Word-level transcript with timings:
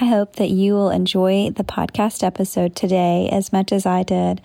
I 0.00 0.04
hope 0.04 0.36
that 0.36 0.50
you 0.50 0.74
will 0.74 0.90
enjoy 0.90 1.50
the 1.50 1.64
podcast 1.64 2.22
episode 2.22 2.76
today 2.76 3.28
as 3.32 3.52
much 3.52 3.72
as 3.72 3.84
I 3.84 4.04
did. 4.04 4.40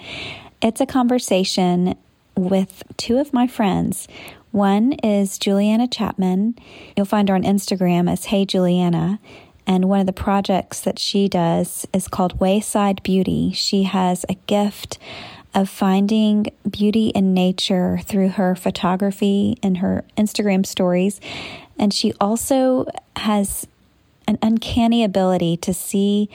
It's 0.63 0.81
a 0.81 0.87
conversation 0.87 1.95
with 2.35 2.81
two 2.97 3.19
of 3.19 3.33
my 3.33 3.45
friends. 3.45 4.07
One 4.49 4.93
is 4.93 5.37
Juliana 5.37 5.87
Chapman. 5.87 6.55
You'll 6.97 7.05
find 7.05 7.29
her 7.29 7.35
on 7.35 7.43
Instagram 7.43 8.11
as 8.11 8.25
Hey 8.25 8.45
Juliana. 8.45 9.19
And 9.67 9.85
one 9.85 9.99
of 9.99 10.07
the 10.07 10.13
projects 10.13 10.81
that 10.81 10.97
she 10.97 11.29
does 11.29 11.87
is 11.93 12.07
called 12.07 12.39
Wayside 12.39 13.03
Beauty. 13.03 13.51
She 13.53 13.83
has 13.83 14.25
a 14.27 14.35
gift 14.47 14.97
of 15.53 15.69
finding 15.69 16.47
beauty 16.67 17.09
in 17.09 17.35
nature 17.35 17.99
through 18.03 18.29
her 18.29 18.55
photography 18.55 19.59
and 19.61 19.77
her 19.77 20.03
Instagram 20.17 20.65
stories. 20.65 21.21
And 21.77 21.93
she 21.93 22.11
also 22.19 22.87
has 23.17 23.67
an 24.33 24.39
uncanny 24.41 25.03
ability 25.03 25.57
to 25.57 25.73
see 25.73 26.29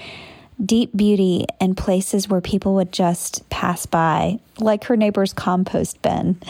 deep 0.65 0.97
beauty 0.97 1.47
in 1.61 1.75
places 1.75 2.29
where 2.29 2.41
people 2.41 2.75
would 2.75 2.93
just 2.93 3.49
pass 3.49 3.87
by, 3.87 4.39
like 4.59 4.85
her 4.85 4.97
neighbor's 4.97 5.33
compost 5.33 6.01
bin. 6.03 6.41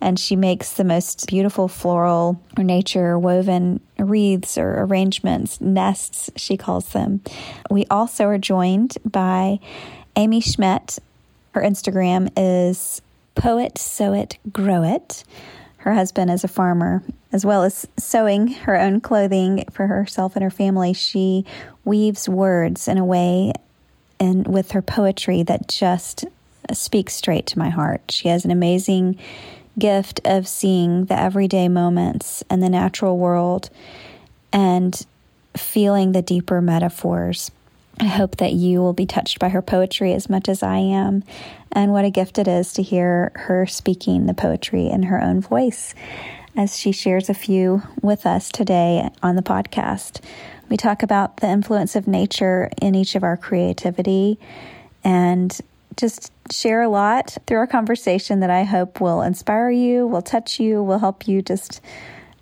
And 0.00 0.18
she 0.18 0.34
makes 0.34 0.72
the 0.72 0.84
most 0.84 1.26
beautiful 1.26 1.68
floral 1.68 2.40
or 2.56 2.64
nature 2.64 3.18
woven 3.18 3.80
wreaths 3.98 4.56
or 4.56 4.82
arrangements, 4.82 5.60
nests, 5.60 6.30
she 6.36 6.56
calls 6.56 6.88
them. 6.90 7.20
We 7.70 7.84
also 7.90 8.24
are 8.24 8.38
joined 8.38 8.96
by 9.04 9.60
Amy 10.16 10.40
Schmidt. 10.40 10.98
Her 11.52 11.60
Instagram 11.60 12.30
is 12.36 13.02
Poet 13.34 13.76
Sew 13.76 14.14
It 14.14 14.38
Grow 14.50 14.82
It. 14.84 15.24
Her 15.78 15.92
husband 15.92 16.30
is 16.30 16.44
a 16.44 16.48
farmer, 16.48 17.02
as 17.32 17.44
well 17.44 17.62
as 17.62 17.86
sewing 17.96 18.48
her 18.48 18.78
own 18.78 19.00
clothing 19.00 19.64
for 19.70 19.86
herself 19.86 20.36
and 20.36 20.42
her 20.42 20.50
family. 20.50 20.92
She 20.92 21.44
weaves 21.84 22.28
words 22.28 22.88
in 22.88 22.98
a 22.98 23.04
way 23.04 23.52
and 24.18 24.46
with 24.46 24.72
her 24.72 24.82
poetry 24.82 25.42
that 25.44 25.68
just 25.68 26.24
speaks 26.72 27.14
straight 27.14 27.46
to 27.46 27.58
my 27.58 27.70
heart. 27.70 28.02
She 28.10 28.28
has 28.28 28.44
an 28.44 28.50
amazing 28.50 29.18
gift 29.78 30.20
of 30.24 30.46
seeing 30.46 31.06
the 31.06 31.18
everyday 31.18 31.68
moments 31.68 32.44
and 32.50 32.62
the 32.62 32.68
natural 32.68 33.16
world 33.16 33.70
and 34.52 35.06
feeling 35.56 36.12
the 36.12 36.22
deeper 36.22 36.60
metaphors. 36.60 37.50
I 37.98 38.06
hope 38.06 38.36
that 38.36 38.52
you 38.52 38.80
will 38.80 38.92
be 38.92 39.06
touched 39.06 39.38
by 39.38 39.50
her 39.50 39.62
poetry 39.62 40.14
as 40.14 40.28
much 40.30 40.48
as 40.48 40.62
I 40.62 40.78
am, 40.78 41.22
and 41.72 41.92
what 41.92 42.04
a 42.04 42.10
gift 42.10 42.38
it 42.38 42.48
is 42.48 42.72
to 42.74 42.82
hear 42.82 43.30
her 43.34 43.66
speaking 43.66 44.26
the 44.26 44.34
poetry 44.34 44.88
in 44.88 45.04
her 45.04 45.22
own 45.22 45.40
voice 45.40 45.94
as 46.56 46.76
she 46.76 46.92
shares 46.92 47.28
a 47.28 47.34
few 47.34 47.82
with 48.02 48.26
us 48.26 48.48
today 48.50 49.08
on 49.22 49.36
the 49.36 49.42
podcast. 49.42 50.20
We 50.68 50.76
talk 50.76 51.02
about 51.02 51.38
the 51.38 51.48
influence 51.48 51.96
of 51.96 52.06
nature 52.06 52.70
in 52.80 52.94
each 52.94 53.14
of 53.14 53.22
our 53.22 53.36
creativity 53.36 54.38
and 55.02 55.58
just 55.96 56.32
share 56.52 56.82
a 56.82 56.88
lot 56.88 57.36
through 57.46 57.58
our 57.58 57.66
conversation 57.66 58.40
that 58.40 58.50
I 58.50 58.64
hope 58.64 59.00
will 59.00 59.22
inspire 59.22 59.70
you, 59.70 60.06
will 60.06 60.22
touch 60.22 60.60
you, 60.60 60.82
will 60.82 60.98
help 60.98 61.28
you 61.28 61.42
just 61.42 61.80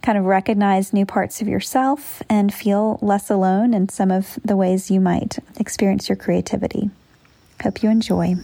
kind 0.03 0.17
of 0.17 0.25
recognize 0.25 0.93
new 0.93 1.05
parts 1.05 1.41
of 1.43 1.49
yourself 1.49 2.23
and 2.29 2.55
feel 2.55 2.99
less 3.03 3.31
alone 3.31 3.75
in 3.75 3.89
some 3.89 4.11
of 4.11 4.39
the 4.45 4.57
ways 4.57 4.91
you 4.91 5.01
might 5.01 5.39
experience 5.59 6.09
your 6.09 6.17
creativity. 6.17 6.91
Hope 7.63 7.83
you 7.83 7.91
enjoy. 7.91 8.37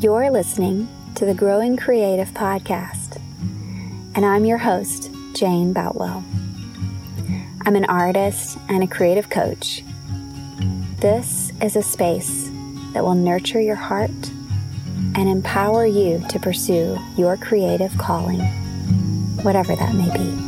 You're 0.00 0.30
listening 0.30 0.86
to 1.14 1.24
the 1.24 1.34
Growing 1.34 1.76
Creative 1.76 2.28
Podcast, 2.28 3.07
and 4.14 4.24
I'm 4.24 4.44
your 4.44 4.58
host, 4.58 5.10
Jane 5.34 5.72
Boutwell. 5.72 6.24
I'm 7.62 7.76
an 7.76 7.84
artist 7.84 8.58
and 8.68 8.82
a 8.82 8.86
creative 8.86 9.28
coach. 9.28 9.82
This 10.98 11.52
is 11.62 11.76
a 11.76 11.82
space 11.82 12.50
that 12.92 13.04
will 13.04 13.14
nurture 13.14 13.60
your 13.60 13.76
heart 13.76 14.10
and 15.14 15.28
empower 15.28 15.86
you 15.86 16.24
to 16.28 16.38
pursue 16.38 16.98
your 17.16 17.36
creative 17.36 17.96
calling, 17.98 18.40
whatever 19.42 19.76
that 19.76 19.94
may 19.94 20.10
be. 20.16 20.47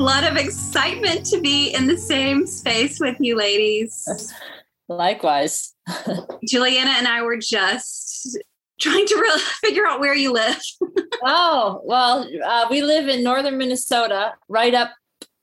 Getting 0.00 0.22
this 0.22 0.30
of 0.30 0.36
excitement 0.36 1.26
to 1.26 1.40
be 1.40 1.74
in 1.74 1.86
the 1.86 1.98
same 1.98 2.46
space 2.46 3.00
with 3.00 3.16
you 3.20 3.36
ladies. 3.36 4.32
Likewise. 4.88 5.74
Juliana 6.48 6.94
and 6.96 7.06
I 7.06 7.22
were 7.22 7.36
just 7.36 8.38
trying 8.80 9.06
to 9.06 9.14
really 9.16 9.40
figure 9.62 9.86
out 9.86 10.00
where 10.00 10.14
you 10.14 10.32
live. 10.32 10.60
oh, 11.24 11.80
well, 11.84 12.28
uh, 12.44 12.66
we 12.70 12.82
live 12.82 13.08
in 13.08 13.22
northern 13.22 13.58
Minnesota, 13.58 14.34
right 14.48 14.74
up 14.74 14.90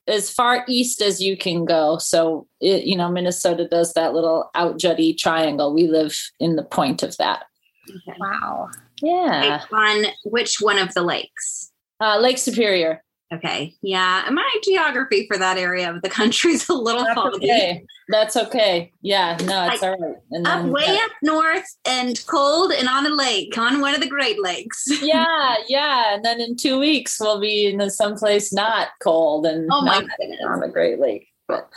as 0.06 0.30
far 0.30 0.64
east 0.66 1.02
as 1.02 1.20
you 1.20 1.36
can 1.36 1.64
go. 1.64 1.98
So, 1.98 2.46
it, 2.60 2.84
you 2.84 2.96
know, 2.96 3.10
Minnesota 3.10 3.68
does 3.68 3.92
that 3.92 4.14
little 4.14 4.50
out 4.54 4.78
jutty 4.78 5.16
triangle. 5.16 5.72
We 5.72 5.86
live 5.86 6.16
in 6.40 6.56
the 6.56 6.64
point 6.64 7.02
of 7.02 7.16
that. 7.18 7.44
Okay. 7.88 8.18
Wow. 8.18 8.70
Yeah. 9.02 9.62
On 9.72 10.06
which 10.24 10.56
one 10.60 10.78
of 10.78 10.94
the 10.94 11.02
lakes? 11.02 11.70
Uh, 12.00 12.18
Lake 12.18 12.38
Superior. 12.38 13.02
Okay. 13.32 13.74
Yeah. 13.82 14.26
My 14.32 14.48
geography 14.64 15.26
for 15.26 15.36
that 15.36 15.58
area 15.58 15.90
of 15.94 16.00
the 16.02 16.08
country 16.20 16.52
is 16.52 16.68
a 16.68 16.74
little 16.74 17.04
That's 17.04 17.14
foggy. 17.14 17.36
okay. 17.50 17.84
That's 18.10 18.36
okay. 18.38 18.90
Yeah, 19.02 19.36
no, 19.44 19.66
it's 19.70 19.82
Like, 19.82 19.82
all 19.82 19.98
right. 20.00 20.16
And 20.30 20.46
Up 20.46 20.62
then- 20.62 20.70
way 20.72 20.96
up 21.04 21.10
north 21.22 21.66
and 21.84 22.18
cold 22.26 22.72
and 22.72 22.88
on 22.88 23.04
a 23.04 23.10
lake, 23.10 23.58
on 23.58 23.82
one 23.82 23.94
of 23.94 24.00
the 24.00 24.08
Great 24.08 24.40
Lakes. 24.42 24.84
yeah, 25.02 25.56
yeah. 25.68 26.14
And 26.14 26.24
then 26.24 26.40
in 26.40 26.56
two 26.56 26.78
weeks 26.78 27.18
we'll 27.20 27.38
be 27.38 27.66
in 27.66 27.90
someplace 27.90 28.50
not 28.50 28.88
cold 29.02 29.44
and 29.44 29.68
Oh 29.70 29.82
my 29.82 29.98
not 30.00 30.08
goodness. 30.18 30.40
on 30.46 30.60
the 30.60 30.68
Great 30.68 30.98
Lake. 30.98 31.28
But 31.46 31.68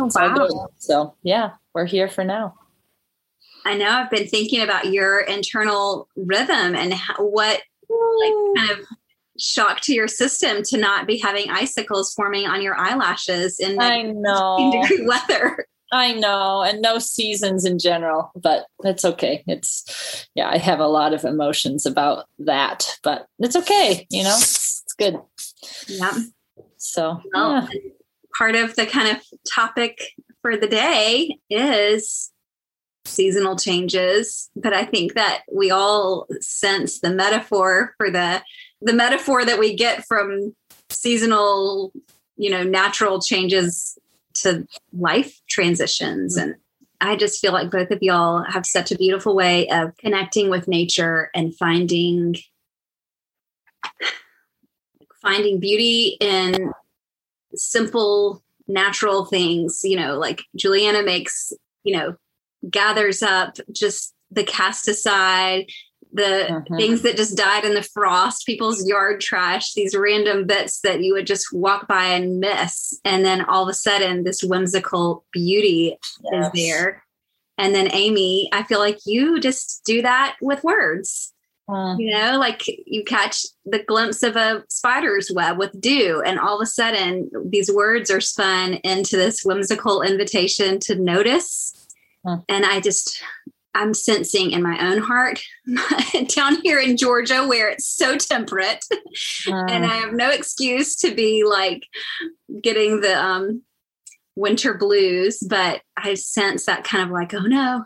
Oh, 0.00 0.10
wow. 0.14 0.34
good. 0.34 0.50
So 0.78 1.14
yeah, 1.22 1.52
we're 1.74 1.86
here 1.86 2.08
for 2.08 2.24
now. 2.24 2.54
I 3.64 3.74
know 3.76 3.88
I've 3.88 4.10
been 4.10 4.26
thinking 4.26 4.62
about 4.62 4.86
your 4.92 5.20
internal 5.20 6.08
rhythm 6.16 6.74
and 6.74 6.92
how, 6.94 7.14
what 7.24 7.60
like 7.88 8.32
kind 8.66 8.70
of 8.80 8.86
shock 9.38 9.80
to 9.82 9.92
your 9.94 10.08
system 10.08 10.62
to 10.64 10.76
not 10.76 11.06
be 11.06 11.18
having 11.18 11.50
icicles 11.50 12.12
forming 12.14 12.46
on 12.46 12.62
your 12.62 12.76
eyelashes 12.78 13.58
in 13.60 13.78
I 13.80 14.02
the 14.04 14.12
know. 14.14 14.80
degree 14.82 15.06
weather. 15.06 15.66
I 15.90 16.12
know, 16.12 16.62
and 16.62 16.82
no 16.82 16.98
seasons 16.98 17.64
in 17.64 17.78
general, 17.78 18.30
but 18.36 18.66
it's 18.84 19.04
okay. 19.06 19.42
It's 19.46 20.26
yeah, 20.34 20.50
I 20.50 20.58
have 20.58 20.80
a 20.80 20.86
lot 20.86 21.14
of 21.14 21.24
emotions 21.24 21.86
about 21.86 22.26
that, 22.40 22.98
but 23.02 23.26
it's 23.38 23.56
okay. 23.56 24.06
You 24.10 24.24
know, 24.24 24.36
it's 24.36 24.84
good. 24.98 25.18
Yeah. 25.86 26.12
So 26.76 27.20
Well, 27.34 27.68
yeah. 27.72 27.80
part 28.36 28.54
of 28.54 28.76
the 28.76 28.84
kind 28.84 29.16
of 29.16 29.22
topic 29.50 30.12
for 30.42 30.56
the 30.56 30.68
day 30.68 31.38
is 31.50 32.30
seasonal 33.04 33.56
changes 33.56 34.50
but 34.54 34.74
i 34.74 34.84
think 34.84 35.14
that 35.14 35.40
we 35.50 35.70
all 35.70 36.26
sense 36.42 37.00
the 37.00 37.08
metaphor 37.10 37.94
for 37.96 38.10
the 38.10 38.42
the 38.80 38.92
metaphor 38.92 39.44
that 39.44 39.58
we 39.58 39.74
get 39.74 40.04
from 40.06 40.54
seasonal 40.90 41.92
you 42.36 42.50
know 42.50 42.62
natural 42.62 43.20
changes 43.20 43.98
to 44.34 44.66
life 44.92 45.40
transitions. 45.48 46.36
And 46.36 46.54
i 47.00 47.16
just 47.16 47.40
feel 47.40 47.52
like 47.52 47.70
both 47.70 47.90
of 47.90 48.02
y'all 48.02 48.44
have 48.44 48.66
such 48.66 48.90
a 48.90 48.96
beautiful 48.96 49.34
way 49.34 49.68
of 49.68 49.96
connecting 49.98 50.50
with 50.50 50.68
nature 50.68 51.30
and 51.34 51.54
finding 51.54 52.36
finding 55.20 55.60
beauty 55.60 56.16
in 56.20 56.72
simple 57.54 58.42
natural 58.66 59.24
things. 59.24 59.80
You 59.82 59.96
know 59.96 60.18
like 60.18 60.42
juliana 60.56 61.02
makes 61.02 61.52
you 61.84 61.96
know 61.96 62.16
gathers 62.70 63.22
up 63.22 63.56
just 63.72 64.14
the 64.30 64.44
cast 64.44 64.88
aside 64.88 65.66
the 66.12 66.62
Mhm. 66.70 66.76
things 66.78 67.02
that 67.02 67.16
just 67.16 67.36
died 67.36 67.64
in 67.64 67.74
the 67.74 67.82
frost 67.82 68.46
people's 68.46 68.86
yard 68.88 69.20
trash 69.20 69.74
these 69.74 69.94
random 69.96 70.46
bits 70.46 70.80
that 70.80 71.02
you 71.02 71.12
would 71.12 71.26
just 71.26 71.52
walk 71.52 71.86
by 71.86 72.04
and 72.06 72.40
miss 72.40 72.98
and 73.04 73.24
then 73.24 73.44
all 73.44 73.62
of 73.64 73.68
a 73.68 73.74
sudden 73.74 74.24
this 74.24 74.42
whimsical 74.42 75.24
beauty 75.32 75.96
Yes. 76.32 76.46
is 76.46 76.52
there 76.54 77.04
and 77.58 77.74
then 77.74 77.88
amy 77.92 78.48
i 78.52 78.62
feel 78.62 78.78
like 78.78 78.98
you 79.04 79.38
just 79.40 79.82
do 79.84 80.00
that 80.02 80.36
with 80.40 80.64
words 80.64 81.32
Mm. 81.68 81.96
you 82.00 82.10
know 82.14 82.38
like 82.38 82.62
you 82.86 83.04
catch 83.04 83.44
the 83.66 83.80
glimpse 83.80 84.22
of 84.22 84.36
a 84.36 84.64
spider's 84.70 85.30
web 85.30 85.58
with 85.58 85.78
dew 85.78 86.22
and 86.24 86.38
all 86.40 86.56
of 86.56 86.62
a 86.62 86.66
sudden 86.66 87.30
these 87.44 87.70
words 87.70 88.10
are 88.10 88.22
spun 88.22 88.74
into 88.84 89.18
this 89.18 89.44
whimsical 89.44 90.00
invitation 90.00 90.78
to 90.80 90.94
notice 90.94 91.74
Hmm. 92.24 92.36
and 92.48 92.64
i 92.64 92.80
just 92.80 93.20
i'm 93.74 93.94
sensing 93.94 94.50
in 94.50 94.62
my 94.62 94.78
own 94.90 94.98
heart 94.98 95.40
down 96.34 96.60
here 96.62 96.78
in 96.78 96.96
georgia 96.96 97.46
where 97.46 97.68
it's 97.68 97.86
so 97.86 98.16
temperate 98.16 98.84
and 99.46 99.84
i 99.84 99.94
have 99.94 100.12
no 100.12 100.30
excuse 100.30 100.96
to 100.96 101.14
be 101.14 101.44
like 101.44 101.84
getting 102.62 103.00
the 103.00 103.14
um 103.14 103.62
winter 104.36 104.74
blues 104.74 105.38
but 105.48 105.82
i 105.96 106.14
sense 106.14 106.66
that 106.66 106.84
kind 106.84 107.04
of 107.04 107.10
like 107.10 107.34
oh 107.34 107.40
no 107.40 107.84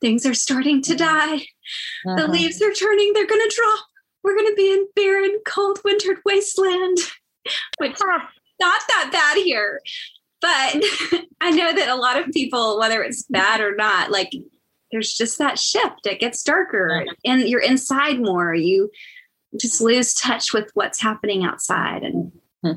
things 0.00 0.26
are 0.26 0.34
starting 0.34 0.82
to 0.82 0.94
die. 0.94 1.36
Uh-huh. 1.36 2.16
The 2.16 2.28
leaves 2.28 2.60
are 2.62 2.72
turning, 2.72 3.12
they're 3.12 3.26
going 3.26 3.48
to 3.48 3.54
drop. 3.54 3.86
We're 4.22 4.36
going 4.36 4.52
to 4.52 4.56
be 4.56 4.72
in 4.72 4.86
barren, 4.94 5.38
cold, 5.46 5.80
wintered 5.84 6.18
wasteland, 6.24 6.98
which 7.78 7.96
not 8.60 8.82
that 8.88 9.10
bad 9.12 9.42
here. 9.42 9.80
But 10.40 10.82
I 11.40 11.50
know 11.50 11.74
that 11.74 11.88
a 11.88 11.96
lot 11.96 12.18
of 12.18 12.32
people, 12.32 12.78
whether 12.78 13.02
it's 13.02 13.24
bad 13.24 13.60
or 13.60 13.74
not, 13.74 14.10
like 14.10 14.30
there's 14.90 15.14
just 15.14 15.38
that 15.38 15.58
shift. 15.58 16.06
It 16.06 16.20
gets 16.20 16.42
darker 16.42 17.04
and 17.24 17.42
you're 17.42 17.60
inside 17.60 18.20
more. 18.20 18.54
You 18.54 18.90
just 19.58 19.80
lose 19.80 20.14
touch 20.14 20.52
with 20.52 20.70
what's 20.74 21.00
happening 21.00 21.44
outside. 21.44 22.02
And 22.02 22.32
hmm. 22.62 22.72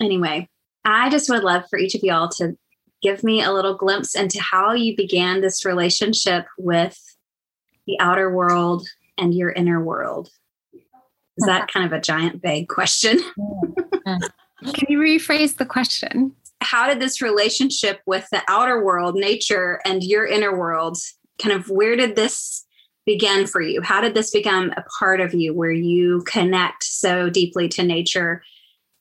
anyway, 0.00 0.48
I 0.84 1.10
just 1.10 1.28
would 1.30 1.42
love 1.44 1.64
for 1.68 1.78
each 1.78 1.94
of 1.94 2.02
y'all 2.02 2.28
to 2.30 2.56
give 3.02 3.22
me 3.22 3.42
a 3.42 3.52
little 3.52 3.76
glimpse 3.76 4.14
into 4.14 4.40
how 4.40 4.72
you 4.72 4.96
began 4.96 5.40
this 5.40 5.64
relationship 5.64 6.46
with 6.58 6.98
the 7.86 7.98
outer 8.00 8.34
world 8.34 8.88
and 9.18 9.34
your 9.34 9.50
inner 9.50 9.82
world. 9.82 10.30
Is 11.36 11.46
that 11.46 11.68
kind 11.72 11.86
of 11.86 11.92
a 11.92 12.00
giant 12.00 12.42
vague 12.42 12.68
question? 12.68 13.20
Can 14.06 14.86
you 14.88 14.98
rephrase 14.98 15.56
the 15.56 15.66
question? 15.66 16.34
How 16.60 16.88
did 16.88 17.00
this 17.00 17.22
relationship 17.22 18.00
with 18.06 18.26
the 18.30 18.42
outer 18.48 18.82
world, 18.82 19.14
nature, 19.14 19.80
and 19.84 20.02
your 20.02 20.26
inner 20.26 20.56
world 20.56 20.98
kind 21.40 21.54
of 21.54 21.68
where 21.70 21.96
did 21.96 22.16
this 22.16 22.64
begin 23.04 23.46
for 23.46 23.60
you? 23.60 23.80
How 23.82 24.00
did 24.00 24.14
this 24.14 24.30
become 24.30 24.72
a 24.76 24.84
part 24.98 25.20
of 25.20 25.32
you 25.32 25.54
where 25.54 25.70
you 25.70 26.22
connect 26.26 26.82
so 26.82 27.30
deeply 27.30 27.68
to 27.70 27.82
nature 27.82 28.42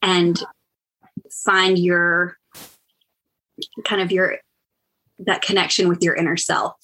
and 0.02 0.42
find 1.46 1.80
your 1.80 2.38
kind 3.84 4.01
of 4.01 4.12
your 4.12 4.38
that 5.19 5.42
connection 5.42 5.88
with 5.88 6.04
your 6.04 6.16
inner 6.16 6.38
self? 6.38 6.75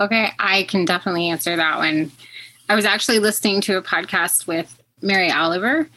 Okay, 0.00 0.30
I 0.38 0.64
can 0.64 0.84
definitely 0.84 1.28
answer 1.28 1.56
that 1.56 1.78
one. 1.78 2.10
I 2.68 2.74
was 2.74 2.84
actually 2.84 3.20
listening 3.20 3.60
to 3.62 3.78
a 3.78 3.82
podcast 3.82 4.46
with 4.46 4.82
Mary 5.00 5.30
Oliver 5.30 5.88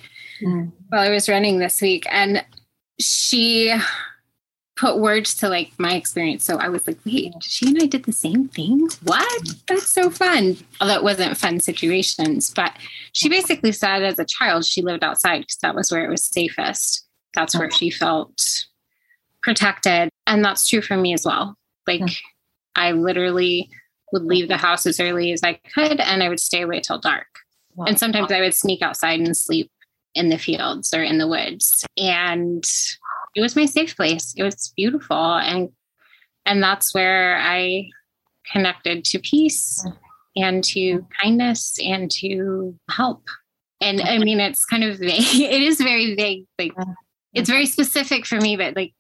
mm. 0.42 0.72
while 0.90 1.02
I 1.02 1.10
was 1.10 1.28
running 1.28 1.60
this 1.60 1.82
week, 1.82 2.06
and 2.10 2.46
she 3.00 3.74
put 4.80 5.00
words 5.00 5.36
to 5.36 5.50
like 5.50 5.72
my 5.78 5.94
experience. 5.94 6.46
So 6.46 6.58
I 6.58 6.70
was 6.70 6.88
like, 6.88 6.98
wait, 7.06 7.34
she 7.42 7.68
and 7.68 7.82
I 7.82 7.86
did 7.86 8.06
the 8.06 8.14
same 8.14 8.48
thing? 8.48 8.88
What? 9.04 9.42
That's 9.68 9.90
so 9.90 10.10
fun. 10.10 10.58
Although 10.80 10.96
it 10.96 11.04
wasn't 11.04 11.38
fun 11.38 11.60
situations, 11.60 12.52
but 12.56 12.74
she 13.12 13.28
basically 13.28 13.74
said 13.74 14.04
as 14.04 14.20
a 14.20 14.26
child, 14.26 14.66
she 14.66 14.82
lived 14.82 15.04
outside 15.04 15.40
because 15.40 15.58
that 15.58 15.76
was 15.76 15.92
where 15.92 16.06
it 16.06 16.10
was 16.10 16.24
safest. 16.24 17.06
That's 17.34 17.58
where 17.58 17.70
she 17.70 17.90
felt 17.90 18.42
protected. 19.44 20.10
And 20.26 20.46
that's 20.46 20.68
true 20.68 20.82
for 20.82 20.96
me 20.96 21.14
as 21.14 21.26
well. 21.26 21.58
Like, 21.86 22.10
I 22.76 22.94
literally 22.94 23.70
would 24.14 24.24
leave 24.24 24.48
the 24.48 24.58
house 24.58 24.86
as 24.86 25.00
early 25.00 25.34
as 25.34 25.44
I 25.44 25.60
could 25.74 26.00
and 26.00 26.24
I 26.24 26.30
would 26.30 26.40
stay 26.40 26.62
away 26.62 26.80
till 26.80 27.00
dark. 27.00 27.28
And 27.86 28.00
sometimes 28.00 28.32
I 28.32 28.42
would 28.42 28.54
sneak 28.54 28.82
outside 28.82 29.20
and 29.20 29.36
sleep 29.36 29.72
in 30.16 30.30
the 30.30 30.38
fields 30.38 30.94
or 30.94 31.04
in 31.04 31.18
the 31.18 31.28
woods. 31.28 31.86
And 31.98 32.64
it 33.36 33.42
was 33.42 33.56
my 33.56 33.66
safe 33.66 33.96
place. 33.96 34.34
It 34.38 34.44
was 34.44 34.74
beautiful. 34.76 35.36
And 35.36 35.70
and 36.46 36.64
that's 36.64 36.94
where 36.94 37.38
I 37.38 37.90
connected 38.52 39.06
to 39.06 39.20
peace 39.20 39.86
and 40.36 40.64
to 40.64 41.06
kindness 41.22 41.78
and 41.84 42.10
to 42.12 42.76
help. 42.90 43.28
And 43.82 44.02
I 44.02 44.18
mean 44.18 44.40
it's 44.40 44.66
kind 44.66 44.84
of 44.84 44.98
vague. 45.00 45.42
It 45.42 45.62
is 45.62 45.80
very 45.80 46.16
vague. 46.16 46.46
Like 46.58 46.74
it's 47.34 47.50
very 47.50 47.66
specific 47.66 48.26
for 48.26 48.40
me, 48.40 48.58
but 48.58 48.76
like 48.76 48.94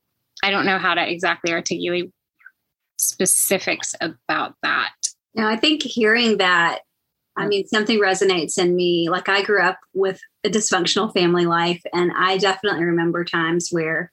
I 0.43 0.51
don't 0.51 0.65
know 0.65 0.77
how 0.77 0.93
to 0.93 1.11
exactly 1.11 1.51
articulate 1.51 2.11
specifics 2.97 3.95
about 4.01 4.55
that. 4.61 4.93
Now, 5.35 5.47
I 5.47 5.55
think 5.55 5.83
hearing 5.83 6.37
that, 6.37 6.79
I 7.35 7.45
mm. 7.45 7.49
mean, 7.49 7.67
something 7.67 7.99
resonates 7.99 8.57
in 8.57 8.75
me. 8.75 9.09
Like 9.09 9.29
I 9.29 9.41
grew 9.41 9.61
up 9.61 9.79
with 9.93 10.19
a 10.43 10.49
dysfunctional 10.49 11.13
family 11.13 11.45
life, 11.45 11.81
and 11.93 12.11
I 12.15 12.37
definitely 12.37 12.85
remember 12.85 13.23
times 13.25 13.69
where 13.71 14.11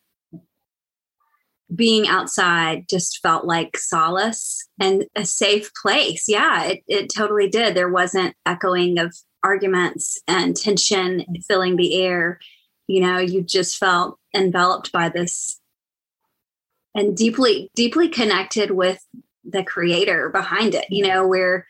being 1.75 2.07
outside 2.07 2.89
just 2.89 3.21
felt 3.23 3.45
like 3.45 3.77
solace 3.77 4.69
and 4.81 5.05
a 5.17 5.25
safe 5.25 5.71
place. 5.83 6.29
Yeah, 6.29 6.65
it, 6.65 6.85
it 6.87 7.13
totally 7.15 7.49
did. 7.49 7.75
There 7.75 7.89
wasn't 7.89 8.37
echoing 8.47 8.99
of 8.99 9.17
arguments 9.43 10.21
and 10.29 10.57
tension 10.57 11.25
filling 11.47 11.77
the 11.77 12.01
air. 12.03 12.39
You 12.87 13.01
know, 13.01 13.19
you 13.19 13.43
just 13.43 13.79
felt 13.79 14.19
enveloped 14.35 14.93
by 14.93 15.09
this 15.09 15.61
and 16.97 17.17
deeply 17.17 17.71
deeply 17.77 18.09
connected 18.09 18.73
with 18.73 19.05
the 19.45 19.63
creator 19.63 20.31
behind 20.31 20.75
it 20.75 20.87
you 20.91 21.07
know 21.07 21.27
where 21.27 21.67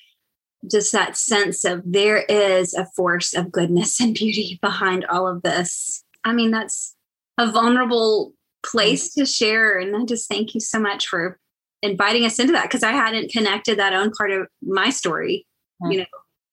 just 0.70 0.92
that 0.92 1.16
sense 1.16 1.64
of 1.64 1.82
there 1.84 2.24
is 2.28 2.74
a 2.74 2.86
force 2.96 3.34
of 3.34 3.52
goodness 3.52 4.00
and 4.00 4.14
beauty 4.14 4.58
behind 4.62 5.04
all 5.06 5.28
of 5.28 5.42
this? 5.42 6.04
I 6.24 6.32
mean 6.32 6.50
that's 6.50 6.94
a 7.38 7.50
vulnerable 7.50 8.32
place 8.64 9.14
to 9.14 9.24
share 9.24 9.78
and 9.78 9.94
i 9.94 10.04
just 10.04 10.28
thank 10.28 10.52
you 10.52 10.58
so 10.60 10.80
much 10.80 11.06
for 11.06 11.38
inviting 11.82 12.24
us 12.24 12.40
into 12.40 12.52
that 12.52 12.64
because 12.64 12.82
i 12.82 12.90
hadn't 12.90 13.30
connected 13.30 13.78
that 13.78 13.92
own 13.92 14.10
part 14.10 14.32
of 14.32 14.48
my 14.60 14.90
story 14.90 15.46
you 15.82 15.98
know 15.98 16.06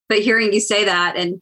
but 0.09 0.19
hearing 0.19 0.53
you 0.53 0.59
say 0.59 0.83
that 0.83 1.15
and 1.15 1.41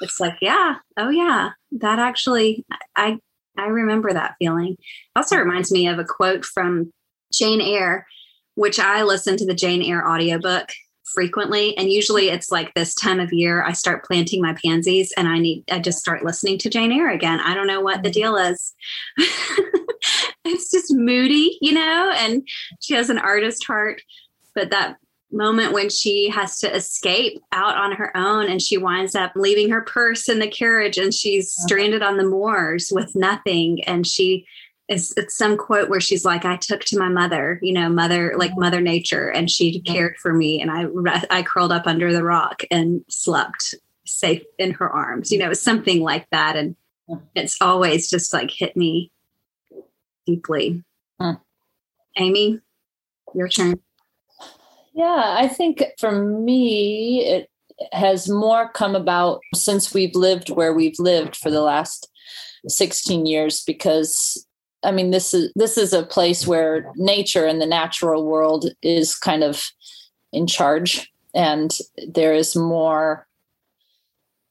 it's 0.00 0.18
like 0.18 0.34
yeah 0.40 0.74
oh 0.96 1.10
yeah 1.10 1.50
that 1.70 2.00
actually 2.00 2.64
i 2.96 3.16
I 3.58 3.66
remember 3.66 4.12
that 4.12 4.36
feeling. 4.38 4.76
Also 5.16 5.36
reminds 5.36 5.72
me 5.72 5.88
of 5.88 5.98
a 5.98 6.04
quote 6.04 6.44
from 6.44 6.92
Jane 7.32 7.60
Eyre, 7.60 8.06
which 8.54 8.78
I 8.78 9.02
listened 9.02 9.38
to 9.40 9.46
the 9.46 9.54
Jane 9.54 9.82
Eyre 9.82 10.08
audiobook 10.08 10.70
frequently. 11.12 11.76
And 11.76 11.90
usually 11.90 12.28
it's 12.28 12.50
like 12.50 12.74
this 12.74 12.94
time 12.94 13.20
of 13.20 13.32
year, 13.32 13.62
I 13.64 13.72
start 13.72 14.04
planting 14.04 14.42
my 14.42 14.54
pansies 14.64 15.12
and 15.16 15.28
I 15.28 15.38
need, 15.38 15.64
I 15.70 15.78
just 15.78 15.98
start 15.98 16.24
listening 16.24 16.58
to 16.58 16.70
Jane 16.70 16.92
Eyre 16.92 17.10
again. 17.10 17.40
I 17.40 17.54
don't 17.54 17.66
know 17.66 17.80
what 17.80 18.02
the 18.02 18.10
deal 18.10 18.36
is. 18.36 18.74
it's 20.44 20.70
just 20.70 20.94
moody, 20.94 21.58
you 21.60 21.72
know, 21.72 22.12
and 22.16 22.46
she 22.80 22.94
has 22.94 23.10
an 23.10 23.18
artist 23.18 23.64
heart. 23.66 24.02
But 24.54 24.70
that 24.70 24.96
moment 25.30 25.72
when 25.72 25.90
she 25.90 26.30
has 26.30 26.58
to 26.58 26.74
escape 26.74 27.42
out 27.52 27.76
on 27.76 27.92
her 27.92 28.16
own 28.16 28.48
and 28.48 28.62
she 28.62 28.78
winds 28.78 29.14
up 29.14 29.32
leaving 29.36 29.70
her 29.70 29.82
purse 29.82 30.28
in 30.28 30.38
the 30.38 30.48
carriage 30.48 30.96
and 30.96 31.12
she's 31.12 31.54
uh-huh. 31.58 31.66
stranded 31.66 32.02
on 32.02 32.16
the 32.16 32.24
moors 32.24 32.90
with 32.92 33.14
nothing 33.14 33.84
and 33.84 34.06
she 34.06 34.46
is 34.88 35.12
it's 35.16 35.36
some 35.36 35.56
quote 35.56 35.88
where 35.88 36.00
she's 36.00 36.24
like 36.24 36.44
i 36.44 36.56
took 36.56 36.80
to 36.80 36.98
my 36.98 37.08
mother 37.08 37.58
you 37.62 37.72
know 37.72 37.88
mother 37.88 38.34
like 38.36 38.50
uh-huh. 38.52 38.60
mother 38.60 38.80
nature 38.80 39.28
and 39.28 39.50
she 39.50 39.80
cared 39.80 40.16
for 40.16 40.32
me 40.32 40.60
and 40.60 40.70
i 40.70 40.86
i 41.30 41.42
curled 41.42 41.72
up 41.72 41.86
under 41.86 42.12
the 42.12 42.24
rock 42.24 42.62
and 42.70 43.04
slept 43.08 43.74
safe 44.06 44.42
in 44.58 44.72
her 44.72 44.88
arms 44.88 45.30
you 45.30 45.38
know 45.38 45.52
something 45.52 46.02
like 46.02 46.28
that 46.30 46.56
and 46.56 46.76
it's 47.34 47.56
always 47.60 48.10
just 48.10 48.32
like 48.32 48.50
hit 48.50 48.76
me 48.76 49.10
deeply. 50.26 50.84
Amy 52.16 52.60
your 53.34 53.48
turn. 53.48 53.78
Yeah, 54.94 55.36
I 55.38 55.48
think 55.48 55.84
for 55.98 56.10
me, 56.10 57.24
it 57.24 57.50
has 57.92 58.28
more 58.28 58.70
come 58.70 58.96
about 58.96 59.40
since 59.54 59.94
we've 59.94 60.14
lived 60.14 60.50
where 60.50 60.72
we've 60.72 60.98
lived 60.98 61.36
for 61.36 61.50
the 61.50 61.60
last 61.60 62.10
16 62.66 63.26
years 63.26 63.62
because 63.64 64.46
I 64.84 64.92
mean 64.92 65.10
this 65.10 65.34
is 65.34 65.52
this 65.56 65.76
is 65.76 65.92
a 65.92 66.04
place 66.04 66.46
where 66.46 66.90
nature 66.96 67.46
and 67.46 67.60
the 67.60 67.66
natural 67.66 68.26
world 68.26 68.66
is 68.82 69.14
kind 69.14 69.42
of 69.42 69.64
in 70.32 70.46
charge 70.46 71.10
and 71.34 71.76
there 72.06 72.34
is 72.34 72.54
more 72.54 73.26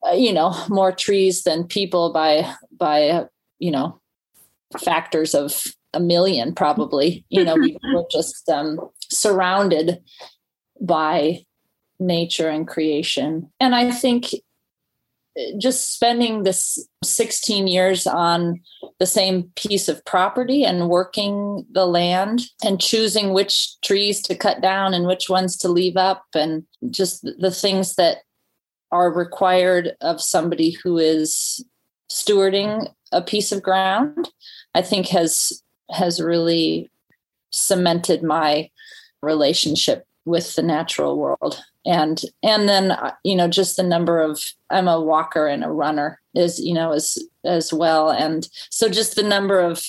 uh, 0.06 0.14
you 0.14 0.34
know 0.34 0.56
more 0.70 0.92
trees 0.92 1.44
than 1.44 1.66
people 1.66 2.12
by 2.12 2.54
by 2.78 3.10
uh, 3.10 3.26
you 3.60 3.72
know 3.72 4.00
factors 4.84 5.34
of 5.34 5.64
a 5.94 6.00
million 6.00 6.54
probably 6.54 7.26
you 7.30 7.44
know 7.44 7.56
we 7.56 7.78
are 7.96 8.06
just 8.12 8.50
um, 8.50 8.80
surrounded 9.10 10.00
by 10.82 11.42
nature 12.00 12.50
and 12.50 12.68
creation. 12.68 13.52
And 13.60 13.76
I 13.76 13.92
think 13.92 14.28
just 15.58 15.94
spending 15.94 16.44
this 16.44 16.88
16 17.04 17.68
years 17.68 18.08
on 18.08 18.60
the 19.00 19.06
same 19.06 19.44
piece 19.56 19.88
of 19.88 20.04
property 20.06 20.64
and 20.64 20.90
working 20.90 21.66
the 21.72 21.86
land 21.86 22.44
and 22.64 22.82
choosing 22.82 23.34
which 23.34 23.80
trees 23.82 24.22
to 24.22 24.36
cut 24.36 24.62
down 24.62 24.94
and 24.94 25.06
which 25.06 25.30
ones 25.30 25.56
to 25.58 25.70
leave 25.70 25.98
up 25.98 26.26
and 26.34 26.64
just 26.90 27.24
the 27.40 27.52
things 27.52 27.96
that 27.96 28.18
are 28.92 29.12
required 29.12 29.96
of 30.02 30.22
somebody 30.22 30.72
who 30.72 30.98
is 30.98 31.64
stewarding 32.12 32.92
a 33.12 33.22
piece 33.22 33.52
of 33.52 33.62
ground 33.62 34.30
i 34.76 34.82
think 34.82 35.08
has 35.08 35.62
has 35.92 36.22
really 36.22 36.90
cemented 37.52 38.24
my 38.24 38.70
relationship 39.22 40.06
with 40.26 40.56
the 40.56 40.62
natural 40.62 41.18
world 41.18 41.62
and 41.88 42.22
and 42.44 42.70
then 42.70 42.92
uh, 42.92 43.14
you 43.24 43.36
know 43.36 43.48
just 43.48 43.78
the 43.78 43.84
number 43.84 44.20
of 44.20 44.44
i'm 44.70 44.88
a 44.88 45.02
walker 45.02 45.48
and 45.48 45.64
a 45.64 45.70
runner 45.70 46.20
is 46.36 46.60
you 46.60 46.74
know 46.74 46.92
as 46.92 47.18
as 47.46 47.74
well 47.74 48.12
and 48.12 48.50
so 48.70 48.90
just 48.90 49.16
the 49.16 49.24
number 49.24 49.60
of 49.60 49.84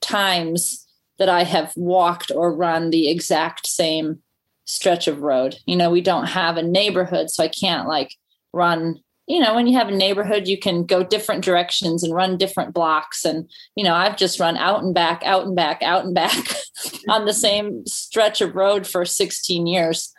times 0.00 0.86
that 1.18 1.28
i 1.28 1.42
have 1.42 1.72
walked 1.76 2.30
or 2.34 2.54
run 2.54 2.90
the 2.90 3.08
exact 3.08 3.66
same 3.66 4.20
stretch 4.68 5.08
of 5.08 5.22
road. 5.22 5.56
You 5.66 5.76
know, 5.76 5.90
we 5.90 6.00
don't 6.00 6.26
have 6.26 6.56
a 6.56 6.62
neighborhood, 6.62 7.30
so 7.30 7.42
I 7.42 7.48
can't 7.48 7.88
like 7.88 8.14
run. 8.52 9.00
You 9.26 9.40
know, 9.40 9.54
when 9.54 9.66
you 9.66 9.76
have 9.76 9.88
a 9.88 9.96
neighborhood, 9.96 10.46
you 10.46 10.58
can 10.58 10.86
go 10.86 11.02
different 11.02 11.44
directions 11.44 12.02
and 12.02 12.14
run 12.14 12.38
different 12.38 12.72
blocks. 12.72 13.24
And, 13.24 13.50
you 13.74 13.84
know, 13.84 13.94
I've 13.94 14.16
just 14.16 14.40
run 14.40 14.56
out 14.56 14.82
and 14.82 14.94
back, 14.94 15.22
out 15.24 15.44
and 15.44 15.56
back, 15.56 15.82
out 15.82 16.04
and 16.04 16.14
back 16.14 16.46
on 17.08 17.26
the 17.26 17.34
same 17.34 17.84
stretch 17.86 18.40
of 18.40 18.54
road 18.54 18.86
for 18.86 19.04
16 19.04 19.66
years. 19.66 20.14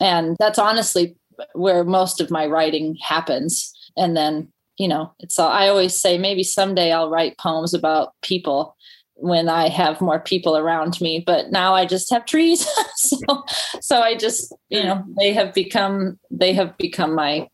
And 0.00 0.36
that's 0.38 0.58
honestly 0.58 1.16
where 1.54 1.84
most 1.84 2.20
of 2.20 2.30
my 2.30 2.46
writing 2.46 2.96
happens. 3.02 3.72
And 3.96 4.16
then, 4.16 4.52
you 4.78 4.88
know, 4.88 5.12
it's 5.20 5.38
all, 5.38 5.48
I 5.48 5.68
always 5.68 5.94
say 5.94 6.18
maybe 6.18 6.42
someday 6.42 6.92
I'll 6.92 7.10
write 7.10 7.38
poems 7.38 7.74
about 7.74 8.12
people 8.22 8.76
when 9.16 9.48
I 9.48 9.68
have 9.68 10.00
more 10.00 10.20
people 10.20 10.56
around 10.56 11.00
me. 11.00 11.22
But 11.24 11.50
now 11.50 11.74
I 11.74 11.86
just 11.86 12.10
have 12.10 12.24
trees. 12.26 12.66
so 12.96 13.44
so 13.80 14.00
I 14.00 14.16
just, 14.16 14.54
you 14.68 14.82
know, 14.82 15.04
they 15.18 15.32
have 15.32 15.54
become 15.54 16.18
they 16.30 16.52
have 16.52 16.76
become 16.78 17.14
my 17.14 17.48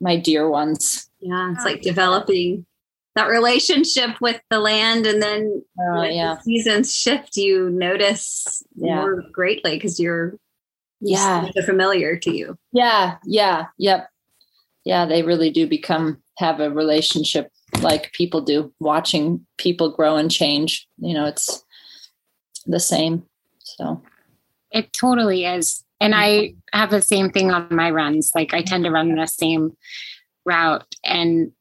my 0.00 0.16
dear 0.16 0.48
ones. 0.48 1.08
Yeah. 1.20 1.52
It's 1.52 1.64
like 1.64 1.82
developing 1.82 2.66
that 3.14 3.28
relationship 3.28 4.20
with 4.20 4.40
the 4.50 4.58
land 4.58 5.06
and 5.06 5.22
then 5.22 5.62
oh, 5.80 6.00
when 6.00 6.14
yeah. 6.14 6.34
the 6.34 6.42
seasons 6.42 6.94
shift, 6.94 7.36
you 7.36 7.70
notice 7.70 8.62
Yeah. 8.74 8.96
more 8.96 9.22
greatly 9.32 9.76
because 9.76 9.98
you're 9.98 10.34
Yeah. 11.00 11.48
they're 11.54 11.62
familiar 11.62 12.16
to 12.16 12.34
you. 12.34 12.56
Yeah. 12.72 13.16
Yeah. 13.24 13.66
Yep. 13.78 14.08
Yeah. 14.84 15.06
They 15.06 15.22
really 15.22 15.50
do 15.50 15.66
become 15.66 16.22
have 16.38 16.60
a 16.60 16.70
relationship 16.70 17.50
like 17.80 18.12
people 18.12 18.40
do, 18.40 18.72
watching 18.80 19.46
people 19.58 19.90
grow 19.90 20.16
and 20.16 20.30
change. 20.30 20.86
You 20.98 21.14
know, 21.14 21.26
it's 21.26 21.64
the 22.66 22.80
same. 22.80 23.24
So 23.62 24.02
It 24.70 24.92
totally 24.92 25.44
is. 25.44 25.84
And 26.00 26.14
I 26.14 26.28
mm-hmm. 26.28 26.78
have 26.78 26.90
the 26.90 27.02
same 27.02 27.30
thing 27.30 27.50
on 27.50 27.68
my 27.70 27.90
runs. 27.90 28.32
Like 28.34 28.54
I 28.54 28.62
tend 28.62 28.84
to 28.84 28.90
run 28.90 29.14
the 29.14 29.26
same 29.26 29.76
route 30.44 30.86
and 31.04 31.52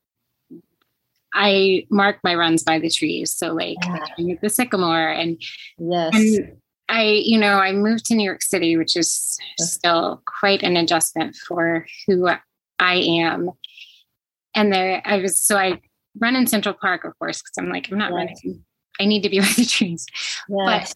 I 1.34 1.86
mark 1.90 2.20
my 2.24 2.36
runs 2.36 2.64
by 2.64 2.80
the 2.80 2.90
trees. 2.90 3.32
So 3.32 3.54
like 3.54 3.78
Yeah. 3.84 4.06
the, 4.18 4.38
the 4.42 4.50
sycamore 4.50 5.10
and 5.10 5.42
yes. 5.78 6.14
and 6.14 6.58
I, 6.88 7.04
you 7.24 7.38
know, 7.40 7.54
I 7.58 7.72
moved 7.72 8.06
to 8.06 8.16
New 8.16 8.24
York 8.24 8.42
City, 8.44 8.78
which 8.78 8.96
is 8.96 9.38
still 9.58 10.22
quite 10.26 10.62
an 10.64 10.78
adjustment 10.78 11.36
for 11.36 11.86
who 12.08 12.30
I 12.80 12.96
am. 12.96 13.50
And 14.56 14.72
there 14.72 15.02
I 15.06 15.18
was 15.18 15.40
so 15.40 15.58
I 15.58 15.82
run 16.20 16.36
in 16.36 16.48
Central 16.48 16.76
Park, 16.80 17.04
of 17.04 17.18
course, 17.20 17.42
because 17.42 17.54
I'm 17.58 17.70
like, 17.70 17.92
I'm 17.92 17.98
not 17.98 18.12
Yes. 18.12 18.16
running. 18.44 18.64
I 19.00 19.06
need 19.06 19.24
to 19.24 19.30
be 19.30 19.40
by 19.42 19.46
the 19.58 19.66
trees 19.66 20.06
yes. 20.48 20.94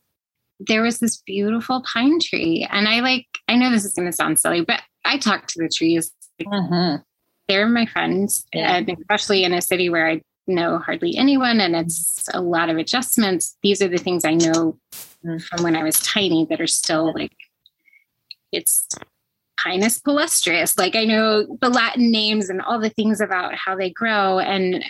there 0.62 0.82
was 0.82 1.00
this 1.00 1.18
beautiful 1.26 1.82
pine 1.84 2.20
tree. 2.20 2.68
And 2.70 2.88
I 2.88 3.00
like, 3.02 3.26
I 3.48 3.56
know 3.56 3.72
this 3.72 3.84
is 3.86 3.94
going 3.94 4.08
to 4.08 4.14
sound 4.16 4.40
silly, 4.40 4.62
but 4.62 4.82
I 5.06 5.18
talk 5.18 5.48
to 5.48 5.60
the 5.60 5.70
trees. 5.70 6.12
Mhm. 6.42 7.04
They're 7.48 7.68
my 7.68 7.86
friends, 7.88 8.46
Yeah. 8.54 8.76
and 8.76 8.90
especially 8.90 9.44
in 9.44 9.54
a 9.54 9.62
city 9.62 9.90
where 9.90 10.08
I 10.08 10.22
know 10.48 10.78
hardly 10.78 11.18
anyone 11.18 11.60
and 11.62 11.76
it's 11.76 12.28
a 12.34 12.42
lot 12.42 12.70
of 12.70 12.78
adjustments. 12.78 13.58
These 13.64 13.82
are 13.82 13.88
the 13.88 13.98
things 13.98 14.24
I 14.24 14.34
know. 14.36 14.78
From 15.22 15.64
when 15.64 15.76
I 15.76 15.84
was 15.84 16.00
tiny 16.02 16.46
that 16.50 16.62
are 16.62 16.68
still 16.68 17.14
like, 17.14 17.34
it's 18.52 18.88
Pinus 19.64 20.00
palustris. 20.00 20.78
Like 20.78 20.96
I 20.96 21.06
know 21.06 21.58
the 21.62 21.70
Latin 21.70 22.12
names 22.12 22.50
and 22.50 22.62
all 22.62 22.80
the 22.80 22.90
things 22.90 23.20
about 23.22 23.56
how 23.56 23.76
they 23.76 23.90
grow. 23.90 24.40
And 24.40 24.84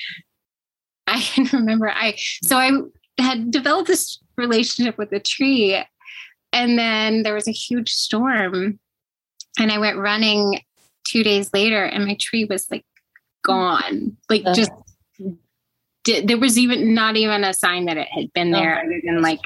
I 1.07 1.21
can 1.21 1.45
remember 1.51 1.89
I, 1.89 2.15
so 2.43 2.57
I 2.57 2.71
had 3.17 3.51
developed 3.51 3.88
this 3.88 4.19
relationship 4.38 4.98
with 4.98 5.09
the 5.09 5.19
tree. 5.19 5.83
And 6.53 6.79
then 6.79 7.24
there 7.24 7.33
was 7.33 7.48
a 7.48 7.51
huge 7.51 7.91
storm. 7.91 8.79
And 9.59 9.71
I 9.71 9.79
went 9.79 9.98
running 9.98 10.62
two 11.05 11.24
days 11.24 11.50
later, 11.53 11.83
and 11.83 12.05
my 12.05 12.15
tree 12.19 12.45
was 12.45 12.69
like 12.69 12.86
gone. 13.43 14.15
Like 14.29 14.43
just 14.53 14.71
di- 16.03 16.21
there 16.21 16.38
was 16.38 16.57
even 16.57 16.93
not 16.93 17.17
even 17.17 17.43
a 17.43 17.53
sign 17.53 17.86
that 17.86 17.98
it 17.98 18.07
had 18.09 18.31
been 18.33 18.53
oh 18.53 18.57
there 18.57 18.77
Oh. 18.77 18.86
other 18.86 19.01
than 19.03 19.21
like 19.21 19.39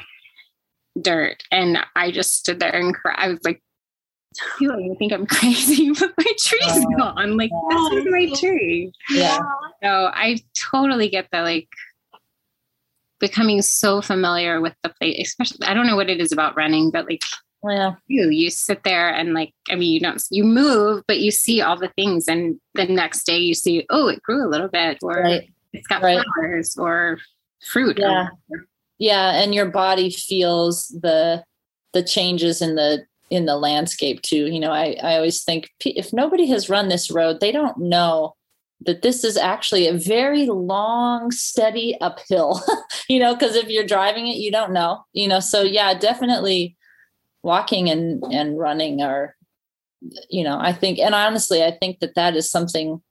dirt. 1.00 1.42
And 1.50 1.78
I 1.96 2.10
just 2.10 2.34
stood 2.36 2.60
there 2.60 2.70
and 2.74 2.94
cried. 2.94 3.16
I 3.18 3.28
was 3.28 3.40
like, 3.44 3.62
you 4.60 4.96
think 4.98 5.12
I'm 5.12 5.26
crazy, 5.38 5.90
but 5.92 6.12
my 6.18 6.32
tree's 6.40 6.62
Oh. 6.66 6.96
gone. 6.98 7.36
Like 7.36 7.50
this 7.70 7.92
is 7.92 8.04
my 8.10 8.32
tree. 8.40 8.92
Yeah. 9.10 9.38
So 9.82 10.10
I 10.12 10.38
totally 10.72 11.08
get 11.08 11.28
the 11.30 11.42
like 11.42 11.68
becoming 13.20 13.62
so 13.62 14.02
familiar 14.02 14.60
with 14.60 14.74
the 14.82 14.88
place, 14.90 15.28
especially 15.28 15.66
I 15.66 15.74
don't 15.74 15.86
know 15.86 15.96
what 15.96 16.10
it 16.10 16.20
is 16.20 16.32
about 16.32 16.56
running, 16.56 16.90
but 16.90 17.06
like 17.08 17.22
Yeah. 17.66 17.92
you, 18.08 18.28
you 18.30 18.50
sit 18.50 18.82
there 18.84 19.08
and 19.08 19.34
like 19.34 19.54
I 19.70 19.76
mean 19.76 19.92
you 19.92 20.00
don't 20.00 20.22
you 20.30 20.44
move, 20.44 21.04
but 21.06 21.20
you 21.20 21.30
see 21.30 21.60
all 21.60 21.76
the 21.78 21.92
things 21.96 22.26
and 22.28 22.60
the 22.74 22.86
next 22.86 23.24
day 23.24 23.38
you 23.38 23.54
see, 23.54 23.86
oh, 23.90 24.08
it 24.08 24.22
grew 24.22 24.46
a 24.46 24.50
little 24.50 24.68
bit 24.68 24.98
or 25.02 25.14
Right. 25.22 25.48
it's 25.72 25.86
got 25.86 26.02
Right. 26.02 26.20
flowers 26.36 26.76
or 26.76 27.18
fruit. 27.64 27.98
Yeah. 27.98 28.28
whatever. 28.48 28.68
Yeah 28.98 29.32
and 29.32 29.54
your 29.54 29.66
body 29.66 30.10
feels 30.10 30.88
the 30.88 31.42
the 31.92 32.02
changes 32.02 32.60
in 32.62 32.74
the 32.74 33.04
in 33.30 33.46
the 33.46 33.56
landscape 33.56 34.20
too 34.22 34.46
you 34.46 34.60
know 34.60 34.70
i 34.70 34.96
i 35.02 35.16
always 35.16 35.42
think 35.42 35.70
if 35.84 36.12
nobody 36.12 36.46
has 36.46 36.70
run 36.70 36.88
this 36.88 37.10
road 37.10 37.40
they 37.40 37.52
don't 37.52 37.78
know 37.78 38.34
that 38.84 39.02
this 39.02 39.24
is 39.24 39.36
actually 39.36 39.86
a 39.86 39.94
very 39.94 40.46
long 40.46 41.30
steady 41.30 41.96
uphill. 42.00 42.60
You 43.06 43.18
know 43.18 43.34
because 43.34 43.54
if 43.54 43.68
you're 43.68 43.84
driving 43.84 44.28
it 44.28 44.36
you 44.36 44.50
don't 44.50 44.72
know 44.72 45.04
you 45.12 45.28
know 45.28 45.38
so 45.38 45.60
yeah 45.60 45.92
definitely 45.92 46.74
walking 47.42 47.90
and 47.90 48.24
and 48.32 48.58
running 48.58 49.02
are 49.02 49.36
you 50.30 50.42
know 50.42 50.58
i 50.58 50.72
think 50.72 50.98
and 50.98 51.14
honestly 51.14 51.62
i 51.62 51.70
think 51.70 52.00
that 52.00 52.14
that 52.14 52.34
is 52.34 52.50
something 52.50 53.02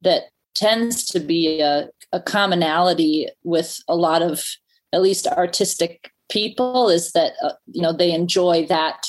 that 0.00 0.30
tends 0.54 1.04
to 1.04 1.20
be 1.20 1.60
a, 1.60 1.90
a 2.12 2.20
commonality 2.20 3.28
with 3.44 3.78
a 3.88 3.94
lot 3.94 4.22
of 4.22 4.42
at 4.92 5.02
least 5.02 5.26
artistic 5.26 6.12
people 6.30 6.88
is 6.88 7.12
that 7.12 7.32
uh, 7.42 7.52
you 7.66 7.82
know 7.82 7.92
they 7.92 8.12
enjoy 8.12 8.66
that 8.66 9.06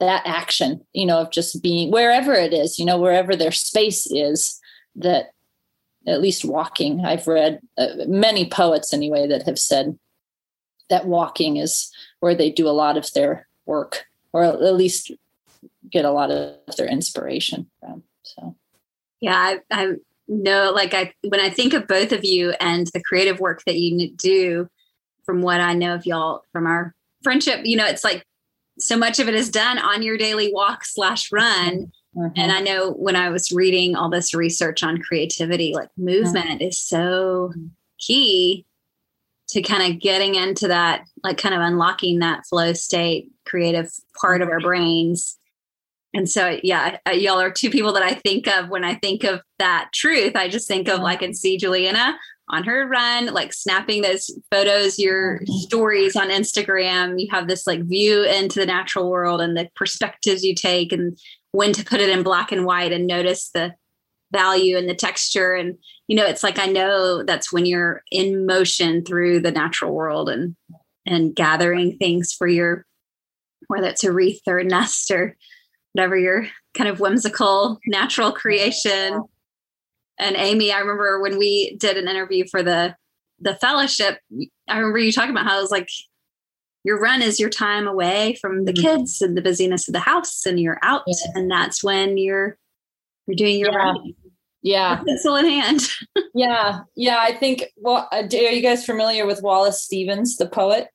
that 0.00 0.22
action 0.26 0.80
you 0.92 1.06
know 1.06 1.18
of 1.18 1.30
just 1.30 1.62
being 1.62 1.90
wherever 1.90 2.32
it 2.32 2.52
is 2.52 2.78
you 2.78 2.84
know 2.84 2.98
wherever 2.98 3.36
their 3.36 3.52
space 3.52 4.06
is 4.10 4.58
that 4.96 5.32
at 6.06 6.20
least 6.20 6.44
walking 6.44 7.04
i've 7.04 7.26
read 7.26 7.60
uh, 7.78 7.88
many 8.06 8.48
poets 8.48 8.92
anyway 8.92 9.26
that 9.26 9.42
have 9.42 9.58
said 9.58 9.98
that 10.88 11.06
walking 11.06 11.56
is 11.56 11.92
where 12.18 12.34
they 12.34 12.50
do 12.50 12.68
a 12.68 12.70
lot 12.70 12.96
of 12.96 13.12
their 13.12 13.46
work 13.66 14.06
or 14.32 14.42
at 14.42 14.74
least 14.74 15.12
get 15.90 16.04
a 16.04 16.10
lot 16.10 16.30
of 16.30 16.76
their 16.76 16.88
inspiration 16.88 17.70
from 17.80 18.02
so 18.22 18.56
Yeah, 19.20 19.36
I, 19.36 19.58
I 19.70 19.94
know. 20.28 20.72
Like 20.74 20.94
I, 20.94 21.12
when 21.28 21.40
I 21.40 21.50
think 21.50 21.74
of 21.74 21.86
both 21.86 22.12
of 22.12 22.24
you 22.24 22.54
and 22.60 22.86
the 22.88 23.02
creative 23.02 23.40
work 23.40 23.62
that 23.64 23.76
you 23.76 24.10
do, 24.12 24.68
from 25.30 25.42
what 25.42 25.60
I 25.60 25.74
know 25.74 25.94
of 25.94 26.06
y'all 26.06 26.42
from 26.52 26.66
our 26.66 26.92
friendship, 27.22 27.60
you 27.62 27.76
know, 27.76 27.86
it's 27.86 28.02
like 28.02 28.26
so 28.80 28.96
much 28.96 29.20
of 29.20 29.28
it 29.28 29.34
is 29.36 29.48
done 29.48 29.78
on 29.78 30.02
your 30.02 30.16
daily 30.18 30.52
walk 30.52 30.84
slash 30.84 31.30
run. 31.30 31.92
mhm. 32.16 32.32
And 32.36 32.50
I 32.50 32.58
know 32.58 32.90
when 32.90 33.14
I 33.14 33.28
was 33.28 33.52
reading 33.52 33.94
all 33.94 34.10
this 34.10 34.34
research 34.34 34.82
on 34.82 34.98
creativity, 35.00 35.72
like 35.72 35.90
movement 35.96 36.62
is 36.62 36.80
so 36.80 37.52
key 38.00 38.66
to 39.50 39.62
kind 39.62 39.92
of 39.94 40.00
getting 40.00 40.34
into 40.34 40.66
that, 40.66 41.04
like 41.22 41.38
kind 41.38 41.54
of 41.54 41.60
unlocking 41.60 42.18
that 42.18 42.44
flow 42.48 42.72
state, 42.72 43.30
creative 43.46 43.92
part 44.20 44.42
of 44.42 44.48
our 44.48 44.58
brains. 44.58 45.38
And 46.12 46.28
so, 46.28 46.58
yeah, 46.64 46.98
y'all 47.12 47.40
are 47.40 47.52
two 47.52 47.70
people 47.70 47.92
that 47.92 48.02
I 48.02 48.14
think 48.14 48.48
of 48.48 48.68
when 48.68 48.82
I 48.82 48.94
think 48.96 49.22
of 49.22 49.42
that 49.60 49.90
truth. 49.94 50.34
I 50.34 50.48
just 50.48 50.66
think 50.66 50.88
of 50.88 50.98
Yeah. 50.98 51.04
like, 51.04 51.22
and 51.22 51.36
see 51.36 51.56
Juliana 51.56 52.18
on 52.50 52.64
her 52.64 52.86
run, 52.86 53.26
like 53.26 53.52
snapping 53.52 54.02
those 54.02 54.30
photos, 54.50 54.98
your 54.98 55.40
stories 55.46 56.16
on 56.16 56.28
Instagram. 56.28 57.20
You 57.20 57.28
have 57.30 57.48
this 57.48 57.66
like 57.66 57.82
view 57.84 58.24
into 58.24 58.58
the 58.58 58.66
natural 58.66 59.08
world 59.08 59.40
and 59.40 59.56
the 59.56 59.68
perspectives 59.76 60.44
you 60.44 60.54
take 60.54 60.92
and 60.92 61.18
when 61.52 61.72
to 61.72 61.84
put 61.84 62.00
it 62.00 62.08
in 62.08 62.22
black 62.22 62.52
and 62.52 62.64
white 62.64 62.92
and 62.92 63.06
notice 63.06 63.50
the 63.54 63.74
value 64.32 64.76
and 64.76 64.88
the 64.88 64.94
texture. 64.94 65.54
And, 65.54 65.78
you 66.08 66.16
know, 66.16 66.26
it's 66.26 66.42
like 66.42 66.58
I 66.58 66.66
know 66.66 67.22
that's 67.22 67.52
when 67.52 67.66
you're 67.66 68.02
in 68.10 68.46
motion 68.46 69.04
through 69.04 69.40
the 69.40 69.52
natural 69.52 69.94
world 69.94 70.28
and 70.28 70.56
and 71.06 71.34
gathering 71.34 71.96
things 71.96 72.32
for 72.32 72.46
your 72.46 72.84
whether 73.68 73.88
it's 73.88 74.04
a 74.04 74.12
wreath 74.12 74.42
or 74.46 74.58
a 74.58 74.64
nest 74.64 75.10
or 75.10 75.36
whatever 75.92 76.16
your 76.16 76.46
kind 76.74 76.88
of 76.90 77.00
whimsical 77.00 77.78
natural 77.86 78.32
creation. 78.32 79.22
And 80.20 80.36
Amy, 80.36 80.70
I 80.72 80.78
remember 80.78 81.20
when 81.20 81.38
we 81.38 81.76
did 81.76 81.96
an 81.96 82.08
interview 82.08 82.44
for 82.50 82.62
the 82.62 82.94
the 83.42 83.54
fellowship, 83.56 84.18
I 84.68 84.76
remember 84.76 84.98
you 84.98 85.12
talking 85.12 85.30
about 85.30 85.46
how 85.46 85.58
it 85.58 85.62
was 85.62 85.70
like 85.70 85.88
your 86.84 87.00
run 87.00 87.22
is 87.22 87.40
your 87.40 87.48
time 87.48 87.86
away 87.88 88.36
from 88.40 88.64
the 88.66 88.72
Mhm. 88.72 88.82
kids 88.82 89.22
and 89.22 89.34
the 89.36 89.40
busyness 89.42 89.88
of 89.88 89.92
the 89.94 90.00
house 90.00 90.44
and 90.44 90.60
you're 90.60 90.78
out 90.82 91.02
Yeah. 91.06 91.14
and 91.34 91.50
that's 91.50 91.82
when 91.82 92.18
you're 92.18 92.58
you're 93.26 93.36
doing 93.36 93.58
your 93.58 93.72
Yeah. 93.72 93.78
running 93.78 94.14
yeah 94.62 94.96
pencil 95.06 95.36
in 95.36 95.46
hand. 95.46 95.88
yeah 96.34 96.80
yeah 96.96 97.18
i 97.20 97.32
think 97.34 97.64
well 97.76 98.06
uh, 98.12 98.22
are 98.30 98.36
you 98.52 98.60
guys 98.60 98.84
familiar 98.84 99.24
with 99.24 99.40
wallace 99.42 99.82
stevens 99.82 100.36
the 100.36 100.46
poet 100.46 100.88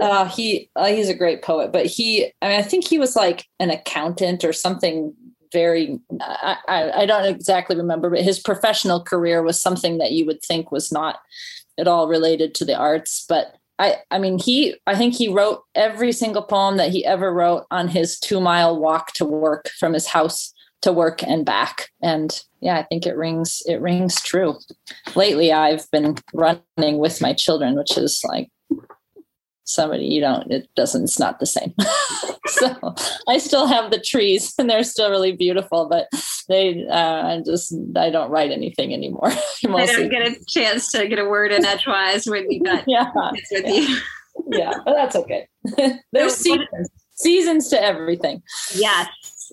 Uh, 0.00 0.24
he 0.26 0.68
uh, 0.76 0.86
he's 0.88 1.08
a 1.08 1.14
great 1.14 1.42
poet, 1.42 1.72
but 1.72 1.86
he 1.86 2.30
I 2.42 2.48
mean 2.48 2.58
I 2.58 2.62
think 2.62 2.84
he 2.86 2.98
was 2.98 3.14
like 3.16 3.46
an 3.60 3.70
accountant 3.70 4.44
or 4.44 4.52
something 4.52 5.14
very 5.52 5.98
I, 6.20 6.92
I, 6.94 7.06
don't 7.06 7.24
exactly 7.24 7.76
remember, 7.76 8.10
but 8.10 8.22
his 8.22 8.38
professional 8.38 9.02
career 9.02 9.42
was 9.42 9.60
something 9.60 9.98
that 9.98 10.12
you 10.12 10.26
would 10.26 10.42
think 10.42 10.70
was 10.70 10.92
not 10.92 11.20
at 11.78 11.88
all 11.88 12.08
related 12.08 12.54
to 12.56 12.64
the 12.64 12.76
arts. 12.76 13.24
But 13.28 13.56
I 13.78 13.96
I 14.10 14.18
mean 14.18 14.38
he 14.38 14.76
I 14.86 14.94
think 14.94 15.14
he 15.14 15.28
wrote 15.28 15.62
every 15.74 16.12
single 16.12 16.42
poem 16.42 16.76
that 16.76 16.90
he 16.90 17.04
ever 17.04 17.32
wrote 17.32 17.66
on 17.70 17.88
his 17.88 18.18
two 18.18 18.40
mile 18.40 18.78
walk 18.78 19.12
to 19.14 19.24
work 19.24 19.68
from 19.78 19.92
his 19.92 20.06
house 20.06 20.52
to 20.82 20.92
work 20.92 21.22
and 21.22 21.44
back. 21.44 21.88
And 22.02 22.42
yeah, 22.60 22.78
I 22.78 22.82
think 22.84 23.06
it 23.06 23.16
rings 23.16 23.62
it 23.66 23.80
rings 23.80 24.20
true. 24.20 24.58
Lately 25.14 25.52
I've 25.52 25.90
been 25.90 26.16
running 26.32 26.98
with 26.98 27.20
my 27.20 27.32
children, 27.32 27.76
which 27.76 27.96
is 27.96 28.22
like 28.24 28.48
somebody 29.70 30.04
you 30.04 30.20
don't 30.20 30.50
it 30.50 30.68
doesn't 30.74 31.04
it's 31.04 31.18
not 31.18 31.38
the 31.38 31.46
same. 31.46 31.74
So 32.46 32.94
i 33.28 33.38
still 33.38 33.66
have 33.66 33.90
the 33.90 34.00
trees 34.00 34.54
and 34.58 34.68
they're 34.68 34.82
still 34.82 35.08
really 35.08 35.32
beautiful 35.32 35.88
but 35.88 36.08
they 36.48 36.84
uh 36.90 37.26
i 37.26 37.42
just 37.46 37.72
i 37.96 38.10
don't 38.10 38.30
write 38.30 38.50
anything 38.50 38.92
anymore. 38.92 39.28
I 39.64 39.86
don't 39.86 40.08
get 40.08 40.26
a 40.26 40.36
chance 40.48 40.90
to 40.92 41.06
get 41.06 41.20
a 41.20 41.24
word 41.24 41.52
in 41.52 41.64
edgewise 41.64 42.26
when 42.26 42.50
you 42.50 42.62
got 42.62 42.84
yeah. 42.86 43.10
with 43.32 43.64
yeah. 43.64 43.72
you. 43.72 43.98
Yeah 44.48 44.72
but 44.84 44.94
that's 44.94 45.16
okay. 45.16 45.48
There's 46.12 46.34
seasons 46.34 46.88
seasons 47.12 47.68
to 47.68 47.80
everything. 47.80 48.42
Yes 48.74 49.08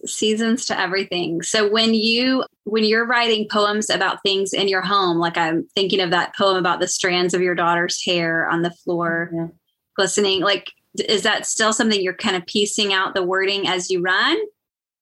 seasons 0.05 0.65
to 0.67 0.79
everything. 0.79 1.41
So 1.41 1.69
when 1.69 1.93
you 1.93 2.45
when 2.63 2.83
you're 2.83 3.05
writing 3.05 3.47
poems 3.51 3.89
about 3.89 4.23
things 4.23 4.53
in 4.53 4.67
your 4.67 4.81
home 4.81 5.17
like 5.17 5.37
i'm 5.37 5.67
thinking 5.73 6.01
of 6.01 6.11
that 6.11 6.35
poem 6.35 6.57
about 6.57 6.79
the 6.79 6.87
strands 6.87 7.33
of 7.33 7.41
your 7.41 7.55
daughter's 7.55 8.03
hair 8.03 8.49
on 8.49 8.63
the 8.63 8.71
floor. 8.71 9.29
Mm-hmm 9.33 9.55
listening 9.97 10.41
like 10.41 10.71
is 11.07 11.23
that 11.23 11.45
still 11.45 11.73
something 11.73 12.01
you're 12.01 12.13
kind 12.13 12.35
of 12.35 12.45
piecing 12.47 12.93
out 12.93 13.13
the 13.13 13.23
wording 13.23 13.67
as 13.67 13.89
you 13.89 14.01
run? 14.01 14.37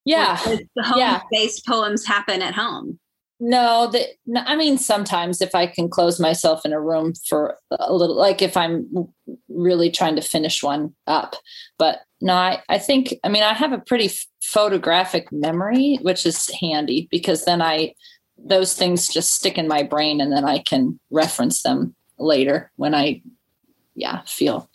Yeah. 0.04 0.40
the 0.76 0.84
home 0.84 1.00
yeah. 1.00 1.22
based 1.32 1.66
poems 1.66 2.06
happen 2.06 2.42
at 2.42 2.54
home? 2.54 3.00
No 3.40 3.90
that 3.92 4.08
no, 4.26 4.42
i 4.46 4.56
mean 4.56 4.78
sometimes 4.78 5.42
if 5.42 5.54
i 5.54 5.68
can 5.68 5.90
close 5.90 6.22
myself 6.22 6.66
in 6.66 6.72
a 6.72 6.80
room 6.80 7.14
for 7.28 7.58
a 7.70 7.92
little 7.92 8.16
like 8.16 8.42
if 8.42 8.56
i'm 8.56 8.88
really 9.50 9.92
trying 9.92 10.16
to 10.16 10.22
finish 10.22 10.64
one 10.64 10.94
up. 11.06 11.36
But 11.78 12.00
no 12.22 12.34
i, 12.34 12.62
I 12.70 12.78
think 12.78 13.14
i 13.26 13.30
mean 13.30 13.44
i 13.44 13.54
have 13.54 13.74
a 13.74 13.80
pretty 13.80 14.10
photographic 14.42 15.32
memory 15.34 16.00
which 16.02 16.26
is 16.26 16.50
handy 16.62 17.10
because 17.12 17.44
then 17.44 17.62
i 17.62 17.94
those 18.38 18.74
things 18.74 19.10
just 19.10 19.34
stick 19.34 19.58
in 19.58 19.68
my 19.68 19.84
brain 19.84 20.22
and 20.22 20.32
then 20.32 20.46
i 20.46 20.60
can 20.60 20.98
reference 21.12 21.62
them 21.62 21.94
later 22.18 22.72
when 22.78 22.96
i 22.96 23.22
yeah 23.96 24.22
feel 24.26 24.70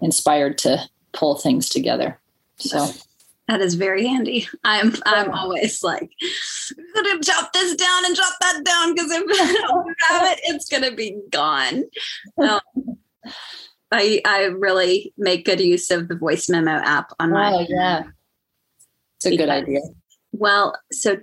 inspired 0.00 0.58
to 0.58 0.88
pull 1.12 1.36
things 1.36 1.68
together. 1.68 2.18
So 2.56 2.88
that 3.48 3.60
is 3.60 3.74
very 3.74 4.06
handy. 4.06 4.48
I'm 4.64 4.94
i'm 5.06 5.30
always 5.30 5.82
like 5.82 6.10
i'm 6.22 7.04
gonna 7.04 7.20
jot 7.20 7.52
this 7.52 7.74
down 7.74 8.04
and 8.04 8.16
jot 8.16 8.32
that 8.40 8.62
down 8.64 8.94
because 8.94 9.10
if 9.10 9.22
i 9.28 9.52
don't 9.52 9.96
have 10.08 10.32
it 10.32 10.40
it's 10.44 10.68
gonna 10.68 10.94
be 10.94 11.18
gone. 11.30 11.84
Um, 12.38 12.60
i 13.92 14.20
i 14.24 14.44
really 14.44 15.12
make 15.16 15.44
good 15.44 15.60
use 15.60 15.90
of 15.90 16.08
the 16.08 16.16
voice 16.16 16.48
memo 16.48 16.72
app 16.72 17.12
on 17.20 17.30
my 17.30 17.52
oh 17.52 17.66
yeah. 17.68 18.02
it's 19.16 19.26
a 19.26 19.30
because, 19.30 19.46
good 19.46 19.52
idea. 19.52 19.80
well 20.32 20.74
so 20.90 21.18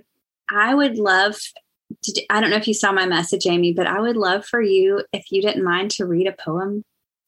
i 0.48 0.74
would 0.74 0.96
love 0.96 1.36
to, 2.04 2.24
I 2.30 2.40
don't 2.40 2.50
know 2.50 2.56
if 2.56 2.68
you 2.68 2.74
saw 2.74 2.92
my 2.92 3.06
message, 3.06 3.46
Amy, 3.46 3.72
but 3.72 3.86
I 3.86 4.00
would 4.00 4.16
love 4.16 4.46
for 4.46 4.62
you, 4.62 5.02
if 5.12 5.32
you 5.32 5.42
didn't 5.42 5.64
mind, 5.64 5.90
to 5.92 6.06
read 6.06 6.28
a 6.28 6.32
poem 6.32 6.84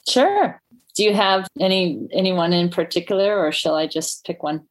Sure. 0.09 0.61
Do 0.95 1.05
you 1.05 1.15
have 1.15 1.49
any 1.59 2.07
anyone 2.13 2.53
in 2.53 2.69
particular, 2.69 3.39
or 3.39 3.53
shall 3.53 3.75
I 3.75 3.87
just 3.87 4.27
pick 4.27 4.43
one? 4.43 4.67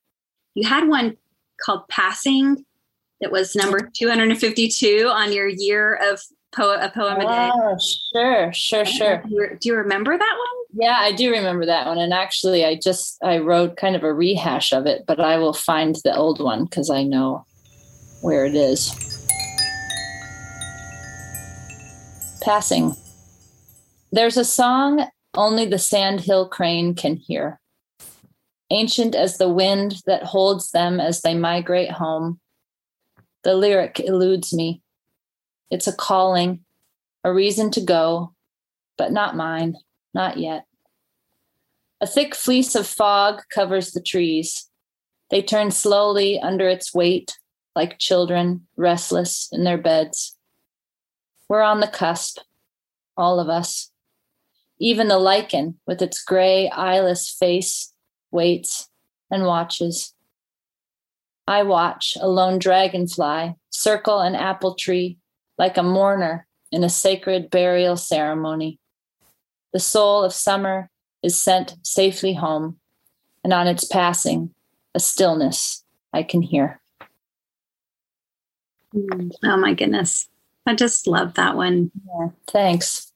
You 0.54 0.68
had 0.68 0.88
one 0.88 1.18
called 1.64 1.88
"Passing" 1.88 2.66
that 3.22 3.32
was 3.32 3.56
number 3.56 3.90
two 3.96 4.08
hundred 4.08 4.30
and 4.30 4.40
fifty-two 4.40 5.10
on 5.12 5.32
your 5.32 5.48
year 5.48 5.96
of 5.96 6.22
po- 6.54 6.77
a 6.79 6.92
poem 6.92 7.18
a 7.18 7.22
day. 7.22 7.51
Oh, 7.53 7.77
sure, 8.14 8.53
sure, 8.53 8.86
sure. 8.86 9.24
Do 9.27 9.70
you 9.70 9.75
remember 9.75 10.18
that 10.18 10.36
one? 10.38 10.84
Yeah, 10.86 10.98
I 11.00 11.12
do 11.12 11.32
remember 11.32 11.66
that 11.66 11.88
one. 11.88 11.98
And 11.98 12.14
actually, 12.14 12.66
I 12.66 12.75
just 12.75 13.18
I 13.24 13.40
wrote 13.40 13.77
kind 13.77 13.96
of 13.96 14.03
a 14.03 14.14
rehash 14.14 14.72
of 14.74 14.86
it, 14.86 15.05
but 15.08 15.20
I 15.20 15.38
will 15.38 15.53
find 15.53 15.96
the 16.03 16.16
old 16.16 16.40
one 16.40 16.66
because 16.66 16.90
I 16.90 17.03
know 17.03 17.46
where 18.22 18.46
it 18.46 18.55
is. 18.55 18.94
Passing. 22.42 22.96
There's 24.12 24.38
a 24.38 24.46
song 24.46 25.08
only 25.33 25.65
the 25.65 25.79
sandhill 25.79 26.48
crane 26.48 26.96
can 26.96 27.15
hear. 27.15 27.59
Ancient 28.70 29.15
as 29.15 29.37
the 29.37 29.50
wind 29.50 30.01
that 30.05 30.24
holds 30.24 30.72
them 30.72 31.00
as 31.00 31.22
they 31.22 31.33
migrate 31.33 31.91
home, 31.91 32.39
the 33.44 33.55
lyric 33.55 34.00
eludes 34.00 34.53
me. 34.53 34.81
It's 35.70 35.87
a 35.87 35.96
calling, 35.96 36.63
a 37.24 37.33
reason 37.33 37.72
to 37.72 37.81
go, 37.81 38.33
but 38.98 39.11
not 39.11 39.35
mine, 39.35 39.77
not 40.13 40.37
yet. 40.37 40.65
A 42.00 42.07
thick 42.07 42.33
fleece 42.33 42.75
of 42.75 42.87
fog 42.87 43.44
covers 43.53 43.91
the 43.91 44.01
trees. 44.01 44.70
They 45.29 45.41
turn 45.41 45.72
slowly 45.72 46.39
under 46.39 46.67
its 46.67 46.94
weight, 46.94 47.37
like 47.75 48.00
children 48.00 48.67
restless 48.75 49.50
in 49.51 49.63
their 49.63 49.77
beds. 49.77 50.35
We're 51.48 51.61
on 51.61 51.79
the 51.79 51.87
cusp, 51.87 52.39
all 53.15 53.39
of 53.39 53.50
us. 53.50 53.91
Even 54.81 55.09
the 55.09 55.20
lichen, 55.20 55.77
with 55.85 56.01
its 56.01 56.24
gray, 56.24 56.67
eyeless 56.70 57.29
face, 57.29 57.94
waits 58.31 58.89
and 59.29 59.46
watches. 59.46 60.15
I 61.48 61.61
watch 61.61 62.17
a 62.20 62.27
lone 62.27 62.57
dragonfly 62.57 63.53
circle 63.70 64.22
an 64.22 64.33
apple 64.33 64.74
tree 64.74 65.20
like 65.59 65.77
a 65.77 65.83
mourner 65.83 66.48
in 66.72 66.83
a 66.83 66.89
sacred 66.89 67.51
burial 67.51 67.96
ceremony. 67.96 68.79
The 69.72 69.79
soul 69.79 70.24
of 70.24 70.33
summer 70.33 70.89
is 71.22 71.37
sent 71.37 71.75
safely 71.83 72.33
home, 72.33 72.79
and 73.44 73.53
on 73.53 73.67
its 73.67 73.85
passing, 73.85 74.51
a 74.96 75.00
stillness 75.00 75.83
I 76.11 76.24
can 76.24 76.41
hear. 76.41 76.81
Oh 78.96 79.57
my 79.57 79.75
goodness. 79.75 80.27
I 80.65 80.74
just 80.74 81.05
love 81.05 81.35
that 81.35 81.55
one. 81.55 81.91
Yeah, 82.07 82.29
thanks. 82.48 83.11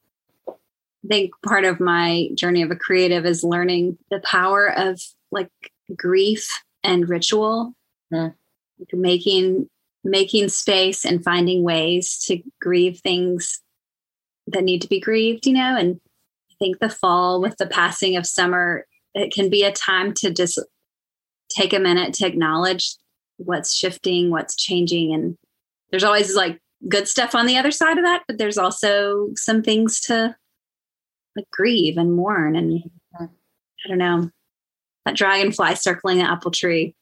I 1.06 1.08
think 1.08 1.30
part 1.44 1.64
of 1.64 1.78
my 1.78 2.28
journey 2.34 2.62
of 2.62 2.70
a 2.72 2.76
creative 2.76 3.24
is 3.24 3.44
learning 3.44 3.96
the 4.10 4.20
power 4.20 4.66
of 4.76 5.00
like 5.30 5.50
grief 5.96 6.48
and 6.82 7.08
ritual, 7.08 7.74
mm. 8.12 8.34
making 8.92 9.68
making 10.02 10.48
space 10.48 11.04
and 11.04 11.22
finding 11.22 11.62
ways 11.62 12.18
to 12.26 12.40
grieve 12.60 13.00
things 13.00 13.60
that 14.48 14.64
need 14.64 14.82
to 14.82 14.88
be 14.88 15.00
grieved, 15.00 15.46
you 15.46 15.52
know, 15.52 15.76
and 15.76 16.00
I 16.50 16.54
think 16.58 16.78
the 16.78 16.88
fall 16.88 17.40
with 17.40 17.56
the 17.56 17.66
passing 17.66 18.16
of 18.16 18.26
summer, 18.26 18.86
it 19.14 19.32
can 19.32 19.50
be 19.50 19.64
a 19.64 19.72
time 19.72 20.12
to 20.14 20.30
just 20.30 20.60
take 21.48 21.72
a 21.72 21.80
minute 21.80 22.14
to 22.14 22.26
acknowledge 22.26 22.96
what's 23.36 23.74
shifting, 23.74 24.30
what's 24.30 24.54
changing. 24.54 25.12
And 25.12 25.36
there's 25.90 26.04
always 26.04 26.34
like 26.34 26.60
good 26.88 27.08
stuff 27.08 27.34
on 27.34 27.46
the 27.46 27.58
other 27.58 27.72
side 27.72 27.98
of 27.98 28.04
that, 28.04 28.22
but 28.28 28.38
there's 28.38 28.58
also 28.58 29.28
some 29.34 29.62
things 29.62 30.00
to 30.02 30.36
like 31.36 31.50
grieve 31.50 31.98
and 31.98 32.14
mourn 32.14 32.56
and 32.56 32.82
I 33.20 33.88
don't 33.88 33.98
know 33.98 34.30
that 35.04 35.16
dragonfly 35.16 35.76
circling 35.76 36.18
the 36.18 36.24
apple 36.24 36.50
tree. 36.50 36.94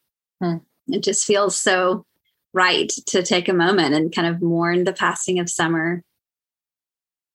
Hmm. 0.43 0.57
It 0.89 1.03
just 1.03 1.25
feels 1.25 1.59
so 1.59 2.05
right 2.53 2.93
to 3.07 3.23
take 3.23 3.49
a 3.49 3.55
moment 3.55 3.95
and 3.95 4.15
kind 4.15 4.29
of 4.29 4.43
mourn 4.43 4.85
the 4.85 4.93
passing 4.93 5.39
of 5.39 5.49
summer. 5.49 6.03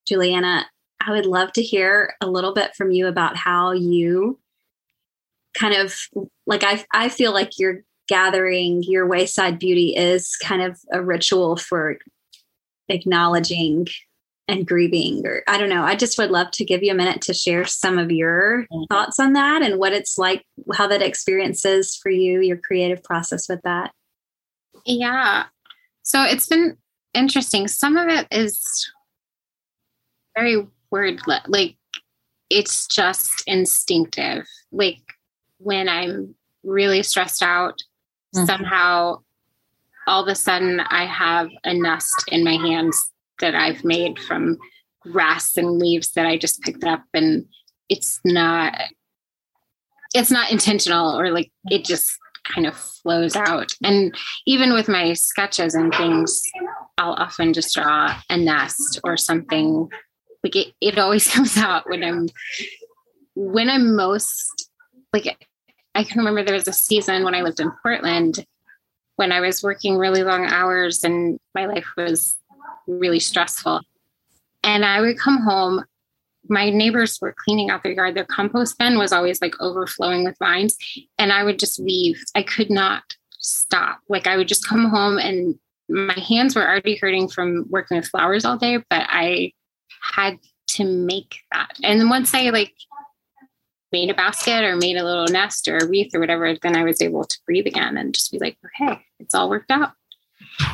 Juliana, 0.07 0.65
I 1.01 1.11
would 1.11 1.25
love 1.25 1.51
to 1.53 1.63
hear 1.63 2.15
a 2.21 2.27
little 2.27 2.53
bit 2.53 2.75
from 2.75 2.91
you 2.91 3.07
about 3.07 3.35
how 3.35 3.71
you 3.71 4.39
kind 5.57 5.73
of 5.73 5.97
like 6.45 6.63
I 6.63 6.85
I 6.91 7.09
feel 7.09 7.33
like 7.33 7.57
you're 7.57 7.83
gathering 8.07 8.83
your 8.83 9.07
wayside 9.07 9.59
beauty 9.59 9.95
is 9.95 10.35
kind 10.35 10.61
of 10.61 10.79
a 10.91 11.01
ritual 11.01 11.57
for 11.57 11.97
acknowledging 12.89 13.87
and 14.49 14.67
grieving 14.67 15.25
or 15.25 15.43
i 15.47 15.57
don't 15.57 15.69
know 15.69 15.83
i 15.83 15.95
just 15.95 16.17
would 16.17 16.31
love 16.31 16.49
to 16.49 16.65
give 16.65 16.81
you 16.81 16.91
a 16.91 16.95
minute 16.95 17.21
to 17.21 17.33
share 17.33 17.65
some 17.65 17.99
of 17.99 18.11
your 18.11 18.65
mm-hmm. 18.71 18.83
thoughts 18.89 19.19
on 19.19 19.33
that 19.33 19.61
and 19.61 19.77
what 19.77 19.93
it's 19.93 20.17
like 20.17 20.43
how 20.73 20.87
that 20.87 21.03
experience 21.03 21.65
is 21.65 21.95
for 21.95 22.09
you 22.09 22.41
your 22.41 22.57
creative 22.57 23.03
process 23.03 23.47
with 23.47 23.61
that 23.61 23.91
yeah 24.85 25.45
so 26.01 26.23
it's 26.23 26.47
been 26.47 26.75
interesting 27.13 27.67
some 27.67 27.95
of 27.95 28.07
it 28.07 28.27
is 28.31 28.91
very 30.35 30.67
word 30.89 31.21
like 31.47 31.75
it's 32.49 32.87
just 32.87 33.43
instinctive 33.45 34.47
like 34.71 34.97
when 35.59 35.87
i'm 35.87 36.33
really 36.63 37.03
stressed 37.03 37.43
out 37.43 37.79
mm-hmm. 38.35 38.45
somehow 38.45 39.15
all 40.07 40.23
of 40.23 40.27
a 40.27 40.33
sudden 40.33 40.79
i 40.79 41.05
have 41.05 41.49
a 41.63 41.73
nest 41.73 42.23
in 42.29 42.43
my 42.43 42.53
hands 42.53 43.11
that 43.39 43.55
I've 43.55 43.83
made 43.83 44.19
from 44.19 44.57
grass 45.01 45.57
and 45.57 45.79
leaves 45.79 46.11
that 46.11 46.25
I 46.25 46.37
just 46.37 46.61
picked 46.61 46.83
up. 46.83 47.03
And 47.13 47.45
it's 47.89 48.19
not 48.23 48.73
it's 50.15 50.31
not 50.31 50.51
intentional 50.51 51.19
or 51.19 51.31
like 51.31 51.51
it 51.69 51.85
just 51.85 52.17
kind 52.43 52.65
of 52.65 52.75
flows 52.75 53.35
out. 53.35 53.71
And 53.83 54.15
even 54.47 54.73
with 54.73 54.87
my 54.87 55.13
sketches 55.13 55.75
and 55.75 55.93
things, 55.93 56.41
I'll 56.97 57.13
often 57.13 57.53
just 57.53 57.75
draw 57.75 58.19
a 58.29 58.37
nest 58.37 58.99
or 59.03 59.17
something. 59.17 59.87
Like 60.43 60.55
it, 60.55 60.73
it 60.81 60.97
always 60.97 61.27
comes 61.33 61.57
out 61.57 61.89
when 61.89 62.03
I'm 62.03 62.27
when 63.35 63.69
I'm 63.69 63.95
most 63.95 64.69
like 65.13 65.47
I 65.95 66.03
can 66.03 66.19
remember 66.19 66.43
there 66.43 66.55
was 66.55 66.67
a 66.67 66.73
season 66.73 67.23
when 67.23 67.35
I 67.35 67.41
lived 67.41 67.59
in 67.59 67.71
Portland 67.83 68.45
when 69.15 69.31
I 69.33 69.41
was 69.41 69.61
working 69.61 69.97
really 69.97 70.23
long 70.23 70.45
hours 70.45 71.03
and 71.03 71.37
my 71.53 71.65
life 71.65 71.87
was 71.97 72.38
really 72.89 73.19
stressful. 73.19 73.81
And 74.63 74.83
I 74.83 75.01
would 75.01 75.17
come 75.17 75.37
home 75.37 75.83
my 76.49 76.69
neighbors 76.69 77.19
were 77.21 77.35
cleaning 77.37 77.69
out 77.69 77.83
their 77.83 77.91
yard. 77.91 78.15
Their 78.15 78.25
compost 78.25 78.77
bin 78.77 78.97
was 78.97 79.13
always 79.13 79.41
like 79.41 79.53
overflowing 79.61 80.23
with 80.23 80.37
vines. 80.39 80.75
And 81.17 81.31
I 81.31 81.43
would 81.43 81.59
just 81.59 81.79
leave. 81.79 82.21
I 82.35 82.43
could 82.43 82.69
not 82.69 83.03
stop. 83.37 83.99
Like 84.09 84.27
I 84.27 84.35
would 84.35 84.47
just 84.47 84.67
come 84.67 84.89
home 84.89 85.17
and 85.17 85.55
my 85.87 86.19
hands 86.19 86.55
were 86.55 86.67
already 86.67 86.95
hurting 86.95 87.29
from 87.29 87.65
working 87.69 87.97
with 87.97 88.07
flowers 88.07 88.45
all 88.45 88.57
day, 88.57 88.77
but 88.77 89.05
I 89.07 89.53
had 90.13 90.37
to 90.71 90.85
make 90.85 91.37
that. 91.51 91.77
And 91.83 91.99
then 91.99 92.09
once 92.09 92.33
I 92.33 92.49
like 92.49 92.73
made 93.91 94.09
a 94.09 94.13
basket 94.13 94.63
or 94.63 94.75
made 94.75 94.97
a 94.97 95.03
little 95.03 95.25
nest 95.25 95.67
or 95.67 95.77
a 95.77 95.87
wreath 95.87 96.13
or 96.13 96.19
whatever, 96.19 96.55
then 96.61 96.75
I 96.75 96.83
was 96.83 97.01
able 97.01 97.23
to 97.23 97.39
breathe 97.45 97.65
again 97.65 97.97
and 97.97 98.13
just 98.13 98.31
be 98.31 98.37
like, 98.37 98.57
okay, 98.65 99.01
it's 99.19 99.33
all 99.33 99.49
worked 99.49 99.71
out. 99.71 99.93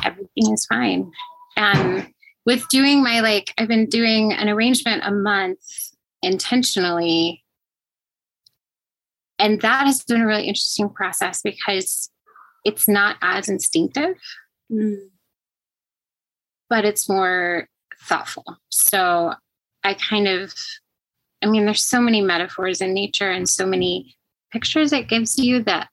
Everything 0.04 0.52
is 0.52 0.66
fine. 0.66 1.10
And 1.56 2.08
with 2.44 2.68
doing 2.68 3.02
my 3.02 3.20
like 3.20 3.52
i've 3.58 3.68
been 3.68 3.86
doing 3.86 4.32
an 4.32 4.48
arrangement 4.48 5.02
a 5.04 5.10
month 5.10 5.58
intentionally. 6.22 7.44
And 9.38 9.60
that 9.60 9.86
has 9.86 10.02
been 10.02 10.22
a 10.22 10.26
really 10.26 10.46
interesting 10.46 10.88
process 10.88 11.42
because 11.42 12.10
it's 12.64 12.88
not 12.88 13.16
as 13.22 13.48
instinctive. 13.48 14.16
Mm. 14.72 14.96
but 16.68 16.84
it's 16.84 17.08
more 17.08 17.68
thoughtful. 18.02 18.44
So 18.70 19.34
i 19.86 19.94
kind 19.94 20.26
of 20.26 20.52
i 21.42 21.46
mean 21.46 21.64
there's 21.64 21.82
so 21.82 22.00
many 22.00 22.20
metaphors 22.20 22.80
in 22.80 22.92
nature 22.92 23.30
and 23.30 23.48
so 23.48 23.64
many 23.64 24.16
pictures 24.52 24.92
it 24.92 25.08
gives 25.08 25.38
you 25.38 25.62
that 25.62 25.88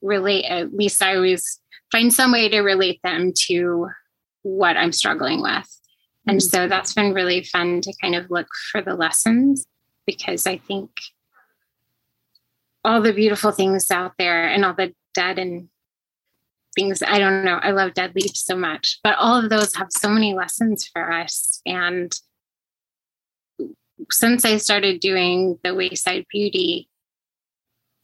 relate 0.00 0.44
at 0.44 0.72
least 0.72 1.02
i 1.02 1.14
always 1.14 1.60
find 1.92 2.14
some 2.14 2.32
way 2.32 2.48
to 2.48 2.60
relate 2.60 3.00
them 3.02 3.32
to 3.34 3.88
what 4.42 4.76
I'm 4.76 4.92
struggling 4.92 5.42
with. 5.42 5.68
And 6.26 6.38
mm-hmm. 6.38 6.48
so 6.48 6.68
that's 6.68 6.92
been 6.92 7.14
really 7.14 7.42
fun 7.42 7.80
to 7.82 7.92
kind 8.00 8.14
of 8.14 8.30
look 8.30 8.48
for 8.70 8.82
the 8.82 8.94
lessons 8.94 9.66
because 10.06 10.46
I 10.46 10.58
think 10.58 10.90
all 12.84 13.00
the 13.00 13.12
beautiful 13.12 13.52
things 13.52 13.90
out 13.90 14.12
there 14.18 14.46
and 14.46 14.64
all 14.64 14.74
the 14.74 14.94
dead 15.14 15.38
and 15.38 15.68
things, 16.74 17.02
I 17.02 17.18
don't 17.18 17.44
know, 17.44 17.58
I 17.62 17.72
love 17.72 17.94
dead 17.94 18.14
leaves 18.14 18.40
so 18.40 18.56
much, 18.56 18.98
but 19.02 19.16
all 19.18 19.42
of 19.42 19.50
those 19.50 19.74
have 19.74 19.88
so 19.90 20.08
many 20.08 20.34
lessons 20.34 20.86
for 20.86 21.12
us. 21.12 21.60
And 21.66 22.12
since 24.10 24.44
I 24.44 24.56
started 24.56 25.00
doing 25.00 25.58
the 25.62 25.74
Wayside 25.74 26.26
Beauty, 26.30 26.88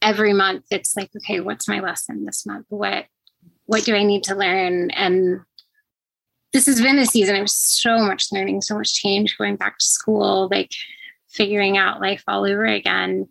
every 0.01 0.33
month 0.33 0.65
it's 0.69 0.95
like, 0.95 1.09
okay, 1.17 1.39
what's 1.39 1.67
my 1.67 1.79
lesson 1.79 2.25
this 2.25 2.45
month? 2.45 2.65
What 2.69 3.05
what 3.65 3.83
do 3.83 3.95
I 3.95 4.03
need 4.03 4.23
to 4.23 4.35
learn? 4.35 4.91
And 4.91 5.41
this 6.53 6.65
has 6.65 6.81
been 6.81 6.99
a 6.99 7.05
season 7.05 7.35
of 7.35 7.49
so 7.49 7.99
much 7.99 8.31
learning, 8.31 8.61
so 8.61 8.77
much 8.77 8.93
change, 8.93 9.37
going 9.37 9.55
back 9.55 9.77
to 9.77 9.85
school, 9.85 10.47
like 10.49 10.71
figuring 11.29 11.77
out 11.77 12.01
life 12.01 12.23
all 12.27 12.45
over 12.45 12.65
again. 12.65 13.27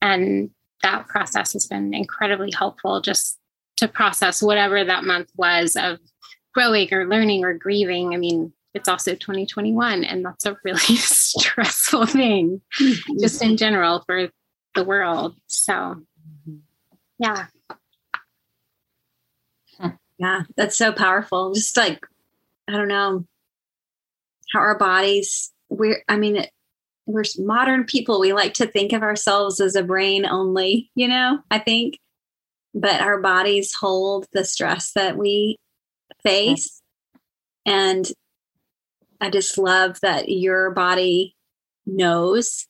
And 0.00 0.50
that 0.82 1.08
process 1.08 1.52
has 1.52 1.66
been 1.66 1.94
incredibly 1.94 2.50
helpful 2.50 3.00
just 3.00 3.38
to 3.76 3.88
process 3.88 4.42
whatever 4.42 4.84
that 4.84 5.04
month 5.04 5.30
was 5.36 5.76
of 5.76 5.98
growing 6.54 6.92
or 6.92 7.06
learning 7.06 7.44
or 7.44 7.54
grieving. 7.54 8.14
I 8.14 8.16
mean, 8.16 8.52
it's 8.74 8.88
also 8.88 9.14
2021, 9.14 10.04
and 10.04 10.24
that's 10.24 10.46
a 10.46 10.56
really 10.64 10.78
stressful 10.96 12.06
thing 12.06 12.60
mm-hmm. 12.80 13.18
just 13.20 13.42
in 13.42 13.56
general 13.56 14.02
for 14.06 14.28
the 14.74 14.84
world. 14.84 15.36
So, 15.46 16.02
yeah. 17.18 17.46
Yeah, 20.18 20.42
that's 20.56 20.76
so 20.76 20.92
powerful. 20.92 21.52
Just 21.52 21.76
like 21.76 22.06
I 22.68 22.72
don't 22.72 22.88
know 22.88 23.26
how 24.52 24.60
our 24.60 24.78
bodies 24.78 25.52
we're 25.68 26.02
I 26.08 26.16
mean 26.16 26.46
we're 27.06 27.24
modern 27.38 27.84
people 27.84 28.20
we 28.20 28.32
like 28.32 28.54
to 28.54 28.66
think 28.66 28.92
of 28.92 29.02
ourselves 29.02 29.60
as 29.60 29.74
a 29.74 29.82
brain 29.82 30.24
only, 30.24 30.90
you 30.94 31.08
know, 31.08 31.40
I 31.50 31.58
think. 31.58 31.98
But 32.74 33.00
our 33.00 33.20
bodies 33.20 33.74
hold 33.74 34.26
the 34.32 34.44
stress 34.44 34.92
that 34.92 35.16
we 35.16 35.58
face. 36.22 36.80
And 37.66 38.10
I 39.20 39.30
just 39.30 39.58
love 39.58 40.00
that 40.00 40.28
your 40.28 40.70
body 40.70 41.36
knows 41.86 42.66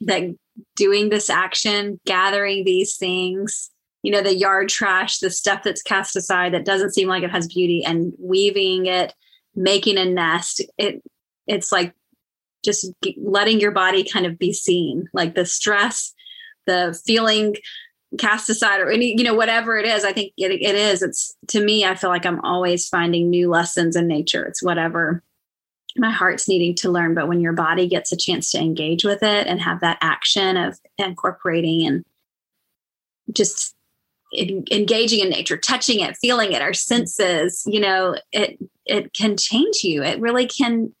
that 0.00 0.34
doing 0.76 1.08
this 1.08 1.30
action, 1.30 2.00
gathering 2.04 2.64
these 2.64 2.96
things, 2.96 3.70
you 4.02 4.12
know 4.12 4.22
the 4.22 4.36
yard 4.36 4.68
trash 4.68 5.18
the 5.18 5.30
stuff 5.30 5.62
that's 5.62 5.82
cast 5.82 6.16
aside 6.16 6.54
that 6.54 6.64
doesn't 6.64 6.94
seem 6.94 7.08
like 7.08 7.22
it 7.22 7.30
has 7.30 7.46
beauty 7.48 7.84
and 7.84 8.12
weaving 8.18 8.86
it 8.86 9.14
making 9.54 9.98
a 9.98 10.04
nest 10.04 10.62
it 10.78 11.02
it's 11.46 11.72
like 11.72 11.94
just 12.64 12.92
letting 13.20 13.60
your 13.60 13.70
body 13.70 14.04
kind 14.04 14.26
of 14.26 14.38
be 14.38 14.52
seen 14.52 15.08
like 15.12 15.34
the 15.34 15.46
stress 15.46 16.14
the 16.66 16.98
feeling 17.04 17.56
cast 18.18 18.48
aside 18.48 18.80
or 18.80 18.90
any 18.90 19.14
you 19.16 19.24
know 19.24 19.34
whatever 19.34 19.76
it 19.76 19.84
is 19.84 20.04
i 20.04 20.12
think 20.12 20.32
it, 20.36 20.50
it 20.50 20.74
is. 20.74 21.02
It's 21.02 21.36
to 21.48 21.62
me 21.62 21.84
i 21.84 21.94
feel 21.94 22.10
like 22.10 22.24
i'm 22.24 22.40
always 22.40 22.88
finding 22.88 23.28
new 23.28 23.50
lessons 23.50 23.96
in 23.96 24.06
nature. 24.06 24.44
It's 24.44 24.62
whatever 24.62 25.22
my 25.96 26.10
heart's 26.10 26.48
needing 26.48 26.74
to 26.76 26.90
learn 26.90 27.14
but 27.14 27.28
when 27.28 27.40
your 27.40 27.52
body 27.52 27.86
gets 27.86 28.12
a 28.12 28.16
chance 28.16 28.50
to 28.52 28.58
engage 28.58 29.04
with 29.04 29.22
it 29.22 29.46
and 29.46 29.60
have 29.60 29.80
that 29.80 29.98
action 30.00 30.56
of 30.56 30.78
incorporating 30.96 31.86
and 31.86 32.04
just 33.32 33.74
engaging 34.32 35.20
in 35.20 35.30
nature 35.30 35.56
touching 35.56 36.00
it 36.00 36.14
feeling 36.18 36.52
it 36.52 36.60
our 36.60 36.74
senses 36.74 37.62
you 37.66 37.80
know 37.80 38.14
it 38.30 38.58
it 38.88 39.12
can 39.12 39.36
change 39.36 39.84
you. 39.84 40.02
It 40.02 40.20
really 40.20 40.46
can 40.46 40.94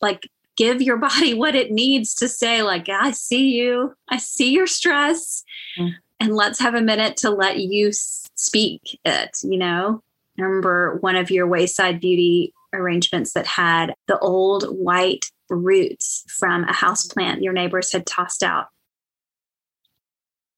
like 0.00 0.28
give 0.56 0.82
your 0.82 0.98
body 0.98 1.34
what 1.34 1.54
it 1.54 1.72
needs 1.72 2.14
to 2.16 2.28
say 2.28 2.62
like 2.62 2.88
i 2.88 3.10
see 3.10 3.50
you. 3.50 3.94
I 4.08 4.18
see 4.18 4.52
your 4.52 4.66
stress. 4.66 5.42
Mm. 5.78 5.92
and 6.20 6.36
let's 6.36 6.60
have 6.60 6.74
a 6.74 6.80
minute 6.80 7.16
to 7.18 7.30
let 7.30 7.58
you 7.58 7.90
speak 7.92 9.00
it 9.04 9.38
you 9.42 9.58
know? 9.58 10.02
I 10.38 10.42
remember 10.42 10.98
one 11.00 11.16
of 11.16 11.30
your 11.30 11.46
wayside 11.46 12.00
beauty 12.00 12.52
arrangements 12.72 13.32
that 13.34 13.46
had 13.46 13.94
the 14.08 14.18
old 14.18 14.64
white 14.64 15.26
roots 15.48 16.24
from 16.28 16.64
a 16.64 16.72
house 16.72 17.06
plant 17.06 17.42
your 17.42 17.52
neighbors 17.52 17.92
had 17.92 18.06
tossed 18.06 18.42
out. 18.42 18.66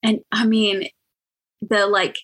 And 0.03 0.21
i 0.33 0.45
mean 0.45 0.88
the 1.61 1.87
like 1.87 2.16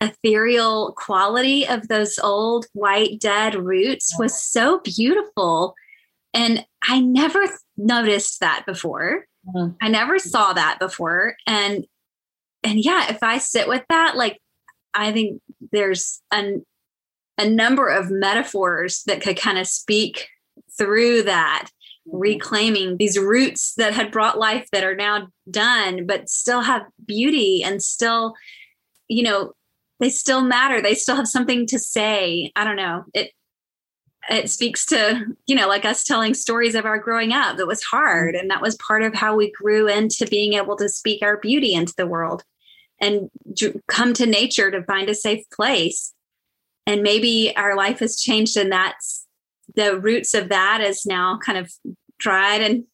ethereal 0.00 0.92
quality 0.96 1.66
of 1.66 1.88
those 1.88 2.18
old 2.18 2.66
white 2.72 3.20
dead 3.20 3.54
roots 3.54 4.14
was 4.18 4.42
so 4.42 4.80
beautiful. 4.80 5.74
And 6.32 6.64
I 6.82 7.00
never 7.00 7.40
noticed 7.76 8.40
that 8.40 8.64
before. 8.66 9.26
Mm-hmm. 9.46 9.74
I 9.82 9.88
never 9.88 10.18
saw 10.18 10.52
that 10.52 10.78
before. 10.78 11.36
And 11.46 11.86
and 12.62 12.84
yeah, 12.84 13.10
if 13.10 13.22
I 13.22 13.38
sit 13.38 13.68
with 13.68 13.84
that, 13.88 14.16
like 14.16 14.38
I 14.94 15.12
think 15.12 15.40
there's 15.72 16.20
an 16.30 16.64
a 17.38 17.48
number 17.48 17.88
of 17.88 18.10
metaphors 18.10 19.02
that 19.06 19.22
could 19.22 19.36
kind 19.36 19.58
of 19.58 19.66
speak 19.66 20.28
through 20.76 21.22
that. 21.22 21.68
Mm-hmm. 22.08 22.18
reclaiming 22.18 22.96
these 22.96 23.18
roots 23.18 23.74
that 23.76 23.92
had 23.92 24.10
brought 24.10 24.38
life 24.38 24.66
that 24.72 24.84
are 24.84 24.96
now 24.96 25.28
done 25.50 26.06
but 26.06 26.30
still 26.30 26.62
have 26.62 26.86
beauty 27.04 27.62
and 27.62 27.82
still 27.82 28.34
you 29.06 29.22
know 29.22 29.52
they 30.00 30.08
still 30.08 30.40
matter. 30.40 30.80
They 30.80 30.94
still 30.94 31.16
have 31.16 31.28
something 31.28 31.66
to 31.66 31.78
say. 31.78 32.50
I 32.56 32.64
don't 32.64 32.76
know. 32.76 33.04
It 33.14 33.32
it 34.28 34.50
speaks 34.50 34.84
to 34.86 35.26
you 35.46 35.54
know 35.54 35.68
like 35.68 35.84
us 35.84 36.04
telling 36.04 36.34
stories 36.34 36.74
of 36.74 36.84
our 36.84 36.98
growing 36.98 37.32
up 37.32 37.56
that 37.56 37.66
was 37.66 37.82
hard 37.82 38.34
and 38.34 38.50
that 38.50 38.62
was 38.62 38.76
part 38.76 39.02
of 39.02 39.14
how 39.14 39.36
we 39.36 39.50
grew 39.52 39.88
into 39.88 40.26
being 40.26 40.54
able 40.54 40.76
to 40.76 40.88
speak 40.88 41.22
our 41.22 41.38
beauty 41.38 41.74
into 41.74 41.94
the 41.96 42.06
world 42.06 42.42
and 43.00 43.30
come 43.88 44.12
to 44.14 44.26
nature 44.26 44.70
to 44.70 44.82
find 44.84 45.08
a 45.08 45.14
safe 45.14 45.44
place. 45.50 46.12
And 46.86 47.02
maybe 47.02 47.54
our 47.56 47.76
life 47.76 48.00
has 48.00 48.20
changed 48.20 48.56
and 48.56 48.72
that's 48.72 49.19
the 49.80 49.98
roots 49.98 50.34
of 50.34 50.48
that 50.48 50.80
is 50.80 51.06
now 51.06 51.38
kind 51.44 51.58
of 51.58 51.72
dried 52.18 52.60
and 52.60 52.84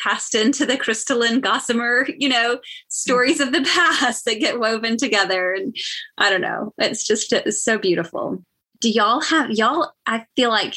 passed 0.00 0.34
into 0.34 0.66
the 0.66 0.76
crystalline 0.76 1.40
gossamer, 1.40 2.06
you 2.18 2.28
know, 2.28 2.58
stories 2.88 3.40
of 3.40 3.52
the 3.52 3.62
past 3.74 4.24
that 4.24 4.40
get 4.40 4.60
woven 4.60 4.96
together. 4.96 5.52
And 5.52 5.76
I 6.18 6.30
don't 6.30 6.40
know, 6.40 6.72
it's 6.78 7.06
just 7.06 7.32
it's 7.32 7.62
so 7.62 7.78
beautiful. 7.78 8.42
Do 8.80 8.90
y'all 8.90 9.20
have 9.20 9.50
y'all? 9.50 9.92
I 10.06 10.26
feel 10.36 10.50
like 10.50 10.74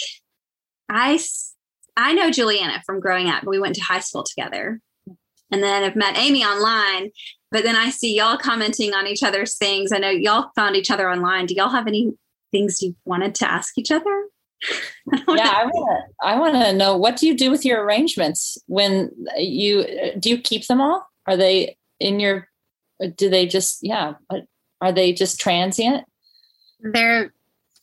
I 0.90 1.20
I 1.96 2.14
know 2.14 2.32
Juliana 2.32 2.84
from 2.86 3.00
growing 3.00 3.28
up. 3.28 3.44
We 3.44 3.60
went 3.60 3.76
to 3.76 3.82
high 3.82 4.00
school 4.00 4.24
together. 4.24 4.80
and 5.52 5.64
then 5.64 5.84
I've 5.84 5.96
met 5.96 6.18
Amy 6.18 6.44
online. 6.44 7.12
But 7.50 7.64
then 7.64 7.76
I 7.76 7.90
see 7.90 8.16
y'all 8.16 8.38
commenting 8.38 8.94
on 8.94 9.08
each 9.08 9.24
other's 9.24 9.56
things. 9.58 9.92
I 9.92 10.00
know 10.00 10.10
y'all 10.10 10.52
found 10.56 10.76
each 10.76 10.92
other 10.92 11.10
online. 11.10 11.46
Do 11.46 11.56
y'all 11.56 11.70
have 11.70 11.88
any 11.88 12.12
things 12.52 12.82
you 12.82 12.96
wanted 13.06 13.36
to 13.36 13.50
ask 13.50 13.78
each 13.78 13.92
other? 13.92 14.28
Yeah, 15.28 15.54
I 15.56 15.66
want 15.66 15.90
to. 15.90 16.26
I 16.28 16.40
want 16.40 16.56
to 16.56 16.74
know 16.74 16.98
what 16.98 17.18
do 17.18 17.28
you 17.28 17.36
do 17.36 17.52
with 17.52 17.66
your 17.66 17.84
arrangements 17.84 18.58
when 18.68 19.12
you 19.38 19.86
do 20.20 20.30
you 20.30 20.40
keep 20.40 20.68
them 20.68 20.82
all? 20.82 21.08
Are 21.26 21.38
they 21.38 21.78
in 22.00 22.20
your? 22.20 22.48
Do 23.16 23.30
they 23.30 23.46
just 23.46 23.80
yeah? 23.82 24.14
Are 24.82 24.92
they 24.92 25.14
just 25.14 25.40
transient? 25.40 26.06
They're 26.80 27.34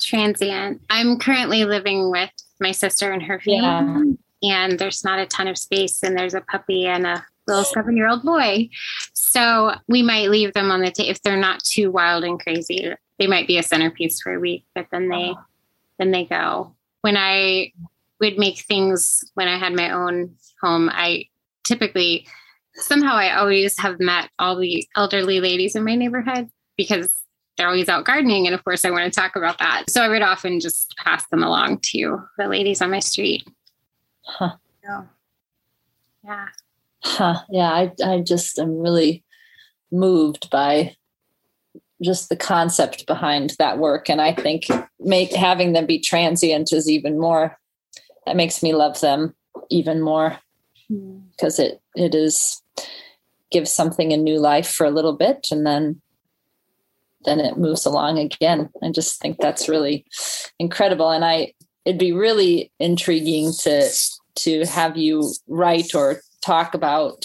transient. 0.01 0.83
I'm 0.91 1.19
currently 1.19 1.65
living 1.65 2.11
with 2.11 2.31
my 2.61 2.73
sister 2.73 3.13
and 3.13 3.23
her 3.23 3.41
family, 3.41 4.17
yeah. 4.41 4.65
and 4.67 4.79
there's 4.79 5.05
not 5.05 5.19
a 5.19 5.27
ton 5.27 5.49
of 5.49 5.59
space, 5.59 6.03
and 6.03 6.17
there's 6.17 6.35
a 6.35 6.41
puppy 6.41 6.87
and 6.87 7.07
a 7.07 7.25
little 7.47 7.65
seven 7.65 7.97
year 7.97 8.09
old 8.09 8.23
boy. 8.23 8.69
So 9.13 9.75
we 9.89 10.03
might 10.03 10.31
leave 10.31 10.53
them 10.55 10.71
on 10.71 10.81
the 10.81 10.91
table 10.91 11.11
if 11.11 11.23
they're 11.23 11.37
not 11.37 11.63
too 11.63 11.91
wild 11.91 12.25
and 12.25 12.41
crazy. 12.41 12.93
They 13.19 13.27
might 13.27 13.47
be 13.47 13.59
a 13.59 13.63
centerpiece 13.63 14.21
for 14.21 14.35
a 14.35 14.41
week, 14.41 14.65
but 14.75 14.87
then 14.91 15.09
they 15.09 15.31
uh-huh. 15.31 15.43
Then 15.99 16.11
they 16.11 16.25
go. 16.25 16.75
When 17.03 17.17
I 17.17 17.73
would 18.21 18.39
make 18.39 18.61
things 18.61 19.23
when 19.35 19.49
I 19.49 19.59
had 19.59 19.75
my 19.75 19.91
own 19.91 20.37
home, 20.63 20.91
I 20.93 21.27
typically 21.65 22.27
somehow 22.75 23.15
I 23.15 23.37
always 23.37 23.79
have 23.79 24.01
met 24.01 24.31
all 24.39 24.59
the 24.59 24.87
elderly 24.97 25.41
ladies 25.41 25.77
in 25.77 25.85
my 25.85 25.95
neighborhood 25.95 26.49
because 26.77 27.13
they're 27.57 27.69
always 27.69 27.89
out 27.89 28.05
gardening. 28.05 28.47
And 28.47 28.55
of 28.55 28.65
course, 28.65 28.85
I 28.85 28.91
want 28.91 29.13
to 29.13 29.21
talk 29.21 29.37
about 29.37 29.59
that. 29.59 29.85
So 29.89 30.03
I 30.03 30.09
would 30.09 30.23
often 30.23 30.61
just 30.61 30.95
pass 30.97 31.27
them 31.29 31.43
along 31.43 31.81
to 31.93 32.21
the 32.37 32.49
ladies 32.49 32.83
on 32.83 32.91
my 32.91 32.99
street. 32.99 33.47
Huh. 34.23 34.57
So, 34.85 35.07
yeah. 36.25 36.49
Huh. 37.03 37.43
Yeah. 37.51 37.71
I, 37.71 37.93
I 38.05 38.21
just 38.21 38.59
am 38.59 38.79
really 38.79 39.23
moved 39.93 40.51
by 40.51 40.97
just 42.03 42.29
the 42.29 42.37
concept 42.37 43.07
behind 43.07 43.55
that 43.59 43.79
work. 43.79 44.09
And 44.09 44.21
I 44.21 44.33
think 44.33 44.65
make 44.99 45.33
having 45.33 45.73
them 45.73 45.87
be 45.87 45.99
transient 45.99 46.73
is 46.73 46.91
even 46.91 47.19
more, 47.19 47.57
that 48.27 48.37
makes 48.37 48.63
me 48.63 48.75
love 48.75 49.01
them 49.01 49.35
even 49.71 50.01
more 50.01 50.39
because 50.89 51.57
hmm. 51.57 51.63
it, 51.63 51.81
it 51.95 52.15
is 52.15 52.61
gives 53.51 53.71
something 53.71 54.13
a 54.13 54.17
new 54.17 54.39
life 54.41 54.69
for 54.69 54.85
a 54.85 54.91
little 54.91 55.13
bit 55.13 55.47
and 55.53 55.65
then 55.65 56.01
then 57.25 57.41
it 57.41 57.57
moves 57.57 57.87
along 57.87 58.19
again. 58.19 58.69
I 58.83 58.91
just 58.91 59.21
think 59.21 59.39
that's 59.39 59.69
really 59.69 60.05
incredible. 60.59 61.11
And 61.11 61.25
I 61.25 61.55
it'd 61.85 61.99
be 61.99 62.13
really 62.13 62.71
intriguing 62.79 63.53
to 63.61 63.89
to 64.37 64.67
have 64.67 64.97
you 64.97 65.33
write 65.49 65.95
or 65.95 66.21
talk 66.43 66.75
about 66.75 67.25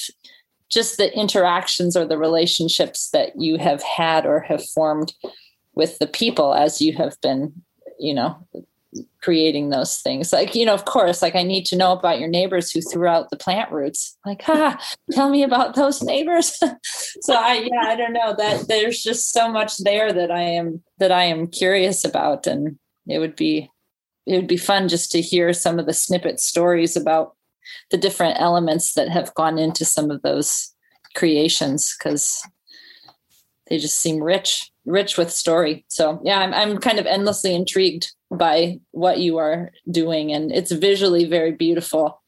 just 0.70 0.98
the 0.98 1.14
interactions 1.18 1.98
or 1.98 2.06
the 2.06 2.18
relationships 2.18 3.10
that 3.12 3.40
you 3.40 3.58
have 3.58 3.82
had 3.84 4.26
or 4.26 4.42
have 4.42 4.64
formed 4.70 5.14
with 5.74 5.98
the 6.00 6.08
people 6.08 6.54
as 6.54 6.82
you 6.82 6.96
have 6.96 7.20
been, 7.22 7.54
you 8.00 8.14
know, 8.14 8.38
creating 9.22 9.70
those 9.70 10.00
things. 10.00 10.34
Like, 10.34 10.56
you 10.56 10.66
know, 10.66 10.74
of 10.74 10.86
course, 10.86 11.22
like 11.22 11.36
I 11.36 11.44
need 11.44 11.66
to 11.68 11.76
know 11.76 11.92
about 11.92 12.20
your 12.20 12.28
neighbors 12.28 12.72
who 12.72 12.82
threw 12.82 13.08
out 13.08 13.30
the 13.30 13.38
plant 13.38 13.72
roots. 13.72 14.18
Like, 14.26 14.42
ha, 14.42 14.80
tell 15.12 15.30
me 15.30 15.44
about 15.44 15.76
those 15.76 16.02
neighbors. 16.02 16.58
so 17.22 17.34
I 17.34 17.68
yeah, 17.72 17.90
I 17.90 17.96
don't 17.96 18.14
know 18.14 18.36
that 18.38 18.68
there's 18.68 19.02
just 19.02 19.32
so 19.32 19.52
much 19.52 19.78
there 19.78 20.12
that 20.14 20.32
I 20.32 20.42
am 20.42 20.82
that 20.98 21.12
I 21.12 21.24
am 21.24 21.48
curious 21.48 22.04
about. 22.04 22.48
And 22.48 22.78
it 23.08 23.20
would 23.20 23.36
be 23.36 23.70
it 24.26 24.36
would 24.36 24.48
be 24.48 24.58
fun 24.58 24.88
just 24.88 25.12
to 25.12 25.22
hear 25.22 25.54
some 25.54 25.80
of 25.80 25.86
the 25.86 25.94
snippet 25.94 26.40
stories 26.40 26.96
about 26.96 27.36
the 27.92 27.98
different 27.98 28.40
elements 28.40 28.94
that 28.94 29.10
have 29.10 29.34
gone 29.36 29.58
into 29.58 29.86
some 29.86 30.12
of 30.12 30.22
those 30.22 30.74
creations 31.16 31.96
because 31.98 32.44
they 33.68 33.78
just 33.78 33.98
seem 33.98 34.22
rich 34.22 34.72
rich 34.86 35.18
with 35.18 35.32
story. 35.32 35.86
So 35.88 36.20
yeah 36.24 36.40
I'm, 36.40 36.54
I'm 36.54 36.78
kind 36.80 37.00
of 37.00 37.06
endlessly 37.06 37.54
intrigued 37.54 38.12
by 38.32 38.80
what 38.92 39.20
you 39.20 39.38
are 39.38 39.72
doing 39.90 40.32
and 40.32 40.52
it's 40.52 40.72
visually 40.72 41.26
very 41.26 41.52
beautiful 41.52 42.22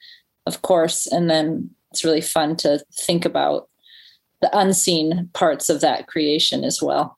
of 0.45 0.61
course 0.61 1.07
and 1.07 1.29
then 1.29 1.69
it's 1.91 2.03
really 2.03 2.21
fun 2.21 2.55
to 2.57 2.83
think 2.93 3.25
about 3.25 3.69
the 4.41 4.57
unseen 4.57 5.29
parts 5.33 5.69
of 5.69 5.81
that 5.81 6.07
creation 6.07 6.63
as 6.63 6.81
well 6.81 7.17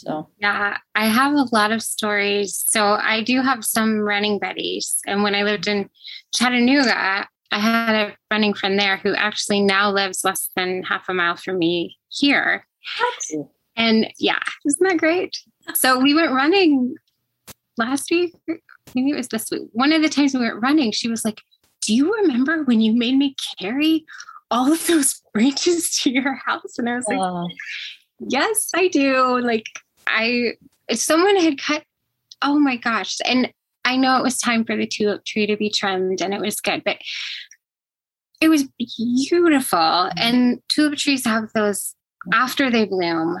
so 0.00 0.28
yeah 0.40 0.76
i 0.94 1.06
have 1.06 1.32
a 1.32 1.46
lot 1.52 1.72
of 1.72 1.82
stories 1.82 2.62
so 2.66 2.94
i 3.02 3.22
do 3.22 3.40
have 3.40 3.64
some 3.64 3.98
running 4.00 4.38
buddies 4.38 5.00
and 5.06 5.22
when 5.22 5.34
i 5.34 5.42
lived 5.42 5.66
in 5.66 5.88
chattanooga 6.34 7.26
i 7.52 7.58
had 7.58 7.94
a 7.94 8.16
running 8.30 8.54
friend 8.54 8.78
there 8.78 8.96
who 8.96 9.14
actually 9.14 9.60
now 9.60 9.90
lives 9.90 10.24
less 10.24 10.50
than 10.56 10.82
half 10.82 11.08
a 11.08 11.14
mile 11.14 11.36
from 11.36 11.58
me 11.58 11.96
here 12.08 12.66
what? 12.98 13.48
and 13.76 14.12
yeah 14.18 14.40
isn't 14.66 14.88
that 14.88 14.98
great 14.98 15.38
so 15.74 15.98
we 15.98 16.14
went 16.14 16.32
running 16.32 16.94
last 17.80 18.10
week, 18.10 18.34
maybe 18.94 19.10
it 19.10 19.16
was 19.16 19.28
this 19.28 19.50
week. 19.50 19.62
One 19.72 19.92
of 19.92 20.02
the 20.02 20.08
times 20.08 20.34
we 20.34 20.40
went 20.40 20.62
running, 20.62 20.92
she 20.92 21.08
was 21.08 21.24
like, 21.24 21.40
Do 21.82 21.94
you 21.94 22.14
remember 22.14 22.62
when 22.64 22.80
you 22.80 22.92
made 22.92 23.16
me 23.16 23.34
carry 23.58 24.04
all 24.50 24.72
of 24.72 24.86
those 24.86 25.20
branches 25.34 25.98
to 26.00 26.10
your 26.10 26.34
house? 26.34 26.78
And 26.78 26.88
I 26.88 26.96
was 26.96 27.06
like, 27.08 27.18
uh. 27.18 27.46
Yes, 28.28 28.70
I 28.74 28.88
do. 28.88 29.40
Like, 29.40 29.64
I, 30.06 30.54
someone 30.92 31.36
had 31.36 31.60
cut, 31.60 31.84
oh 32.42 32.58
my 32.58 32.76
gosh. 32.76 33.16
And 33.24 33.52
I 33.84 33.96
know 33.96 34.18
it 34.18 34.22
was 34.22 34.38
time 34.38 34.64
for 34.64 34.76
the 34.76 34.86
tulip 34.86 35.24
tree 35.24 35.46
to 35.46 35.56
be 35.56 35.70
trimmed 35.70 36.20
and 36.20 36.34
it 36.34 36.40
was 36.40 36.60
good, 36.60 36.82
but 36.84 36.98
it 38.40 38.48
was 38.48 38.64
beautiful. 38.98 40.10
And 40.16 40.60
tulip 40.68 40.96
trees 40.96 41.24
have 41.24 41.52
those 41.54 41.94
after 42.32 42.70
they 42.70 42.84
bloom, 42.84 43.38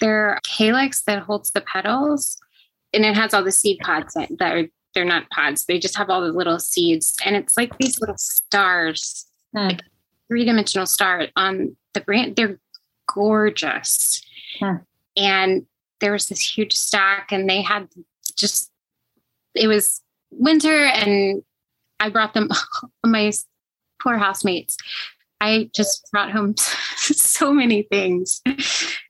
their 0.00 0.38
calyx 0.44 1.02
that 1.04 1.22
holds 1.22 1.50
the 1.50 1.60
petals 1.60 2.38
and 2.92 3.04
it 3.04 3.14
has 3.14 3.32
all 3.32 3.44
the 3.44 3.52
seed 3.52 3.78
pods 3.80 4.14
that, 4.14 4.28
that 4.38 4.54
are 4.54 4.68
they're 4.94 5.04
not 5.04 5.28
pods 5.30 5.64
they 5.64 5.78
just 5.78 5.96
have 5.96 6.10
all 6.10 6.20
the 6.20 6.32
little 6.32 6.58
seeds 6.58 7.16
and 7.24 7.34
it's 7.36 7.56
like 7.56 7.76
these 7.78 8.00
little 8.00 8.18
stars 8.18 9.26
hmm. 9.52 9.68
like 9.68 9.80
three-dimensional 10.28 10.86
star 10.86 11.28
on 11.36 11.76
the 11.94 12.00
brand 12.00 12.36
they're 12.36 12.58
gorgeous 13.06 14.22
hmm. 14.60 14.76
and 15.16 15.66
there 16.02 16.12
was 16.12 16.28
this 16.28 16.56
huge 16.56 16.74
stack 16.74 17.32
and 17.32 17.48
they 17.48 17.62
had 17.62 17.88
just 18.36 18.70
it 19.54 19.68
was 19.68 20.02
winter 20.30 20.84
and 20.84 21.42
i 22.00 22.10
brought 22.10 22.34
them 22.34 22.50
my 23.06 23.32
poor 24.02 24.18
housemates. 24.18 24.76
I 25.40 25.70
just 25.74 26.08
brought 26.12 26.30
home 26.30 26.54
so 26.96 27.52
many 27.52 27.82
things. 27.82 28.42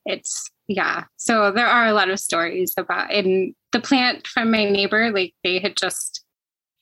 It's 0.07 0.51
yeah. 0.69 1.05
So 1.17 1.51
there 1.51 1.67
are 1.67 1.87
a 1.87 1.93
lot 1.93 2.11
of 2.11 2.21
stories 2.21 2.75
about 2.77 3.13
and 3.13 3.55
the 3.73 3.81
plant 3.81 4.27
from 4.27 4.51
my 4.51 4.65
neighbor 4.65 5.11
like 5.11 5.35
they 5.43 5.59
had 5.59 5.77
just 5.77 6.25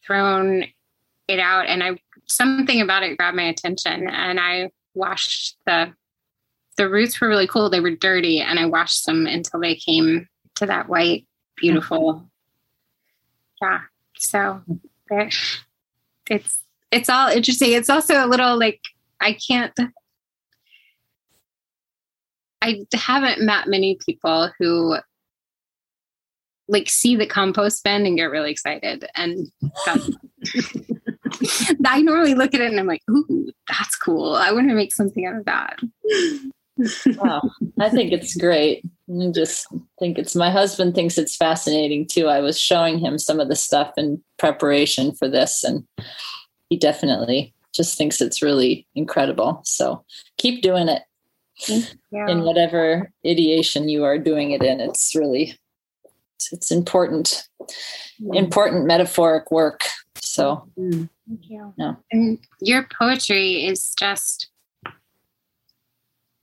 thrown 0.06 0.64
it 1.28 1.38
out 1.38 1.66
and 1.66 1.84
i 1.84 1.96
something 2.26 2.80
about 2.80 3.04
it 3.04 3.16
grabbed 3.16 3.36
my 3.36 3.44
attention 3.44 4.08
and 4.08 4.40
i 4.40 4.68
washed 4.94 5.56
the 5.66 5.92
the 6.80 6.88
roots 6.88 7.20
were 7.20 7.28
really 7.28 7.46
cool 7.46 7.68
they 7.68 7.80
were 7.80 7.90
dirty 7.90 8.40
and 8.40 8.58
i 8.58 8.64
washed 8.64 9.04
them 9.04 9.26
until 9.26 9.60
they 9.60 9.74
came 9.74 10.26
to 10.54 10.64
that 10.64 10.88
white 10.88 11.26
beautiful 11.56 12.26
yeah 13.60 13.80
so 14.16 14.62
it's 16.30 16.60
it's 16.90 17.10
all 17.10 17.28
interesting 17.28 17.72
it's 17.72 17.90
also 17.90 18.24
a 18.24 18.26
little 18.26 18.58
like 18.58 18.80
i 19.20 19.34
can't 19.34 19.78
I 22.62 22.84
haven't 22.92 23.44
met 23.44 23.68
many 23.68 23.98
people 24.06 24.50
who 24.58 24.96
like 26.68 26.88
see 26.88 27.16
the 27.16 27.26
compost 27.26 27.82
bin 27.84 28.06
and 28.06 28.16
get 28.16 28.30
really 28.30 28.50
excited. 28.50 29.06
And 29.16 29.50
I 31.86 32.02
normally 32.02 32.34
look 32.34 32.54
at 32.54 32.60
it 32.60 32.70
and 32.70 32.78
I'm 32.78 32.86
like, 32.86 33.02
ooh, 33.10 33.50
that's 33.68 33.96
cool. 33.96 34.34
I 34.34 34.52
want 34.52 34.68
to 34.68 34.74
make 34.74 34.92
something 34.92 35.26
out 35.26 35.36
of 35.36 35.46
that. 35.46 35.78
Wow. 37.16 37.42
I 37.78 37.88
think 37.88 38.12
it's 38.12 38.36
great. 38.36 38.84
I 39.08 39.30
just 39.34 39.66
think 39.98 40.18
it's 40.18 40.36
my 40.36 40.50
husband 40.50 40.94
thinks 40.94 41.18
it's 41.18 41.36
fascinating 41.36 42.06
too. 42.06 42.26
I 42.26 42.40
was 42.40 42.58
showing 42.58 42.98
him 42.98 43.18
some 43.18 43.40
of 43.40 43.48
the 43.48 43.56
stuff 43.56 43.92
in 43.96 44.22
preparation 44.38 45.12
for 45.12 45.28
this, 45.28 45.64
and 45.64 45.86
he 46.68 46.76
definitely 46.76 47.54
just 47.74 47.96
thinks 47.96 48.20
it's 48.20 48.42
really 48.42 48.86
incredible. 48.94 49.60
So 49.64 50.04
keep 50.38 50.62
doing 50.62 50.88
it 50.88 51.02
in 51.68 52.42
whatever 52.42 53.10
ideation 53.26 53.88
you 53.88 54.04
are 54.04 54.18
doing 54.18 54.52
it 54.52 54.62
in. 54.62 54.80
It's 54.80 55.14
really 55.14 55.56
it's, 56.36 56.52
it's 56.52 56.70
important, 56.70 57.48
important 58.32 58.86
metaphoric 58.86 59.50
work. 59.50 59.82
So 60.16 60.68
mm. 60.78 61.08
thank 61.28 61.50
you. 61.50 61.74
Yeah. 61.76 61.94
And 62.12 62.38
your 62.60 62.88
poetry 62.98 63.66
is 63.66 63.94
just 63.98 64.49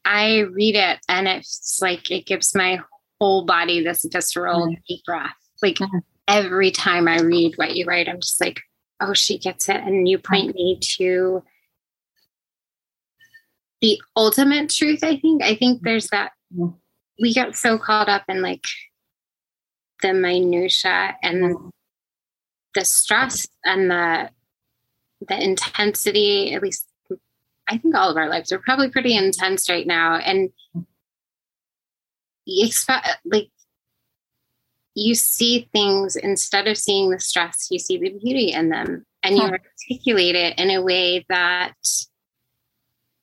I 0.08 0.40
read 0.40 0.76
it 0.76 1.00
and 1.10 1.28
it's 1.28 1.80
like 1.82 2.10
it 2.10 2.26
gives 2.26 2.56
my 2.56 2.80
whole 3.20 3.44
body 3.44 3.84
this 3.84 4.06
visceral 4.10 4.68
mm. 4.68 4.78
deep 4.88 5.04
breath. 5.06 5.36
Like 5.62 5.76
mm. 5.76 6.02
every 6.30 6.72
time 6.72 7.10
I 7.10 7.20
read 7.20 7.56
what 7.58 7.76
you 7.76 7.86
write, 7.86 8.08
I'm 8.08 8.22
just 8.22 8.40
like, 8.40 8.62
oh, 9.02 9.14
she 9.14 9.38
gets 9.38 9.68
it. 9.68 9.76
And 9.76 10.08
you 10.08 10.18
point 10.18 10.56
me 10.56 10.80
to 10.98 11.44
the 13.82 14.02
ultimate 14.16 14.70
truth, 14.70 15.04
I 15.04 15.18
think. 15.18 15.44
I 15.44 15.56
think 15.56 15.82
there's 15.82 16.08
that 16.08 16.32
we 17.20 17.34
get 17.34 17.58
so 17.58 17.78
caught 17.78 18.08
up 18.08 18.24
in 18.30 18.42
like 18.42 18.64
the 20.02 20.14
minutia 20.14 21.18
and 21.22 21.72
the 22.74 22.86
stress 22.86 23.46
and 23.66 23.92
the 23.92 24.30
the 25.28 25.44
intensity, 25.44 26.54
at 26.54 26.62
least 26.62 26.87
I 27.68 27.78
think 27.78 27.96
all 27.96 28.10
of 28.10 28.18
our 28.18 28.30
lives 28.30 28.52
are 28.52 28.60
probably 28.60 28.90
pretty 28.90 29.16
intense 29.16 29.70
right 29.70 29.86
now. 29.86 30.16
And 30.16 30.50
you 32.46 32.66
expect 32.66 33.08
like 33.26 33.50
you 34.96 35.14
see 35.14 35.70
things 35.74 36.16
instead 36.16 36.68
of 36.68 36.78
seeing 36.78 37.12
the 37.12 37.20
stress, 37.20 37.68
you 37.70 37.78
see 37.78 37.98
the 37.98 38.10
beauty 38.10 38.52
in 38.52 38.70
them 38.70 39.06
and 39.22 39.36
you 39.36 39.44
articulate 39.44 40.36
it 40.36 40.58
in 40.58 40.72
a 40.72 40.82
way 40.82 41.26
that 41.30 41.76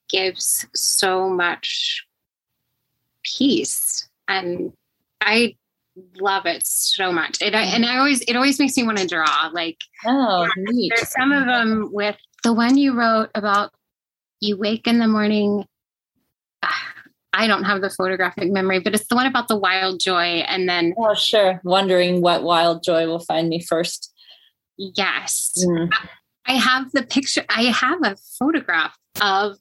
gives 0.09 0.67
so 0.75 1.29
much 1.29 2.07
peace. 3.25 4.09
And 4.29 4.73
I 5.21 5.57
love 6.21 6.47
it 6.47 6.67
so 6.67 7.11
much. 7.11 7.41
It, 7.41 7.55
and 7.55 7.85
I 7.85 7.99
always, 7.99 8.21
it 8.21 8.37
always 8.37 8.59
makes 8.61 8.77
me 8.77 8.85
want 8.85 8.99
to 8.99 9.07
draw. 9.07 9.51
Like, 9.53 9.79
oh, 10.07 10.49
there's 10.57 11.09
some 11.09 11.33
of 11.33 11.47
them 11.47 11.89
with 11.93 12.17
the 12.43 12.53
one 12.53 12.77
you 12.77 12.93
wrote 12.93 13.31
about 13.35 13.73
you 14.45 14.57
wake 14.57 14.87
in 14.87 14.99
the 14.99 15.09
morning. 15.09 15.67
I 17.33 17.49
don't 17.49 17.65
have 17.65 17.81
the 17.81 17.91
photographic 17.91 18.51
memory, 18.53 18.79
but 18.79 18.95
it's 18.95 19.09
the 19.09 19.17
one 19.17 19.27
about 19.27 19.49
the 19.49 19.57
wild 19.57 20.01
joy. 20.01 20.45
And 20.47 20.69
then, 20.69 20.95
oh, 20.97 21.15
sure. 21.15 21.61
Wondering 21.65 22.21
what 22.21 22.45
wild 22.45 22.85
joy 22.85 23.07
will 23.07 23.19
find 23.19 23.49
me 23.49 23.61
first. 23.61 24.13
Yes. 24.77 25.53
Mm. 25.67 25.91
I 26.47 26.53
have 26.53 26.93
the 26.93 27.03
picture, 27.03 27.45
I 27.49 27.63
have 27.65 27.99
a 28.05 28.17
photograph 28.39 28.97
of 29.21 29.57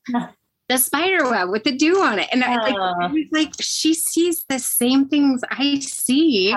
the 0.69 0.77
spider 0.77 1.29
web 1.29 1.49
with 1.49 1.63
the 1.63 1.75
dew 1.75 2.01
on 2.01 2.19
it. 2.19 2.29
And 2.31 2.43
I 2.43 2.57
like, 2.57 3.27
like 3.31 3.53
she 3.59 3.93
sees 3.93 4.43
the 4.49 4.59
same 4.59 5.07
things 5.07 5.41
I 5.49 5.79
see. 5.79 6.55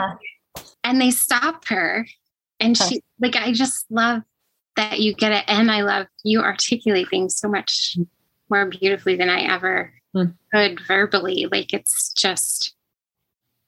And 0.84 1.00
they 1.00 1.10
stop 1.10 1.66
her. 1.68 2.06
And 2.60 2.76
she 2.76 3.02
like 3.20 3.36
I 3.36 3.52
just 3.52 3.86
love 3.90 4.22
that 4.76 5.00
you 5.00 5.14
get 5.14 5.32
it. 5.32 5.44
And 5.48 5.70
I 5.70 5.82
love 5.82 6.06
you 6.24 6.40
articulate 6.40 7.08
things 7.08 7.36
so 7.36 7.48
much 7.48 7.96
more 8.50 8.66
beautifully 8.66 9.16
than 9.16 9.30
I 9.30 9.42
ever 9.42 9.92
mm. 10.14 10.34
could 10.52 10.80
verbally. 10.86 11.46
Like 11.50 11.72
it's 11.72 12.12
just 12.12 12.74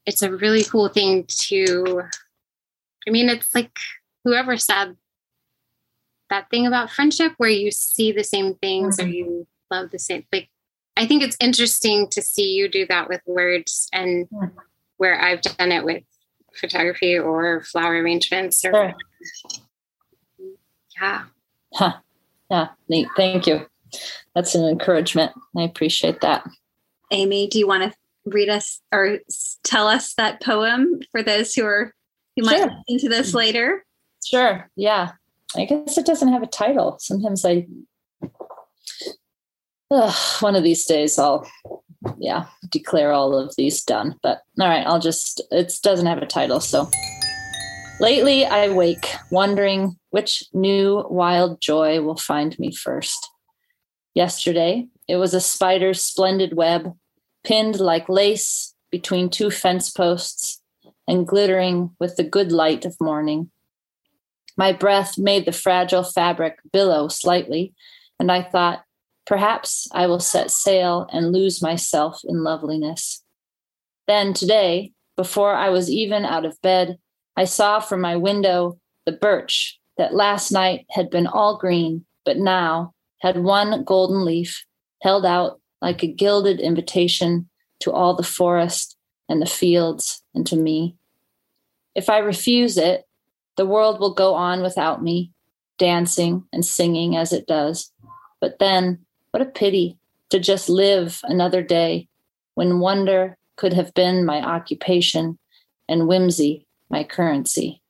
it's 0.06 0.22
a 0.22 0.32
really 0.32 0.64
cool 0.64 0.88
thing 0.88 1.24
to 1.28 2.02
I 3.06 3.10
mean, 3.10 3.28
it's 3.28 3.54
like 3.54 3.76
whoever 4.24 4.56
said 4.56 4.96
that 6.30 6.50
thing 6.50 6.66
about 6.66 6.90
friendship 6.90 7.32
where 7.38 7.48
you 7.48 7.70
see 7.70 8.12
the 8.12 8.24
same 8.24 8.54
things 8.54 8.98
mm-hmm. 8.98 9.08
or 9.08 9.12
you 9.12 9.46
love 9.70 9.90
the 9.90 9.98
same 9.98 10.24
like 10.32 10.48
i 10.96 11.06
think 11.06 11.22
it's 11.22 11.36
interesting 11.40 12.08
to 12.08 12.22
see 12.22 12.52
you 12.52 12.68
do 12.68 12.86
that 12.86 13.08
with 13.08 13.20
words 13.26 13.88
and 13.92 14.28
mm-hmm. 14.30 14.46
where 14.96 15.20
i've 15.20 15.42
done 15.42 15.72
it 15.72 15.84
with 15.84 16.02
photography 16.54 17.18
or 17.18 17.62
flower 17.62 18.02
arrangements 18.02 18.64
or 18.64 18.72
sure. 18.72 18.94
yeah 21.00 21.22
huh. 21.74 21.92
yeah 22.50 22.68
neat 22.88 23.08
thank 23.16 23.46
you 23.46 23.66
that's 24.34 24.54
an 24.54 24.64
encouragement 24.64 25.32
i 25.56 25.62
appreciate 25.62 26.20
that 26.20 26.44
amy 27.10 27.46
do 27.48 27.58
you 27.58 27.66
want 27.66 27.82
to 27.82 27.98
read 28.26 28.48
us 28.48 28.80
or 28.92 29.18
tell 29.64 29.88
us 29.88 30.14
that 30.14 30.42
poem 30.42 31.00
for 31.10 31.22
those 31.22 31.54
who 31.54 31.64
are 31.64 31.94
who 32.36 32.44
might 32.44 32.58
sure. 32.58 32.70
listen 32.88 33.08
to 33.08 33.08
this 33.08 33.34
later 33.34 33.84
sure 34.24 34.68
yeah 34.76 35.12
I 35.56 35.64
guess 35.64 35.96
it 35.96 36.06
doesn't 36.06 36.32
have 36.32 36.42
a 36.42 36.46
title. 36.46 36.96
Sometimes 37.00 37.44
I, 37.44 37.66
one 40.40 40.56
of 40.56 40.62
these 40.62 40.84
days 40.84 41.18
I'll, 41.18 41.50
yeah, 42.18 42.46
declare 42.68 43.12
all 43.12 43.36
of 43.36 43.54
these 43.56 43.82
done. 43.82 44.16
But 44.22 44.42
all 44.60 44.68
right, 44.68 44.86
I'll 44.86 45.00
just, 45.00 45.42
it 45.50 45.72
doesn't 45.82 46.06
have 46.06 46.18
a 46.18 46.26
title. 46.26 46.60
So 46.60 46.88
lately 48.00 48.44
I 48.44 48.68
wake 48.68 49.06
wondering 49.30 49.96
which 50.10 50.44
new 50.52 51.06
wild 51.08 51.60
joy 51.60 52.02
will 52.02 52.16
find 52.16 52.58
me 52.58 52.74
first. 52.74 53.30
Yesterday, 54.18 54.88
it 55.06 55.14
was 55.14 55.32
a 55.32 55.40
spider's 55.40 56.02
splendid 56.02 56.56
web, 56.56 56.92
pinned 57.44 57.78
like 57.78 58.08
lace 58.08 58.74
between 58.90 59.30
two 59.30 59.48
fence 59.48 59.90
posts 59.90 60.60
and 61.06 61.24
glittering 61.24 61.94
with 62.00 62.16
the 62.16 62.24
good 62.24 62.50
light 62.50 62.84
of 62.84 63.00
morning. 63.00 63.52
My 64.56 64.72
breath 64.72 65.18
made 65.18 65.44
the 65.44 65.52
fragile 65.52 66.02
fabric 66.02 66.58
billow 66.72 67.06
slightly, 67.06 67.74
and 68.18 68.32
I 68.32 68.42
thought, 68.42 68.82
perhaps 69.24 69.86
I 69.92 70.08
will 70.08 70.18
set 70.18 70.50
sail 70.50 71.06
and 71.12 71.30
lose 71.30 71.62
myself 71.62 72.20
in 72.24 72.42
loveliness. 72.42 73.22
Then 74.08 74.34
today, 74.34 74.94
before 75.16 75.54
I 75.54 75.68
was 75.68 75.88
even 75.88 76.24
out 76.24 76.44
of 76.44 76.60
bed, 76.60 76.98
I 77.36 77.44
saw 77.44 77.78
from 77.78 78.00
my 78.00 78.16
window 78.16 78.80
the 79.06 79.12
birch 79.12 79.78
that 79.96 80.12
last 80.12 80.50
night 80.50 80.86
had 80.90 81.08
been 81.08 81.28
all 81.28 81.56
green, 81.56 82.04
but 82.24 82.36
now 82.36 82.94
had 83.18 83.42
one 83.42 83.84
golden 83.84 84.24
leaf 84.24 84.64
held 85.02 85.24
out 85.24 85.60
like 85.80 86.02
a 86.02 86.06
gilded 86.06 86.60
invitation 86.60 87.48
to 87.80 87.92
all 87.92 88.14
the 88.14 88.22
forest 88.22 88.96
and 89.28 89.40
the 89.40 89.46
fields 89.46 90.22
and 90.34 90.46
to 90.46 90.56
me. 90.56 90.96
If 91.94 92.08
I 92.08 92.18
refuse 92.18 92.76
it, 92.76 93.04
the 93.56 93.66
world 93.66 94.00
will 94.00 94.14
go 94.14 94.34
on 94.34 94.62
without 94.62 95.02
me, 95.02 95.32
dancing 95.78 96.44
and 96.52 96.64
singing 96.64 97.16
as 97.16 97.32
it 97.32 97.46
does. 97.46 97.92
But 98.40 98.58
then, 98.58 99.04
what 99.30 99.42
a 99.42 99.46
pity 99.46 99.98
to 100.30 100.38
just 100.38 100.68
live 100.68 101.20
another 101.24 101.62
day 101.62 102.08
when 102.54 102.80
wonder 102.80 103.36
could 103.56 103.72
have 103.72 103.92
been 103.94 104.24
my 104.24 104.40
occupation 104.40 105.38
and 105.88 106.06
whimsy 106.06 106.66
my 106.90 107.04
currency. 107.04 107.82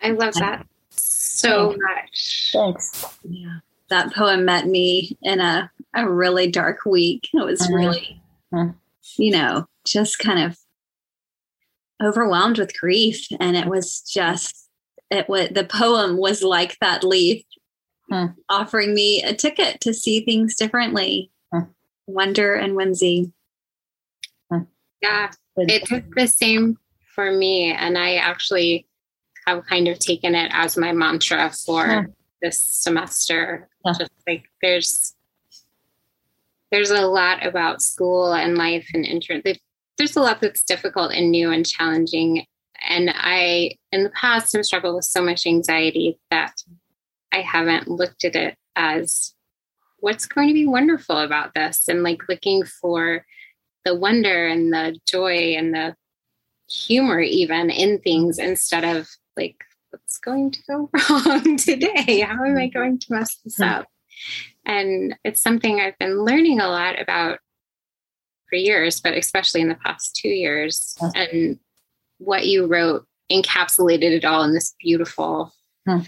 I 0.00 0.10
love 0.10 0.34
that 0.34 0.66
so 0.90 1.76
much. 1.78 2.50
Thanks. 2.52 3.18
Yeah. 3.24 3.58
That 3.92 4.14
poem 4.14 4.46
met 4.46 4.66
me 4.66 5.16
in 5.22 5.38
a, 5.38 5.70
a 5.94 6.10
really 6.10 6.50
dark 6.50 6.86
week. 6.86 7.28
It 7.34 7.44
was 7.44 7.60
uh-huh. 7.60 7.74
really, 7.74 8.22
uh-huh. 8.52 8.72
you 9.18 9.32
know, 9.32 9.66
just 9.84 10.18
kind 10.18 10.42
of 10.42 10.58
overwhelmed 12.02 12.58
with 12.58 12.78
grief. 12.78 13.26
And 13.38 13.54
it 13.54 13.66
was 13.66 14.00
just 14.00 14.62
it 15.12 15.28
was 15.28 15.50
the 15.50 15.64
poem 15.64 16.16
was 16.16 16.42
like 16.42 16.78
that 16.80 17.04
leaf 17.04 17.44
hmm. 18.10 18.26
offering 18.48 18.94
me 18.94 19.22
a 19.22 19.34
ticket 19.34 19.80
to 19.82 19.92
see 19.92 20.24
things 20.24 20.56
differently 20.56 21.30
wonder 22.06 22.54
and 22.54 22.74
whimsy 22.74 23.32
yeah 25.02 25.30
it 25.56 25.84
took 25.86 26.02
the 26.14 26.26
same 26.26 26.78
for 27.14 27.30
me 27.30 27.72
and 27.72 27.96
i 27.96 28.14
actually 28.14 28.86
have 29.46 29.64
kind 29.66 29.86
of 29.88 29.98
taken 29.98 30.34
it 30.34 30.50
as 30.54 30.76
my 30.76 30.92
mantra 30.92 31.50
for 31.50 32.08
this 32.40 32.60
semester 32.60 33.68
just 33.86 34.10
like 34.26 34.44
there's 34.60 35.14
there's 36.70 36.90
a 36.90 37.06
lot 37.06 37.44
about 37.44 37.82
school 37.82 38.32
and 38.32 38.56
life 38.56 38.88
and 38.94 39.04
intern 39.04 39.42
there's 39.98 40.16
a 40.16 40.20
lot 40.20 40.40
that's 40.40 40.62
difficult 40.62 41.12
and 41.12 41.30
new 41.30 41.50
and 41.50 41.66
challenging. 41.66 42.44
And 42.88 43.12
I, 43.14 43.76
in 43.92 44.02
the 44.02 44.10
past, 44.10 44.52
have 44.54 44.64
struggled 44.64 44.96
with 44.96 45.04
so 45.04 45.22
much 45.22 45.46
anxiety 45.46 46.18
that 46.30 46.54
I 47.32 47.38
haven't 47.38 47.88
looked 47.88 48.24
at 48.24 48.34
it 48.34 48.56
as 48.74 49.34
what's 50.00 50.26
going 50.26 50.48
to 50.48 50.54
be 50.54 50.66
wonderful 50.66 51.18
about 51.18 51.54
this. 51.54 51.86
And 51.88 52.02
like 52.02 52.28
looking 52.28 52.64
for 52.64 53.24
the 53.84 53.94
wonder 53.94 54.46
and 54.46 54.72
the 54.72 54.98
joy 55.06 55.54
and 55.56 55.72
the 55.72 55.94
humor 56.68 57.20
even 57.20 57.70
in 57.70 58.00
things 58.00 58.38
instead 58.38 58.84
of 58.84 59.08
like 59.36 59.56
what's 59.92 60.18
going 60.18 60.50
to 60.50 60.60
go 60.68 60.90
wrong 61.10 61.56
today 61.56 62.20
how 62.20 62.44
am 62.44 62.56
i 62.56 62.66
going 62.66 62.98
to 62.98 63.12
mess 63.12 63.36
this 63.44 63.56
hmm. 63.56 63.64
up 63.64 63.86
and 64.66 65.14
it's 65.24 65.42
something 65.42 65.80
i've 65.80 65.98
been 65.98 66.24
learning 66.24 66.60
a 66.60 66.68
lot 66.68 67.00
about 67.00 67.38
for 68.48 68.56
years 68.56 69.00
but 69.00 69.14
especially 69.14 69.60
in 69.60 69.68
the 69.68 69.74
past 69.76 70.16
two 70.16 70.28
years 70.28 70.96
and 71.14 71.58
what 72.18 72.46
you 72.46 72.66
wrote 72.66 73.06
encapsulated 73.30 74.12
it 74.12 74.24
all 74.24 74.42
in 74.42 74.52
this 74.52 74.74
beautiful, 74.80 75.52
hmm. 75.86 76.00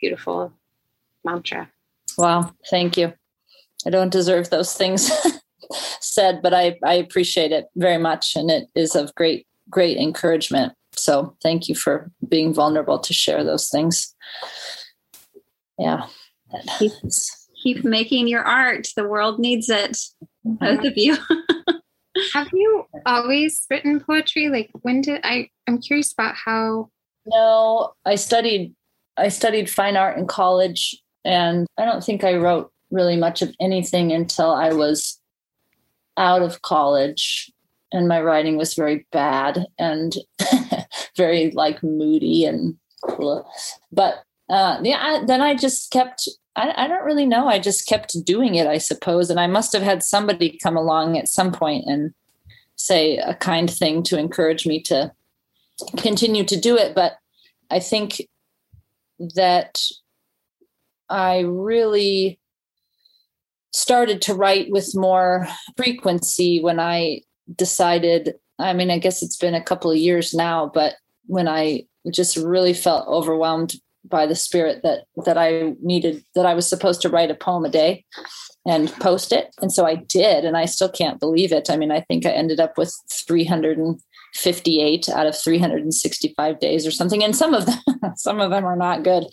beautiful 0.00 0.52
mantra. 1.24 1.70
Wow, 2.18 2.52
thank 2.70 2.96
you. 2.96 3.12
I 3.86 3.90
don't 3.90 4.12
deserve 4.12 4.50
those 4.50 4.74
things 4.74 5.10
said, 6.00 6.40
but 6.42 6.54
I, 6.54 6.78
I 6.84 6.94
appreciate 6.94 7.52
it 7.52 7.66
very 7.76 7.98
much. 7.98 8.36
And 8.36 8.50
it 8.50 8.68
is 8.74 8.94
of 8.94 9.14
great, 9.14 9.46
great 9.68 9.96
encouragement. 9.96 10.72
So 10.96 11.36
thank 11.42 11.68
you 11.68 11.74
for 11.74 12.10
being 12.28 12.54
vulnerable 12.54 12.98
to 12.98 13.12
share 13.12 13.44
those 13.44 13.68
things. 13.68 14.14
Yeah. 15.78 16.06
Keep, 16.78 16.92
keep 17.62 17.84
making 17.84 18.28
your 18.28 18.42
art. 18.42 18.88
The 18.96 19.08
world 19.08 19.38
needs 19.38 19.68
it. 19.68 19.98
Both 20.44 20.84
of 20.84 20.96
you. 20.96 21.16
Have 22.32 22.48
you 22.52 22.84
always 23.06 23.66
written 23.68 24.00
poetry? 24.00 24.48
Like 24.48 24.70
when 24.82 25.00
did 25.00 25.20
I 25.24 25.48
I'm 25.66 25.80
curious 25.80 26.12
about 26.12 26.34
how 26.36 26.90
No, 27.26 27.92
I 28.04 28.14
studied 28.14 28.74
I 29.16 29.28
studied 29.28 29.70
fine 29.70 29.96
art 29.96 30.16
in 30.18 30.26
college 30.26 30.96
and 31.24 31.66
I 31.78 31.84
don't 31.84 32.04
think 32.04 32.24
I 32.24 32.36
wrote 32.36 32.70
really 32.90 33.16
much 33.16 33.42
of 33.42 33.54
anything 33.60 34.12
until 34.12 34.52
I 34.52 34.72
was 34.72 35.20
out 36.16 36.42
of 36.42 36.62
college 36.62 37.50
and 37.92 38.06
my 38.06 38.20
writing 38.20 38.56
was 38.56 38.74
very 38.74 39.06
bad 39.10 39.66
and 39.78 40.14
very 41.16 41.50
like 41.52 41.82
moody 41.82 42.44
and 42.44 42.76
but 43.92 44.24
uh 44.50 44.78
yeah 44.82 44.98
I, 45.00 45.24
then 45.24 45.40
i 45.40 45.54
just 45.54 45.90
kept 45.90 46.28
I, 46.56 46.84
I 46.84 46.86
don't 46.86 47.04
really 47.04 47.26
know. 47.26 47.48
I 47.48 47.58
just 47.58 47.88
kept 47.88 48.24
doing 48.24 48.54
it 48.54 48.66
i 48.66 48.78
suppose. 48.78 49.30
And 49.30 49.40
i 49.40 49.46
must 49.46 49.72
have 49.72 49.82
had 49.82 50.02
somebody 50.02 50.58
come 50.62 50.76
along 50.76 51.18
at 51.18 51.28
some 51.28 51.52
point 51.52 51.84
and 51.86 52.14
say 52.76 53.18
a 53.18 53.34
kind 53.34 53.70
thing 53.70 54.02
to 54.04 54.18
encourage 54.18 54.66
me 54.66 54.80
to 54.82 55.12
continue 55.96 56.44
to 56.44 56.58
do 56.58 56.76
it. 56.76 56.94
But 56.94 57.14
i 57.70 57.80
think 57.80 58.22
that 59.34 59.80
i 61.08 61.40
really 61.40 62.38
started 63.74 64.22
to 64.22 64.34
write 64.34 64.70
with 64.70 64.94
more 64.94 65.48
frequency 65.76 66.60
when 66.60 66.78
I 66.78 67.22
decided. 67.56 68.34
I 68.58 68.72
mean, 68.72 68.88
I 68.90 68.98
guess 68.98 69.20
it's 69.20 69.36
been 69.36 69.54
a 69.54 69.62
couple 69.62 69.90
of 69.90 69.96
years 69.96 70.32
now, 70.32 70.70
but 70.72 70.94
when 71.26 71.48
I 71.48 71.86
just 72.12 72.36
really 72.36 72.74
felt 72.74 73.08
overwhelmed 73.08 73.74
by 74.04 74.26
the 74.26 74.34
spirit 74.34 74.82
that 74.82 75.04
that 75.24 75.38
I 75.38 75.74
needed 75.80 76.24
that 76.34 76.46
I 76.46 76.54
was 76.54 76.68
supposed 76.68 77.00
to 77.02 77.08
write 77.08 77.30
a 77.30 77.34
poem 77.34 77.64
a 77.64 77.70
day 77.70 78.04
and 78.66 78.90
post 78.94 79.32
it. 79.32 79.54
And 79.60 79.72
so 79.72 79.86
I 79.86 79.94
did 79.96 80.44
and 80.44 80.56
I 80.56 80.64
still 80.66 80.88
can't 80.88 81.20
believe 81.20 81.52
it. 81.52 81.70
I 81.70 81.76
mean 81.76 81.90
I 81.90 82.00
think 82.00 82.26
I 82.26 82.30
ended 82.30 82.60
up 82.60 82.76
with 82.76 82.94
358 83.10 85.08
out 85.08 85.26
of 85.26 85.36
365 85.38 86.60
days 86.60 86.86
or 86.86 86.90
something 86.90 87.24
and 87.24 87.34
some 87.34 87.54
of 87.54 87.66
them 87.66 87.78
some 88.16 88.40
of 88.40 88.50
them 88.50 88.64
are 88.64 88.76
not 88.76 89.04
good. 89.04 89.24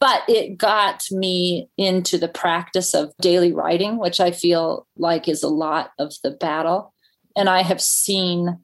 But 0.00 0.22
it 0.28 0.58
got 0.58 1.04
me 1.10 1.68
into 1.78 2.18
the 2.18 2.28
practice 2.28 2.94
of 2.94 3.12
daily 3.20 3.52
writing 3.52 3.98
which 3.98 4.20
i 4.20 4.30
feel 4.32 4.86
like 4.96 5.28
is 5.28 5.42
a 5.42 5.48
lot 5.48 5.92
of 5.98 6.12
the 6.24 6.32
battle. 6.32 6.92
And 7.36 7.48
i 7.48 7.62
have 7.62 7.80
seen 7.80 8.58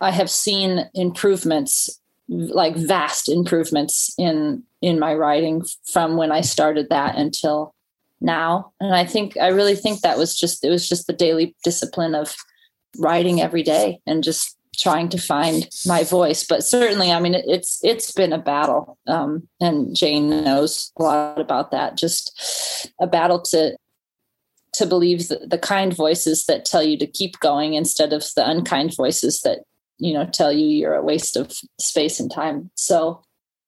i 0.00 0.10
have 0.10 0.30
seen 0.30 0.88
improvements 0.94 2.00
like 2.28 2.76
vast 2.76 3.28
improvements 3.28 4.14
in 4.18 4.62
in 4.80 4.98
my 4.98 5.14
writing 5.14 5.62
from 5.92 6.16
when 6.16 6.32
i 6.32 6.40
started 6.40 6.88
that 6.90 7.16
until 7.16 7.74
now. 8.20 8.72
And 8.80 8.94
i 8.94 9.04
think 9.04 9.36
i 9.36 9.48
really 9.48 9.76
think 9.76 10.00
that 10.00 10.18
was 10.18 10.36
just 10.36 10.64
it 10.64 10.70
was 10.70 10.88
just 10.88 11.06
the 11.06 11.12
daily 11.12 11.54
discipline 11.62 12.14
of 12.14 12.34
writing 12.98 13.40
every 13.40 13.62
day 13.62 14.00
and 14.06 14.24
just 14.24 14.56
trying 14.76 15.08
to 15.08 15.18
find 15.18 15.68
my 15.86 16.02
voice. 16.02 16.44
But 16.44 16.64
certainly 16.64 17.12
i 17.12 17.20
mean 17.20 17.34
it's 17.34 17.80
it's 17.84 18.10
been 18.12 18.32
a 18.32 18.38
battle 18.38 18.98
um, 19.06 19.46
and 19.60 19.94
jane 19.94 20.28
knows 20.28 20.92
a 20.98 21.02
lot 21.02 21.40
about 21.40 21.70
that. 21.70 21.96
Just 21.96 22.90
a 23.00 23.06
battle 23.06 23.40
to 23.42 23.76
to 24.72 24.86
believe 24.86 25.28
the, 25.28 25.46
the 25.46 25.58
kind 25.58 25.94
voices 25.94 26.46
that 26.46 26.64
tell 26.64 26.82
you 26.82 26.98
to 26.98 27.06
keep 27.06 27.38
going 27.38 27.74
instead 27.74 28.12
of 28.12 28.24
the 28.34 28.48
unkind 28.48 28.96
voices 28.96 29.42
that 29.42 29.60
you 29.98 30.14
know 30.14 30.26
tell 30.26 30.52
you 30.52 30.66
you're 30.66 30.94
a 30.94 31.02
waste 31.02 31.36
of 31.36 31.52
space 31.80 32.20
and 32.20 32.30
time. 32.30 32.70
So 32.74 33.22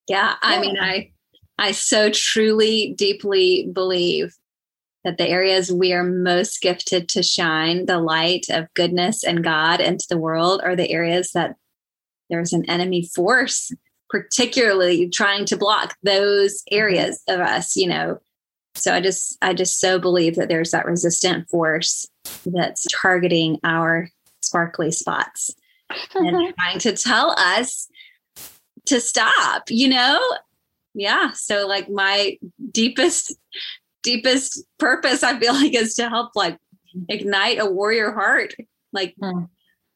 yeah 0.09 0.35
i 0.41 0.61
mean 0.61 0.79
i 0.79 1.11
i 1.59 1.73
so 1.73 2.11
truly 2.11 2.95
deeply 2.97 3.69
believe 3.73 4.37
that 5.07 5.19
the 5.19 5.29
areas 5.29 5.73
we 5.73 5.93
are 5.93 6.03
most 6.03 6.61
gifted 6.61 7.09
to 7.09 7.23
shine 7.23 7.87
the 7.87 8.01
light 8.01 8.47
of 8.51 8.67
goodness 8.75 9.23
and 9.23 9.45
God 9.45 9.81
into 9.81 10.05
the 10.11 10.19
world 10.19 10.61
are 10.65 10.75
the 10.75 10.91
areas 10.91 11.31
that 11.31 11.55
there's 12.29 12.53
an 12.53 12.69
enemy 12.69 13.09
force, 13.15 13.71
particularly 14.11 15.09
trying 15.09 15.45
to 15.45 15.57
block 15.57 15.95
those 16.03 16.55
mm-hmm. 16.63 16.77
areas 16.77 17.23
of 17.29 17.39
us, 17.39 17.77
you 17.77 17.87
know. 17.87 18.19
So 18.75 18.93
I 18.93 19.01
just 19.01 19.39
I 19.41 19.55
just 19.55 19.79
so 19.79 20.01
believe 20.01 20.35
that 20.35 20.49
there's 20.49 20.73
that 20.73 20.87
resistant 20.87 21.49
force 21.49 22.09
that's 22.45 22.85
targeting 22.93 23.61
our 23.63 24.11
sparkly 24.43 24.91
spots 24.91 25.55
and 26.15 26.55
trying 26.59 26.79
to 26.81 26.93
tell 26.93 27.31
us 27.39 27.89
to 28.87 29.01
stop, 29.01 29.65
you 29.69 29.89
know? 29.89 30.21
Yeah. 30.95 31.33
So 31.33 31.67
like 31.67 31.91
my 31.91 32.39
deepest 32.71 33.37
deepest 34.03 34.65
purpose 34.79 35.25
I 35.25 35.39
feel 35.39 35.53
like 35.53 35.75
is 35.75 35.95
to 35.97 36.09
help 36.09 36.31
like 36.35 36.59
ignite 37.09 37.59
a 37.59 37.67
warrior 37.67 38.13
heart. 38.13 38.55
Like 38.93 39.15
hmm. 39.21 39.45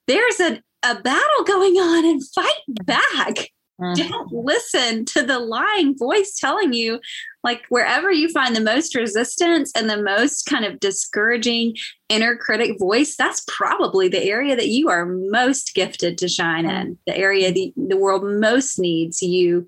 there's 0.07 0.39
a, 0.39 0.61
a 0.83 1.01
battle 1.01 1.43
going 1.45 1.73
on 1.75 2.05
and 2.05 2.21
fight 2.35 2.61
back. 2.67 3.49
Hmm. 3.79 3.93
Don't 3.93 4.31
listen 4.31 5.05
to 5.05 5.23
the 5.23 5.39
lying 5.39 5.97
voice 5.97 6.35
telling 6.37 6.73
you, 6.73 6.99
like, 7.43 7.63
wherever 7.69 8.11
you 8.11 8.29
find 8.29 8.55
the 8.55 8.61
most 8.61 8.95
resistance 8.95 9.71
and 9.75 9.89
the 9.89 10.01
most 10.01 10.45
kind 10.45 10.63
of 10.63 10.79
discouraging 10.79 11.75
inner 12.07 12.35
critic 12.35 12.77
voice, 12.79 13.15
that's 13.15 13.43
probably 13.47 14.07
the 14.07 14.23
area 14.23 14.55
that 14.55 14.67
you 14.67 14.89
are 14.89 15.05
most 15.05 15.73
gifted 15.73 16.17
to 16.19 16.27
shine 16.27 16.65
hmm. 16.65 16.71
in, 16.71 16.97
the 17.07 17.17
area 17.17 17.51
the, 17.51 17.73
the 17.75 17.97
world 17.97 18.23
most 18.23 18.77
needs 18.79 19.21
you 19.21 19.67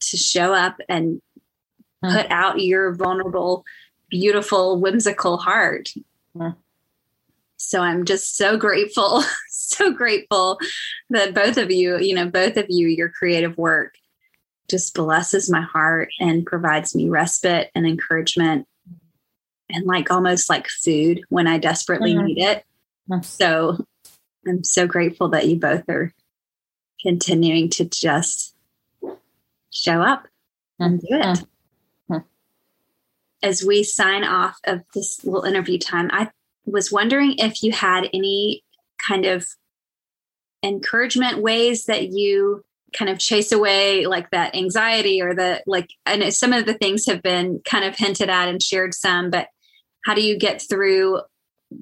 to 0.00 0.16
show 0.16 0.52
up 0.52 0.76
and 0.88 1.22
put 2.02 2.30
out 2.30 2.60
your 2.60 2.94
vulnerable, 2.94 3.64
beautiful, 4.10 4.78
whimsical 4.78 5.38
heart. 5.38 5.90
So 7.56 7.80
I'm 7.80 8.04
just 8.04 8.36
so 8.36 8.58
grateful, 8.58 9.22
so 9.48 9.90
grateful 9.90 10.58
that 11.10 11.34
both 11.34 11.56
of 11.56 11.70
you, 11.70 11.98
you 11.98 12.14
know, 12.14 12.28
both 12.28 12.58
of 12.58 12.66
you, 12.68 12.86
your 12.88 13.08
creative 13.08 13.56
work 13.56 13.94
just 14.68 14.94
blesses 14.94 15.50
my 15.50 15.62
heart 15.62 16.08
and 16.20 16.46
provides 16.46 16.94
me 16.94 17.08
respite 17.08 17.70
and 17.74 17.86
encouragement 17.86 18.66
and 19.70 19.86
like 19.86 20.10
almost 20.10 20.48
like 20.48 20.68
food 20.68 21.22
when 21.28 21.46
I 21.46 21.58
desperately 21.58 22.14
mm-hmm. 22.14 22.26
need 22.26 22.38
it. 22.38 22.64
Mm-hmm. 23.10 23.22
So 23.22 23.84
I'm 24.46 24.64
so 24.64 24.86
grateful 24.86 25.28
that 25.30 25.46
you 25.46 25.56
both 25.56 25.88
are 25.88 26.12
continuing 27.02 27.68
to 27.70 27.84
just 27.84 28.54
show 29.70 30.00
up 30.00 30.26
and 30.78 31.00
do 31.00 31.08
it 31.10 31.44
as 33.46 33.62
we 33.62 33.84
sign 33.84 34.24
off 34.24 34.58
of 34.64 34.82
this 34.92 35.24
little 35.24 35.44
interview 35.44 35.78
time, 35.78 36.10
I 36.12 36.30
was 36.64 36.90
wondering 36.90 37.36
if 37.38 37.62
you 37.62 37.70
had 37.72 38.08
any 38.12 38.64
kind 39.06 39.24
of 39.24 39.46
encouragement 40.64 41.38
ways 41.38 41.84
that 41.84 42.08
you 42.08 42.64
kind 42.96 43.10
of 43.10 43.18
chase 43.18 43.52
away 43.52 44.06
like 44.06 44.30
that 44.30 44.54
anxiety 44.54 45.20
or 45.20 45.34
the 45.34 45.62
like 45.66 45.88
I 46.04 46.16
know 46.16 46.30
some 46.30 46.52
of 46.52 46.66
the 46.66 46.74
things 46.74 47.06
have 47.06 47.22
been 47.22 47.60
kind 47.64 47.84
of 47.84 47.96
hinted 47.96 48.30
at 48.30 48.48
and 48.48 48.62
shared 48.62 48.94
some, 48.94 49.30
but 49.30 49.48
how 50.04 50.14
do 50.14 50.22
you 50.22 50.38
get 50.38 50.62
through 50.62 51.20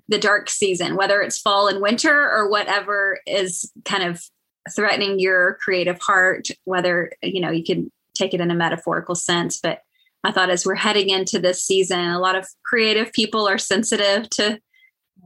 the 0.09 0.19
dark 0.19 0.49
season, 0.49 0.97
whether 0.97 1.21
it's 1.21 1.39
fall 1.39 1.69
and 1.69 1.83
winter 1.83 2.15
or 2.15 2.49
whatever 2.49 3.21
is 3.27 3.71
kind 3.85 4.03
of 4.03 4.23
threatening 4.75 5.19
your 5.19 5.59
creative 5.63 6.01
heart, 6.01 6.49
whether 6.65 7.13
you 7.23 7.41
know 7.41 7.51
you 7.51 7.65
can 7.65 7.91
take 8.15 8.33
it 8.33 8.41
in 8.41 8.51
a 8.51 8.55
metaphorical 8.55 9.15
sense, 9.15 9.61
but 9.61 9.81
I 10.25 10.33
thought 10.33 10.51
as 10.51 10.65
we're 10.65 10.75
heading 10.75 11.11
into 11.11 11.39
this 11.39 11.63
season, 11.63 12.01
a 12.01 12.19
lot 12.19 12.35
of 12.35 12.49
creative 12.65 13.13
people 13.13 13.47
are 13.47 13.59
sensitive 13.59 14.29
to 14.31 14.59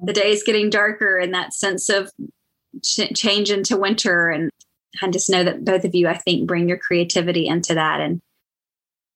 the 0.03 0.12
days 0.12 0.43
getting 0.43 0.70
darker 0.70 1.18
and 1.18 1.33
that 1.35 1.55
sense 1.55 1.89
of 1.89 2.11
ch- 2.83 3.14
change 3.14 3.51
into 3.51 3.76
winter. 3.76 4.29
And 4.29 4.51
I 5.03 5.11
just 5.11 5.30
know 5.30 5.45
that 5.45 5.64
both 5.64 5.84
of 5.84 5.95
you, 5.95 6.09
I 6.09 6.16
think, 6.16 6.47
bring 6.47 6.68
your 6.68 6.78
creativity 6.78 7.47
into 7.47 7.74
that 7.74 8.01
and 8.01 8.20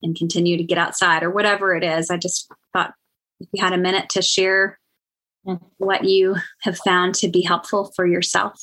and 0.03 0.17
continue 0.17 0.57
to 0.57 0.65
get 0.65 0.79
outside 0.79 1.23
or 1.23 1.31
whatever 1.31 1.77
it 1.77 1.85
is. 1.85 2.11
I 2.11 2.17
just 2.17 2.51
thought 2.73 2.93
if 3.41 3.49
you 3.53 3.63
had 3.63 3.73
a 3.73 3.79
minute 3.79 4.09
to 4.11 4.23
share 4.23 4.79
what 5.79 6.05
you 6.05 6.37
have 6.63 6.79
found 6.79 7.15
to 7.17 7.29
be 7.29 7.43
helpful 7.43 7.93
for 7.97 8.07
yourself. 8.07 8.61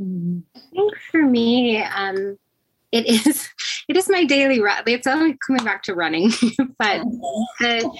I 0.00 0.60
think 0.72 0.94
for 1.10 1.22
me, 1.22 1.82
um, 1.82 2.38
it 2.92 3.06
is 3.06 3.48
it 3.88 3.96
is 3.96 4.08
my 4.08 4.24
daily 4.24 4.60
run. 4.60 4.82
It's 4.86 5.06
only 5.06 5.36
coming 5.46 5.64
back 5.64 5.82
to 5.84 5.94
running, 5.94 6.30
but 6.78 7.02
the, 7.60 7.90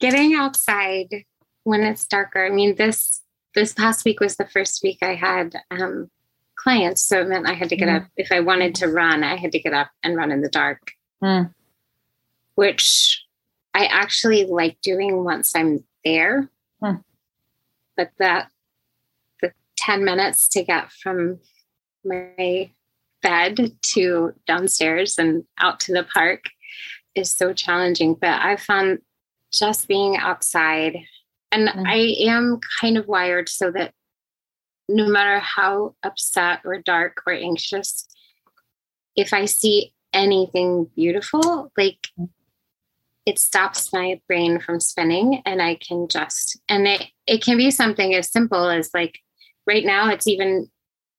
getting 0.00 0.34
outside 0.34 1.24
when 1.64 1.82
it's 1.82 2.06
darker. 2.06 2.46
I 2.46 2.50
mean, 2.50 2.76
this 2.76 3.22
this 3.54 3.72
past 3.72 4.04
week 4.04 4.20
was 4.20 4.36
the 4.36 4.46
first 4.46 4.80
week 4.82 4.98
I 5.02 5.14
had 5.14 5.56
um, 5.70 6.10
clients, 6.56 7.02
so 7.02 7.20
it 7.20 7.28
meant 7.28 7.46
I 7.46 7.54
had 7.54 7.68
to 7.68 7.76
get 7.76 7.88
mm. 7.88 7.96
up. 7.96 8.08
If 8.16 8.32
I 8.32 8.40
wanted 8.40 8.74
to 8.76 8.88
run, 8.88 9.22
I 9.22 9.36
had 9.36 9.52
to 9.52 9.60
get 9.60 9.72
up 9.72 9.90
and 10.02 10.16
run 10.16 10.32
in 10.32 10.40
the 10.40 10.48
dark, 10.48 10.92
mm. 11.22 11.52
which 12.54 13.24
I 13.74 13.86
actually 13.86 14.44
like 14.46 14.80
doing 14.80 15.22
once 15.24 15.54
I'm 15.54 15.84
there. 16.04 16.50
Mm. 16.82 17.04
But 17.96 18.10
that 18.18 18.50
the 19.40 19.52
ten 19.76 20.04
minutes 20.04 20.48
to 20.48 20.64
get 20.64 20.90
from 20.90 21.38
my 22.04 22.70
bed 23.22 23.72
to 23.94 24.32
downstairs 24.46 25.18
and 25.18 25.44
out 25.58 25.80
to 25.80 25.92
the 25.92 26.04
park 26.04 26.44
is 27.14 27.30
so 27.30 27.52
challenging. 27.52 28.14
But 28.14 28.40
I 28.40 28.56
found 28.56 29.00
just 29.52 29.88
being 29.88 30.16
outside, 30.16 30.98
and 31.52 31.68
mm-hmm. 31.68 31.86
I 31.86 32.14
am 32.20 32.60
kind 32.80 32.98
of 32.98 33.06
wired 33.06 33.48
so 33.48 33.70
that 33.70 33.94
no 34.88 35.08
matter 35.08 35.38
how 35.38 35.94
upset 36.02 36.60
or 36.64 36.78
dark 36.78 37.22
or 37.26 37.32
anxious, 37.32 38.06
if 39.16 39.32
I 39.32 39.46
see 39.46 39.92
anything 40.12 40.88
beautiful, 40.94 41.72
like 41.76 42.08
it 43.24 43.38
stops 43.38 43.92
my 43.92 44.20
brain 44.28 44.60
from 44.60 44.78
spinning 44.78 45.42
and 45.44 45.60
I 45.60 45.74
can 45.74 46.06
just 46.08 46.60
and 46.68 46.86
it 46.86 47.06
it 47.26 47.42
can 47.42 47.56
be 47.56 47.72
something 47.72 48.14
as 48.14 48.30
simple 48.30 48.68
as 48.70 48.90
like 48.94 49.18
right 49.66 49.84
now 49.84 50.10
it's 50.10 50.28
even 50.28 50.70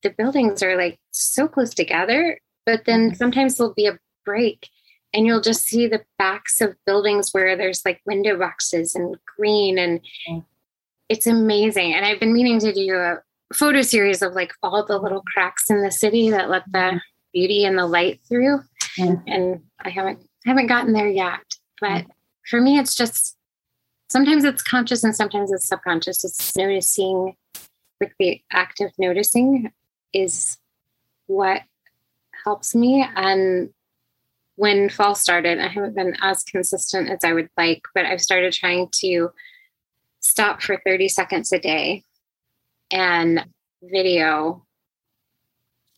the 0.04 0.10
buildings 0.12 0.64
are 0.64 0.78
like 0.78 1.00
so 1.12 1.48
close 1.48 1.74
together, 1.74 2.40
but 2.66 2.86
then 2.86 3.08
mm-hmm. 3.08 3.16
sometimes 3.16 3.58
there'll 3.58 3.74
be 3.74 3.88
a 3.88 4.00
break 4.26 4.70
and 5.14 5.26
you'll 5.26 5.42
just 5.42 5.64
see 5.64 5.88
the 5.88 6.04
backs 6.18 6.62
of 6.62 6.76
buildings 6.86 7.34
where 7.34 7.58
there's 7.58 7.82
like 7.84 8.02
window 8.06 8.38
boxes 8.38 8.96
and 8.96 9.18
green 9.36 9.78
and 9.78 10.02
it's 11.10 11.28
amazing. 11.28 11.94
And 11.94 12.06
I've 12.06 12.20
been 12.20 12.34
meaning 12.34 12.60
to 12.60 12.74
do 12.74 12.96
a 12.96 13.20
photo 13.54 13.82
series 13.82 14.22
of 14.22 14.34
like 14.34 14.52
all 14.62 14.86
the 14.86 14.98
little 14.98 15.24
cracks 15.34 15.70
in 15.70 15.84
the 15.84 15.92
city 15.92 16.30
that 16.30 16.50
let 16.50 16.64
the 16.72 16.78
mm-hmm. 16.78 16.98
beauty 17.34 17.66
and 17.66 17.78
the 17.78 17.86
light 17.86 18.20
through. 18.28 18.60
Mm-hmm. 18.98 19.28
And 19.28 19.62
I 19.84 19.90
haven't 19.90 20.20
haven't 20.46 20.68
gotten 20.68 20.94
there 20.94 21.10
yet. 21.10 21.40
But 21.80 22.06
for 22.50 22.62
me 22.62 22.78
it's 22.78 22.96
just 22.96 23.38
sometimes 24.10 24.44
it's 24.44 24.64
conscious 24.64 25.04
and 25.04 25.16
sometimes 25.16 25.52
it's 25.52 25.68
subconscious. 25.68 26.24
It's 26.24 26.56
noticing 26.56 27.36
like 28.02 28.14
the 28.20 28.42
active 28.52 28.92
noticing 28.98 29.72
is 30.14 30.58
what 31.28 31.62
helps 32.44 32.76
me. 32.76 33.06
And 33.16 33.70
when 34.56 34.90
fall 34.90 35.16
started, 35.16 35.60
I 35.60 35.68
haven't 35.68 35.96
been 35.96 36.16
as 36.22 36.44
consistent 36.44 37.10
as 37.10 37.24
I 37.24 37.34
would 37.34 37.50
like, 37.58 37.84
but 37.94 38.06
I've 38.06 38.22
started 38.22 38.54
trying 38.54 38.90
to 39.02 39.30
stop 40.20 40.62
for 40.62 40.82
30 40.86 41.10
seconds 41.10 41.52
a 41.52 41.60
day 41.60 42.04
and 42.92 43.46
video 43.82 44.66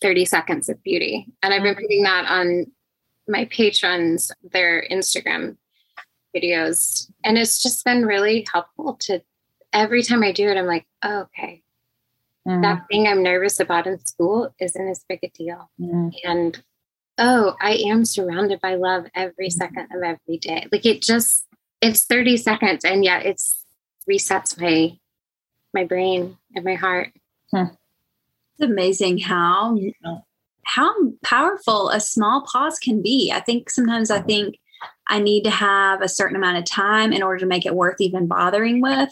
30 0.01 0.25
seconds 0.25 0.69
of 0.69 0.81
beauty. 0.83 1.27
And 1.43 1.53
I've 1.53 1.61
been 1.61 1.73
mm-hmm. 1.73 1.81
putting 1.81 2.03
that 2.03 2.25
on 2.29 2.71
my 3.27 3.45
Patreon's, 3.45 4.31
their 4.51 4.85
Instagram 4.89 5.57
videos. 6.35 7.09
And 7.23 7.37
it's 7.37 7.61
just 7.61 7.85
been 7.85 8.05
really 8.05 8.45
helpful 8.51 8.95
to 9.01 9.21
every 9.73 10.03
time 10.03 10.23
I 10.23 10.31
do 10.31 10.47
it, 10.49 10.57
I'm 10.57 10.65
like, 10.65 10.87
oh, 11.03 11.27
okay, 11.37 11.63
mm. 12.47 12.61
that 12.61 12.85
thing 12.89 13.07
I'm 13.07 13.23
nervous 13.23 13.59
about 13.59 13.87
in 13.87 14.03
school 14.05 14.53
isn't 14.59 14.87
as 14.87 15.05
big 15.07 15.19
a 15.23 15.29
deal. 15.29 15.69
Mm. 15.79 16.13
And 16.23 16.63
oh, 17.17 17.55
I 17.61 17.73
am 17.87 18.05
surrounded 18.05 18.61
by 18.61 18.75
love 18.75 19.05
every 19.13 19.49
mm. 19.49 19.53
second 19.53 19.89
of 19.93 20.01
every 20.03 20.37
day. 20.37 20.67
Like 20.71 20.85
it 20.85 21.01
just, 21.01 21.45
it's 21.81 22.05
30 22.05 22.37
seconds 22.37 22.83
and 22.83 23.03
yet 23.03 23.25
it's 23.25 23.63
resets 24.09 24.59
my 24.59 24.98
my 25.73 25.83
brain 25.83 26.37
and 26.55 26.65
my 26.65 26.75
heart. 26.75 27.11
It's 27.53 27.71
amazing 28.61 29.19
how 29.19 29.77
how 30.63 30.93
powerful 31.23 31.89
a 31.89 31.99
small 31.99 32.45
pause 32.45 32.77
can 32.77 33.01
be. 33.01 33.31
I 33.33 33.39
think 33.39 33.69
sometimes 33.69 34.11
I 34.11 34.21
think 34.21 34.59
I 35.07 35.19
need 35.19 35.43
to 35.45 35.49
have 35.49 36.01
a 36.01 36.09
certain 36.09 36.35
amount 36.35 36.57
of 36.57 36.65
time 36.65 37.11
in 37.11 37.23
order 37.23 37.39
to 37.39 37.45
make 37.47 37.65
it 37.65 37.75
worth 37.75 37.99
even 37.99 38.27
bothering 38.27 38.81
with 38.81 39.09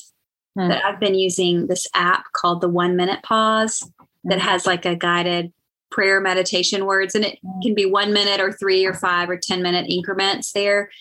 mm. 0.57 0.69
that 0.69 0.85
I've 0.85 0.99
been 0.99 1.15
using 1.15 1.67
this 1.67 1.87
app 1.95 2.25
called 2.33 2.61
the 2.61 2.69
One 2.69 2.95
Minute 2.95 3.23
Pause 3.23 3.91
that 4.25 4.39
has 4.39 4.67
like 4.67 4.85
a 4.85 4.95
guided 4.95 5.51
prayer 5.89 6.19
meditation 6.21 6.85
words, 6.85 7.15
and 7.15 7.25
it 7.25 7.39
can 7.63 7.73
be 7.73 7.85
one 7.85 8.13
minute 8.13 8.39
or 8.39 8.51
three 8.51 8.85
or 8.85 8.93
five 8.93 9.29
or 9.29 9.37
10 9.37 9.63
minute 9.63 9.87
increments 9.89 10.51
there. 10.51 10.91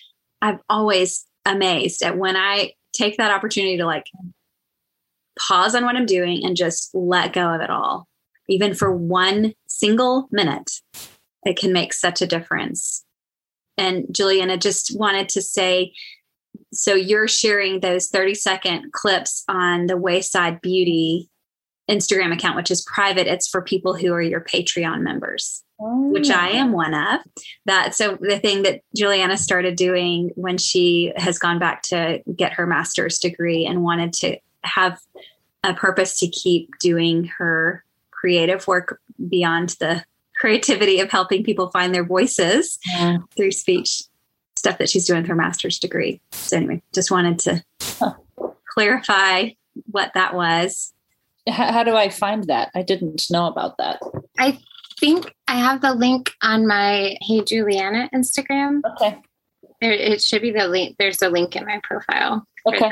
I'm 0.40 0.60
always 0.70 1.26
amazed 1.44 2.02
at 2.02 2.16
when 2.16 2.36
I 2.36 2.72
take 2.92 3.18
that 3.18 3.30
opportunity 3.30 3.76
to 3.76 3.84
like 3.84 4.06
pause 5.38 5.74
on 5.74 5.84
what 5.84 5.96
I'm 5.96 6.06
doing 6.06 6.44
and 6.44 6.56
just 6.56 6.94
let 6.94 7.32
go 7.32 7.54
of 7.54 7.60
it 7.60 7.70
all, 7.70 8.06
even 8.48 8.74
for 8.74 8.94
one 8.94 9.54
single 9.68 10.28
minute. 10.30 10.80
It 11.44 11.56
can 11.56 11.72
make 11.72 11.92
such 11.92 12.20
a 12.20 12.26
difference. 12.26 13.04
And 13.78 14.06
Juliana 14.10 14.56
just 14.56 14.98
wanted 14.98 15.28
to 15.30 15.42
say 15.42 15.92
so 16.72 16.94
you're 16.94 17.28
sharing 17.28 17.80
those 17.80 18.08
30 18.08 18.34
second 18.34 18.92
clips 18.92 19.44
on 19.48 19.86
the 19.86 19.96
Wayside 19.96 20.60
Beauty 20.60 21.28
Instagram 21.90 22.32
account, 22.32 22.56
which 22.56 22.70
is 22.70 22.82
private. 22.82 23.26
It's 23.26 23.48
for 23.48 23.62
people 23.62 23.94
who 23.94 24.12
are 24.12 24.22
your 24.22 24.40
Patreon 24.40 25.02
members, 25.02 25.62
oh. 25.80 26.08
which 26.08 26.30
I 26.30 26.48
am 26.48 26.72
one 26.72 26.94
of. 26.94 27.20
That 27.66 27.94
so 27.94 28.18
the 28.20 28.38
thing 28.38 28.62
that 28.62 28.80
Juliana 28.96 29.36
started 29.36 29.76
doing 29.76 30.30
when 30.34 30.58
she 30.58 31.12
has 31.16 31.38
gone 31.38 31.58
back 31.58 31.82
to 31.82 32.22
get 32.34 32.54
her 32.54 32.66
master's 32.66 33.18
degree 33.18 33.66
and 33.66 33.82
wanted 33.82 34.12
to 34.14 34.38
have 34.66 35.00
a 35.64 35.74
purpose 35.74 36.18
to 36.20 36.28
keep 36.28 36.70
doing 36.78 37.30
her 37.38 37.84
creative 38.10 38.66
work 38.66 39.00
beyond 39.28 39.70
the 39.80 40.04
creativity 40.36 41.00
of 41.00 41.10
helping 41.10 41.42
people 41.42 41.70
find 41.70 41.94
their 41.94 42.04
voices 42.04 42.78
yeah. 42.86 43.18
through 43.36 43.52
speech 43.52 44.02
stuff 44.56 44.78
that 44.78 44.88
she's 44.88 45.06
doing 45.06 45.20
with 45.20 45.28
her 45.28 45.34
master's 45.34 45.78
degree. 45.78 46.20
So 46.32 46.56
anyway, 46.56 46.82
just 46.92 47.10
wanted 47.10 47.38
to 47.40 47.64
huh. 47.80 48.14
clarify 48.68 49.50
what 49.90 50.12
that 50.14 50.34
was. 50.34 50.92
How, 51.48 51.72
how, 51.72 51.84
do 51.84 51.94
I 51.94 52.08
find 52.08 52.44
that? 52.44 52.70
I 52.74 52.82
didn't 52.82 53.30
know 53.30 53.46
about 53.46 53.76
that. 53.78 54.00
I 54.38 54.58
think 54.98 55.34
I 55.46 55.56
have 55.56 55.80
the 55.80 55.94
link 55.94 56.32
on 56.42 56.66
my 56.66 57.16
Hey 57.20 57.42
Juliana 57.44 58.10
Instagram. 58.14 58.80
Okay. 58.92 59.18
There, 59.80 59.92
it 59.92 60.22
should 60.22 60.42
be 60.42 60.50
the 60.50 60.66
link. 60.66 60.96
There's 60.98 61.22
a 61.22 61.28
link 61.28 61.54
in 61.54 61.66
my 61.66 61.80
profile. 61.84 62.46
Okay. 62.66 62.90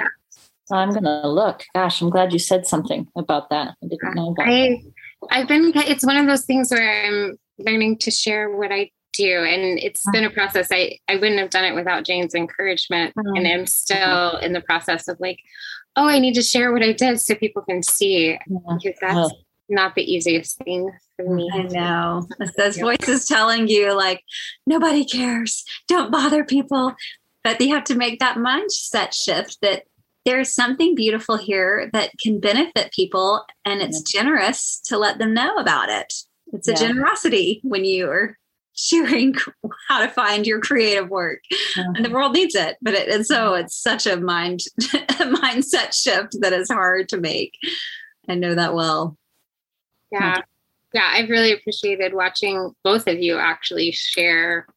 I'm 0.72 0.90
gonna 0.92 1.28
look. 1.28 1.64
Gosh, 1.74 2.00
I'm 2.00 2.10
glad 2.10 2.32
you 2.32 2.38
said 2.38 2.66
something 2.66 3.06
about 3.16 3.50
that. 3.50 3.74
I 3.82 3.86
didn't 3.86 4.14
know 4.14 4.30
about. 4.30 4.48
I, 4.48 4.82
I've 5.30 5.48
been. 5.48 5.72
It's 5.74 6.06
one 6.06 6.16
of 6.16 6.26
those 6.26 6.44
things 6.44 6.70
where 6.70 7.06
I'm 7.06 7.36
learning 7.58 7.98
to 7.98 8.10
share 8.10 8.50
what 8.56 8.72
I 8.72 8.90
do 9.16 9.44
and 9.44 9.78
it's 9.78 10.02
been 10.12 10.24
a 10.24 10.30
process 10.30 10.68
i 10.72 10.98
i 11.08 11.14
wouldn't 11.14 11.38
have 11.38 11.50
done 11.50 11.64
it 11.64 11.74
without 11.74 12.04
jane's 12.04 12.34
encouragement 12.34 13.14
mm-hmm. 13.14 13.36
and 13.36 13.46
i'm 13.46 13.66
still 13.66 14.36
in 14.38 14.52
the 14.52 14.60
process 14.60 15.08
of 15.08 15.18
like 15.20 15.38
oh 15.96 16.08
i 16.08 16.18
need 16.18 16.34
to 16.34 16.42
share 16.42 16.72
what 16.72 16.82
i 16.82 16.92
did 16.92 17.20
so 17.20 17.34
people 17.34 17.62
can 17.62 17.82
see 17.82 18.30
yeah. 18.30 18.58
because 18.82 18.98
that's 19.00 19.16
oh. 19.16 19.30
not 19.68 19.94
the 19.94 20.02
easiest 20.02 20.58
thing 20.58 20.90
for 21.16 21.34
me 21.34 21.48
i 21.54 21.62
know 21.62 22.26
those 22.56 22.76
voices 22.78 23.26
telling 23.26 23.68
you 23.68 23.94
like 23.94 24.22
nobody 24.66 25.04
cares 25.04 25.64
don't 25.86 26.10
bother 26.10 26.44
people 26.44 26.94
but 27.42 27.60
you 27.60 27.72
have 27.74 27.84
to 27.84 27.94
make 27.94 28.18
that 28.18 28.36
mindset 28.36 29.12
shift 29.12 29.58
that 29.62 29.84
there's 30.24 30.54
something 30.54 30.94
beautiful 30.94 31.36
here 31.36 31.90
that 31.92 32.10
can 32.20 32.40
benefit 32.40 32.92
people 32.92 33.44
and 33.64 33.82
it's 33.82 34.02
generous 34.02 34.80
to 34.86 34.98
let 34.98 35.18
them 35.18 35.34
know 35.34 35.56
about 35.56 35.88
it. 35.90 36.12
It's 36.52 36.68
a 36.68 36.72
yeah. 36.72 36.78
generosity 36.78 37.60
when 37.62 37.84
you 37.84 38.08
are 38.08 38.38
sharing 38.74 39.34
how 39.88 40.00
to 40.00 40.08
find 40.08 40.46
your 40.46 40.60
creative 40.60 41.10
work. 41.10 41.40
Uh-huh. 41.52 41.92
and 41.94 42.04
the 42.04 42.10
world 42.10 42.32
needs 42.32 42.54
it 42.54 42.76
but 42.80 42.94
it, 42.94 43.08
and 43.08 43.26
so 43.26 43.54
it's 43.54 43.76
such 43.76 44.06
a 44.06 44.16
mind 44.16 44.60
a 44.94 45.24
mindset 45.24 45.94
shift 45.94 46.36
that 46.40 46.52
is 46.52 46.70
hard 46.70 47.08
to 47.10 47.18
make. 47.18 47.54
I 48.28 48.34
know 48.34 48.54
that 48.54 48.74
well. 48.74 49.16
Yeah. 50.10 50.40
Yeah 50.92 51.10
i've 51.12 51.28
really 51.28 51.52
appreciated 51.52 52.14
watching 52.14 52.72
both 52.84 53.08
of 53.08 53.18
you 53.18 53.36
actually 53.36 53.90
share 53.90 54.68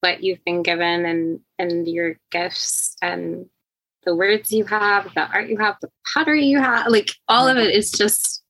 what 0.00 0.22
you've 0.22 0.44
been 0.44 0.62
given 0.62 1.04
and 1.04 1.40
and 1.58 1.88
your 1.88 2.16
gifts 2.30 2.96
and 3.02 3.46
the 4.06 4.14
words 4.14 4.52
you 4.52 4.64
have 4.64 5.12
the 5.14 5.28
art 5.32 5.48
you 5.48 5.58
have 5.58 5.76
the 5.82 5.90
pottery 6.14 6.46
you 6.46 6.58
have 6.58 6.86
like 6.86 7.10
all 7.28 7.48
of 7.48 7.58
it 7.58 7.74
is 7.74 7.90
just 7.90 8.42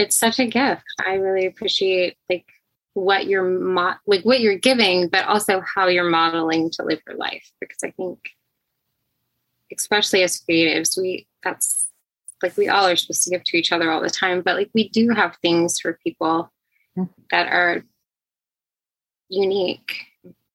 it's 0.00 0.16
such 0.16 0.38
a 0.38 0.46
gift. 0.46 0.82
I 1.06 1.16
really 1.16 1.44
appreciate 1.44 2.16
like 2.30 2.46
what 2.94 3.26
you're 3.26 3.44
mo- 3.44 3.94
like 4.06 4.22
what 4.22 4.40
you're 4.40 4.58
giving 4.58 5.08
but 5.08 5.24
also 5.26 5.60
how 5.60 5.86
you're 5.86 6.10
modeling 6.10 6.70
to 6.70 6.82
live 6.82 7.00
your 7.06 7.16
life 7.16 7.48
because 7.60 7.78
i 7.84 7.90
think 7.92 8.18
especially 9.72 10.24
as 10.24 10.40
creatives 10.40 11.00
we 11.00 11.24
that's 11.44 11.88
like 12.42 12.56
we 12.56 12.68
all 12.68 12.84
are 12.84 12.96
supposed 12.96 13.22
to 13.22 13.30
give 13.30 13.44
to 13.44 13.56
each 13.56 13.70
other 13.70 13.92
all 13.92 14.00
the 14.00 14.10
time 14.10 14.42
but 14.42 14.56
like 14.56 14.70
we 14.74 14.88
do 14.88 15.10
have 15.10 15.36
things 15.36 15.78
for 15.78 16.00
people 16.02 16.50
mm-hmm. 16.98 17.04
that 17.30 17.46
are 17.46 17.84
unique 19.28 20.06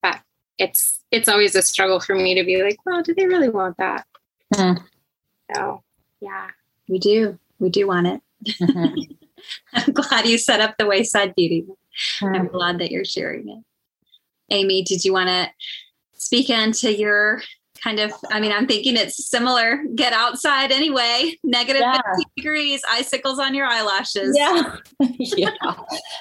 but 0.02 0.20
it's 0.58 1.00
it's 1.10 1.30
always 1.30 1.56
a 1.56 1.62
struggle 1.62 2.02
for 2.02 2.16
me 2.16 2.36
to 2.36 2.44
be 2.44 2.62
like 2.62 2.78
well 2.86 3.02
do 3.02 3.16
they 3.16 3.28
really 3.28 3.50
want 3.50 3.78
that 3.78 4.06
mm. 4.56 4.84
so 5.54 5.84
yeah 6.22 6.48
we 6.88 7.00
do 7.00 7.38
we 7.60 7.70
do 7.70 7.88
want 7.88 8.08
it 8.08 8.22
mm-hmm. 8.46 9.02
i'm 9.74 9.94
glad 9.94 10.26
you 10.26 10.38
set 10.38 10.62
up 10.62 10.76
the 10.78 10.86
wayside 10.86 11.36
beauty 11.36 11.66
I'm 12.22 12.48
glad 12.48 12.80
that 12.80 12.92
you're 12.92 13.06
sharing 13.06 13.50
it. 13.50 13.64
Amy, 14.50 14.84
did 14.84 15.04
you 15.04 15.14
want 15.14 15.30
to 15.30 15.50
speak 16.14 16.50
into 16.50 16.94
your 16.94 17.42
kind 17.84 18.00
of 18.00 18.14
I 18.32 18.40
mean, 18.40 18.52
I'm 18.52 18.68
thinking 18.68 18.96
it's 18.96 19.28
similar. 19.28 19.84
Get 19.96 20.14
outside 20.14 20.72
anyway. 20.72 21.38
Negative 21.44 21.82
yeah. 21.82 22.02
50 22.18 22.24
degrees, 22.38 22.82
icicles 22.90 23.40
on 23.40 23.54
your 23.54 23.68
eyelashes. 23.68 24.36
Yeah. 24.38 24.78
yeah. 25.20 25.76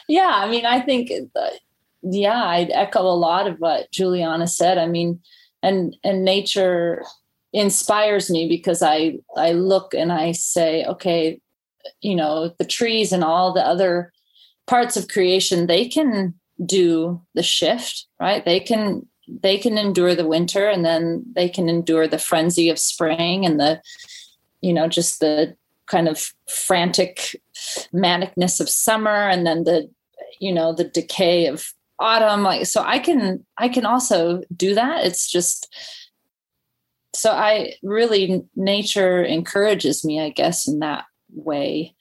Yeah. 0.09 0.33
I 0.35 0.49
mean, 0.49 0.67
I 0.67 0.81
think 0.81 1.11
yeah, 2.03 2.45
I'd 2.45 2.71
echo 2.71 3.01
a 3.01 3.17
lot 3.17 3.47
of 3.47 3.59
what 3.59 3.91
Juliana 3.91 4.47
said. 4.47 4.79
I 4.79 4.87
mean, 4.87 5.21
and 5.63 5.97
and 6.05 6.25
nature 6.25 7.03
inspires 7.55 8.31
me 8.31 8.49
because 8.49 8.83
I 8.83 9.19
I 9.37 9.53
look 9.53 9.95
and 9.95 10.13
I 10.13 10.33
say, 10.33 10.85
okay, 10.85 11.41
you 12.01 12.17
know, 12.17 12.53
the 12.59 12.65
trees 12.65 13.13
and 13.13 13.25
all 13.25 13.53
the 13.55 13.67
other 13.67 14.13
parts 14.67 14.97
of 14.97 15.09
creation 15.09 15.67
they 15.67 15.87
can 15.89 16.35
do 16.65 17.21
the 17.35 17.43
shift 17.43 18.07
right? 18.21 18.45
They 18.45 18.61
can 18.61 19.07
they 19.29 19.57
can 19.57 19.79
endure 19.79 20.15
the 20.15 20.27
winter 20.27 20.69
and 20.69 20.85
then 20.85 21.25
they 21.35 21.49
can 21.49 21.69
endure 21.69 22.07
the 22.07 22.19
frenzy 22.19 22.69
of 22.69 22.79
spring 22.79 23.47
and 23.47 23.59
the 23.59 23.81
you 24.61 24.73
know 24.73 24.89
just 24.89 25.21
the 25.21 25.57
kind 25.87 26.09
of 26.09 26.33
frantic 26.49 27.41
manicness 27.93 28.61
of 28.61 28.69
summer 28.69 29.29
and 29.29 29.47
then 29.47 29.65
the 29.65 29.89
you 30.41 30.53
know 30.53 30.73
the 30.73 30.85
decay 30.85 31.47
of 31.47 31.73
autumn. 31.99 32.43
Like 32.43 32.67
so 32.67 32.83
i 32.83 32.99
can 32.99 33.45
i 33.59 33.69
can 33.69 33.87
also 33.87 34.43
do 34.55 34.75
that. 34.75 35.05
It's 35.05 35.31
just 35.31 35.75
so 37.15 37.31
i 37.31 37.75
really 37.83 38.43
nature 38.57 39.23
encourages 39.25 40.05
me 40.05 40.21
i 40.21 40.31
guess 40.31 40.69
in 40.69 40.81
that 40.81 41.05
way 41.33 41.95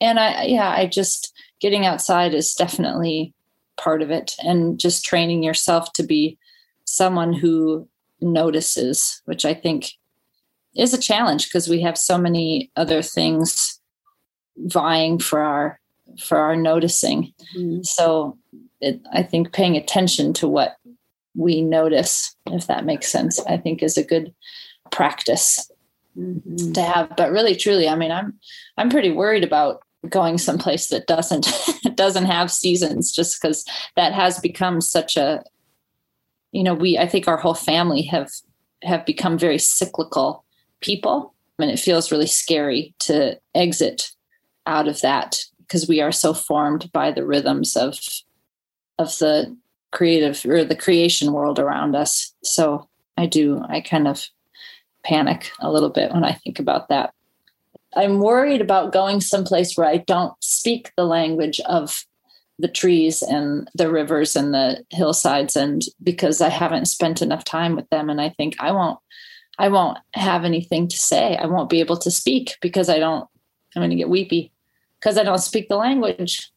and 0.00 0.18
i 0.18 0.44
yeah 0.44 0.70
i 0.70 0.86
just 0.86 1.34
getting 1.60 1.84
outside 1.84 2.34
is 2.34 2.54
definitely 2.54 3.34
part 3.76 4.02
of 4.02 4.10
it 4.10 4.34
and 4.38 4.78
just 4.78 5.04
training 5.04 5.42
yourself 5.42 5.92
to 5.92 6.02
be 6.02 6.38
someone 6.84 7.32
who 7.32 7.86
notices 8.20 9.20
which 9.26 9.44
i 9.44 9.52
think 9.52 9.92
is 10.74 10.92
a 10.92 11.00
challenge 11.00 11.46
because 11.46 11.68
we 11.68 11.80
have 11.80 11.98
so 11.98 12.18
many 12.18 12.70
other 12.76 13.02
things 13.02 13.80
vying 14.58 15.18
for 15.18 15.40
our 15.40 15.80
for 16.18 16.38
our 16.38 16.56
noticing 16.56 17.32
mm-hmm. 17.56 17.82
so 17.82 18.38
it, 18.80 19.00
i 19.12 19.22
think 19.22 19.52
paying 19.52 19.76
attention 19.76 20.32
to 20.32 20.48
what 20.48 20.76
we 21.36 21.62
notice 21.62 22.34
if 22.46 22.66
that 22.66 22.84
makes 22.84 23.10
sense 23.10 23.40
i 23.46 23.56
think 23.56 23.82
is 23.82 23.96
a 23.96 24.04
good 24.04 24.34
practice 24.90 25.70
mm-hmm. 26.18 26.72
to 26.72 26.82
have 26.82 27.12
but 27.16 27.30
really 27.30 27.54
truly 27.54 27.88
i 27.88 27.94
mean 27.94 28.10
i'm 28.10 28.34
i'm 28.76 28.90
pretty 28.90 29.10
worried 29.10 29.44
about 29.44 29.82
going 30.08 30.38
someplace 30.38 30.88
that 30.88 31.06
doesn't 31.06 31.48
doesn't 31.94 32.26
have 32.26 32.50
seasons 32.50 33.12
just 33.12 33.40
because 33.40 33.64
that 33.96 34.12
has 34.12 34.38
become 34.38 34.80
such 34.80 35.16
a 35.16 35.42
you 36.52 36.62
know 36.62 36.74
we 36.74 36.98
i 36.98 37.06
think 37.06 37.26
our 37.26 37.36
whole 37.36 37.54
family 37.54 38.02
have 38.02 38.30
have 38.82 39.04
become 39.04 39.38
very 39.38 39.58
cyclical 39.58 40.44
people 40.80 41.34
and 41.58 41.70
it 41.70 41.78
feels 41.78 42.12
really 42.12 42.26
scary 42.26 42.94
to 42.98 43.38
exit 43.54 44.10
out 44.66 44.88
of 44.88 45.00
that 45.00 45.38
because 45.58 45.88
we 45.88 46.00
are 46.00 46.12
so 46.12 46.34
formed 46.34 46.90
by 46.92 47.10
the 47.10 47.24
rhythms 47.24 47.76
of 47.76 47.98
of 48.98 49.08
the 49.18 49.56
creative 49.96 50.44
or 50.44 50.64
the 50.64 50.76
creation 50.76 51.32
world 51.32 51.58
around 51.58 51.96
us 51.96 52.34
so 52.44 52.88
i 53.16 53.26
do 53.26 53.62
i 53.68 53.80
kind 53.80 54.06
of 54.06 54.28
panic 55.04 55.50
a 55.60 55.70
little 55.70 55.90
bit 55.90 56.12
when 56.12 56.24
i 56.24 56.32
think 56.32 56.58
about 56.58 56.88
that 56.88 57.12
I'm 57.96 58.20
worried 58.20 58.60
about 58.60 58.92
going 58.92 59.20
someplace 59.22 59.74
where 59.74 59.88
I 59.88 59.96
don't 59.96 60.34
speak 60.40 60.92
the 60.96 61.06
language 61.06 61.60
of 61.60 62.04
the 62.58 62.68
trees 62.68 63.22
and 63.22 63.68
the 63.74 63.90
rivers 63.90 64.36
and 64.36 64.52
the 64.52 64.84
hillsides 64.90 65.56
and 65.56 65.82
because 66.02 66.40
I 66.40 66.50
haven't 66.50 66.86
spent 66.86 67.22
enough 67.22 67.44
time 67.44 67.74
with 67.74 67.88
them 67.90 68.08
and 68.10 68.20
I 68.20 68.30
think 68.30 68.56
I 68.60 68.70
won't 68.72 68.98
I 69.58 69.68
won't 69.68 69.98
have 70.12 70.44
anything 70.44 70.86
to 70.88 70.98
say. 70.98 71.36
I 71.36 71.46
won't 71.46 71.70
be 71.70 71.80
able 71.80 71.96
to 71.98 72.10
speak 72.10 72.56
because 72.60 72.88
I 72.88 72.98
don't 72.98 73.26
I'm 73.74 73.80
going 73.80 73.90
to 73.90 73.96
get 73.96 74.08
weepy 74.10 74.52
because 75.00 75.18
I 75.18 75.22
don't 75.22 75.38
speak 75.38 75.68
the 75.68 75.76
language. 75.76 76.50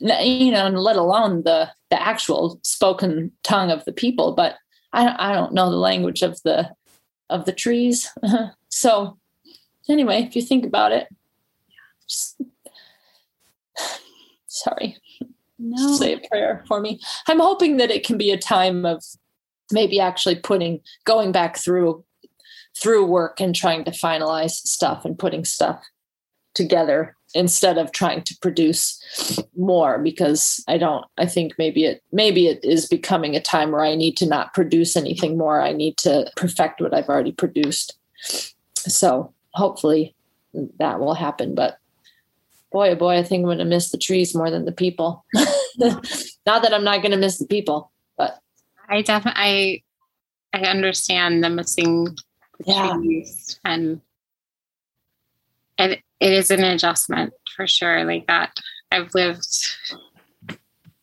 You 0.00 0.50
know, 0.50 0.66
and 0.66 0.78
let 0.78 0.96
alone 0.96 1.42
the 1.42 1.70
the 1.90 2.00
actual 2.00 2.58
spoken 2.62 3.32
tongue 3.42 3.70
of 3.70 3.84
the 3.84 3.92
people, 3.92 4.32
but 4.32 4.56
I 4.92 5.30
I 5.30 5.34
don't 5.34 5.52
know 5.52 5.70
the 5.70 5.76
language 5.76 6.22
of 6.22 6.40
the 6.42 6.70
of 7.28 7.44
the 7.44 7.52
trees. 7.52 8.10
so 8.68 9.18
anyway, 9.88 10.22
if 10.22 10.34
you 10.34 10.42
think 10.42 10.64
about 10.64 10.92
it, 10.92 11.08
just, 12.08 12.40
sorry. 14.46 14.96
No. 15.58 15.96
Say 15.96 16.14
a 16.14 16.28
prayer 16.28 16.64
for 16.66 16.80
me. 16.80 16.98
I'm 17.28 17.38
hoping 17.38 17.76
that 17.76 17.90
it 17.90 18.06
can 18.06 18.16
be 18.16 18.30
a 18.30 18.38
time 18.38 18.86
of 18.86 19.04
maybe 19.70 20.00
actually 20.00 20.36
putting 20.36 20.80
going 21.04 21.32
back 21.32 21.58
through 21.58 22.04
through 22.80 23.04
work 23.04 23.40
and 23.40 23.54
trying 23.54 23.84
to 23.84 23.90
finalize 23.90 24.52
stuff 24.52 25.04
and 25.04 25.18
putting 25.18 25.44
stuff 25.44 25.82
together 26.54 27.14
instead 27.34 27.78
of 27.78 27.92
trying 27.92 28.22
to 28.22 28.36
produce 28.38 29.02
more 29.56 29.98
because 29.98 30.64
i 30.68 30.76
don't 30.76 31.04
i 31.16 31.26
think 31.26 31.52
maybe 31.58 31.84
it 31.84 32.02
maybe 32.12 32.46
it 32.46 32.64
is 32.64 32.86
becoming 32.86 33.36
a 33.36 33.40
time 33.40 33.70
where 33.70 33.84
i 33.84 33.94
need 33.94 34.16
to 34.16 34.26
not 34.26 34.52
produce 34.52 34.96
anything 34.96 35.38
more 35.38 35.60
i 35.60 35.72
need 35.72 35.96
to 35.96 36.30
perfect 36.36 36.80
what 36.80 36.92
i've 36.92 37.08
already 37.08 37.32
produced 37.32 37.98
so 38.76 39.32
hopefully 39.52 40.14
that 40.78 41.00
will 41.00 41.14
happen. 41.14 41.54
But 41.54 41.78
boy, 42.72 42.90
oh 42.90 42.94
boy, 42.96 43.18
I 43.18 43.22
think 43.22 43.40
I'm 43.40 43.46
going 43.46 43.58
to 43.58 43.64
miss 43.64 43.90
the 43.90 43.98
trees 43.98 44.34
more 44.34 44.50
than 44.50 44.64
the 44.64 44.72
people. 44.72 45.24
not 45.78 46.02
that 46.46 46.72
I'm 46.72 46.84
not 46.84 47.02
going 47.02 47.12
to 47.12 47.16
miss 47.16 47.38
the 47.38 47.46
people, 47.46 47.90
but 48.16 48.38
I 48.88 49.02
definitely 49.02 49.84
I, 50.52 50.58
I 50.58 50.62
understand 50.62 51.44
the 51.44 51.50
missing 51.50 52.04
the 52.58 52.64
yeah. 52.66 52.92
trees 52.94 53.58
and 53.64 54.00
it, 55.78 56.02
it 56.20 56.32
is 56.32 56.50
an 56.50 56.62
adjustment 56.62 57.32
for 57.56 57.66
sure. 57.66 58.04
Like 58.04 58.26
that, 58.26 58.56
I've 58.92 59.14
lived 59.14 59.46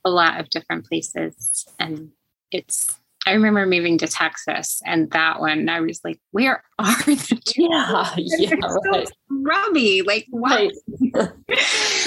a 0.06 0.10
lot 0.10 0.40
of 0.40 0.50
different 0.50 0.86
places 0.86 1.66
and 1.80 2.12
it's 2.52 2.98
I 3.28 3.34
remember 3.34 3.66
moving 3.66 3.98
to 3.98 4.08
Texas 4.08 4.82
and 4.86 5.12
that 5.12 5.42
one, 5.42 5.68
I 5.68 5.82
was 5.82 6.00
like, 6.06 6.18
where 6.32 6.64
are 6.80 6.96
the? 7.04 7.42
Yeah, 7.58 8.14
yeah, 8.18 8.56
right. 8.90 9.12
Rummy, 9.30 10.02
like 10.02 10.28
what? 10.30 10.72
Right. 11.14 11.32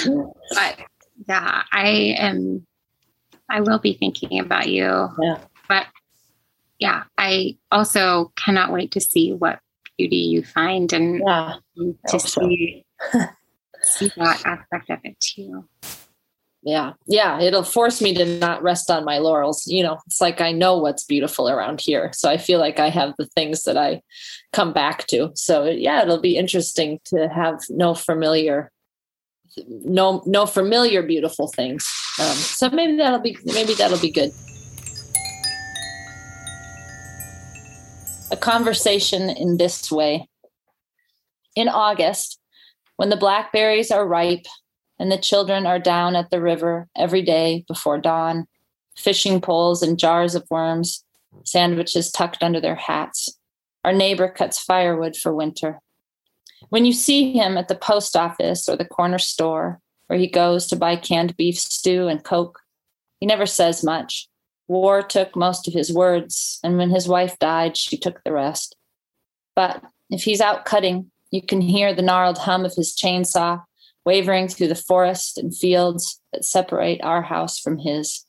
but 0.49 0.79
yeah, 1.27 1.61
I 1.71 2.15
am, 2.17 2.65
I 3.47 3.61
will 3.61 3.77
be 3.77 3.93
thinking 3.93 4.39
about 4.39 4.67
you. 4.67 5.09
Yeah. 5.21 5.37
But 5.69 5.85
yeah, 6.79 7.03
I 7.19 7.57
also 7.71 8.31
cannot 8.35 8.73
wait 8.73 8.91
to 8.93 8.99
see 8.99 9.31
what 9.31 9.59
beauty 9.99 10.15
you 10.15 10.43
find 10.43 10.91
and 10.91 11.21
yeah, 11.23 11.57
to 12.07 12.19
see, 12.19 12.83
see 13.83 14.11
that 14.17 14.41
aspect 14.45 14.89
of 14.89 14.99
it 15.03 15.19
too. 15.19 15.67
Yeah. 16.63 16.93
Yeah. 17.07 17.39
It'll 17.41 17.63
force 17.63 18.01
me 18.01 18.13
to 18.13 18.37
not 18.37 18.61
rest 18.61 18.91
on 18.91 19.03
my 19.03 19.17
laurels. 19.17 19.65
You 19.65 19.83
know 19.83 19.99
it's 20.05 20.21
like 20.21 20.41
i 20.41 20.51
know 20.51 20.77
what's 20.77 21.03
beautiful 21.03 21.49
around 21.49 21.81
here. 21.81 22.11
So 22.13 22.29
i 22.29 22.37
feel 22.37 22.59
like 22.59 22.79
i 22.79 22.89
have 22.89 23.15
the 23.17 23.25
things 23.25 23.63
that 23.63 23.77
i 23.77 24.01
come 24.53 24.71
back 24.71 25.07
to. 25.07 25.31
So 25.33 25.65
yeah 25.65 26.03
it'll 26.03 26.21
be 26.21 26.37
interesting 26.37 26.99
to 27.05 27.27
have 27.29 27.59
no 27.69 27.95
familiar 27.95 28.71
no 29.67 30.21
no 30.25 30.45
familiar 30.45 31.01
beautiful 31.01 31.47
things. 31.47 31.89
Um, 32.19 32.35
so 32.35 32.69
maybe 32.69 32.97
that'll 32.97 33.19
be 33.19 33.37
maybe 33.45 33.73
that'll 33.73 33.99
be 33.99 34.11
good. 34.11 34.31
A 38.31 38.37
conversation 38.37 39.29
in 39.29 39.57
this 39.57 39.91
way. 39.91 40.27
In 41.55 41.67
august 41.67 42.40
when 43.01 43.09
the 43.09 43.17
blackberries 43.17 43.89
are 43.89 44.07
ripe 44.07 44.45
and 44.99 45.11
the 45.11 45.17
children 45.17 45.65
are 45.65 45.79
down 45.79 46.15
at 46.15 46.29
the 46.29 46.39
river 46.39 46.87
every 46.95 47.23
day 47.23 47.65
before 47.67 47.97
dawn, 47.97 48.45
fishing 48.95 49.41
poles 49.41 49.81
and 49.81 49.97
jars 49.97 50.35
of 50.35 50.45
worms, 50.51 51.03
sandwiches 51.43 52.11
tucked 52.11 52.43
under 52.43 52.61
their 52.61 52.75
hats. 52.75 53.27
Our 53.83 53.91
neighbor 53.91 54.27
cuts 54.29 54.61
firewood 54.61 55.15
for 55.15 55.33
winter. 55.33 55.79
When 56.69 56.85
you 56.85 56.93
see 56.93 57.33
him 57.33 57.57
at 57.57 57.69
the 57.69 57.75
post 57.75 58.15
office 58.15 58.69
or 58.69 58.75
the 58.75 58.85
corner 58.85 59.17
store, 59.17 59.79
where 60.05 60.19
he 60.19 60.27
goes 60.27 60.67
to 60.67 60.75
buy 60.75 60.95
canned 60.95 61.35
beef 61.35 61.57
stew 61.57 62.07
and 62.07 62.23
Coke, 62.23 62.59
he 63.19 63.25
never 63.25 63.47
says 63.47 63.83
much. 63.83 64.27
War 64.67 65.01
took 65.01 65.35
most 65.35 65.67
of 65.67 65.73
his 65.73 65.91
words, 65.91 66.59
and 66.63 66.77
when 66.77 66.91
his 66.91 67.07
wife 67.07 67.39
died, 67.39 67.77
she 67.77 67.97
took 67.97 68.23
the 68.23 68.31
rest. 68.31 68.75
But 69.55 69.83
if 70.11 70.21
he's 70.21 70.39
out 70.39 70.65
cutting, 70.65 71.09
you 71.31 71.41
can 71.41 71.61
hear 71.61 71.93
the 71.93 72.01
gnarled 72.01 72.37
hum 72.37 72.65
of 72.65 72.75
his 72.75 72.95
chainsaw 72.95 73.63
wavering 74.05 74.47
through 74.47 74.67
the 74.67 74.75
forest 74.75 75.37
and 75.37 75.55
fields 75.55 76.19
that 76.33 76.45
separate 76.45 77.01
our 77.03 77.21
house 77.21 77.59
from 77.59 77.77
his. 77.77 78.25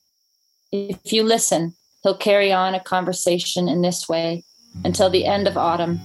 If 0.70 1.12
you 1.12 1.22
listen, 1.22 1.74
he'll 2.02 2.16
carry 2.16 2.52
on 2.52 2.74
a 2.74 2.80
conversation 2.80 3.68
in 3.68 3.82
this 3.82 4.08
way 4.08 4.44
until 4.84 5.10
the 5.10 5.26
end 5.26 5.48
of 5.48 5.56
autumn, 5.56 5.98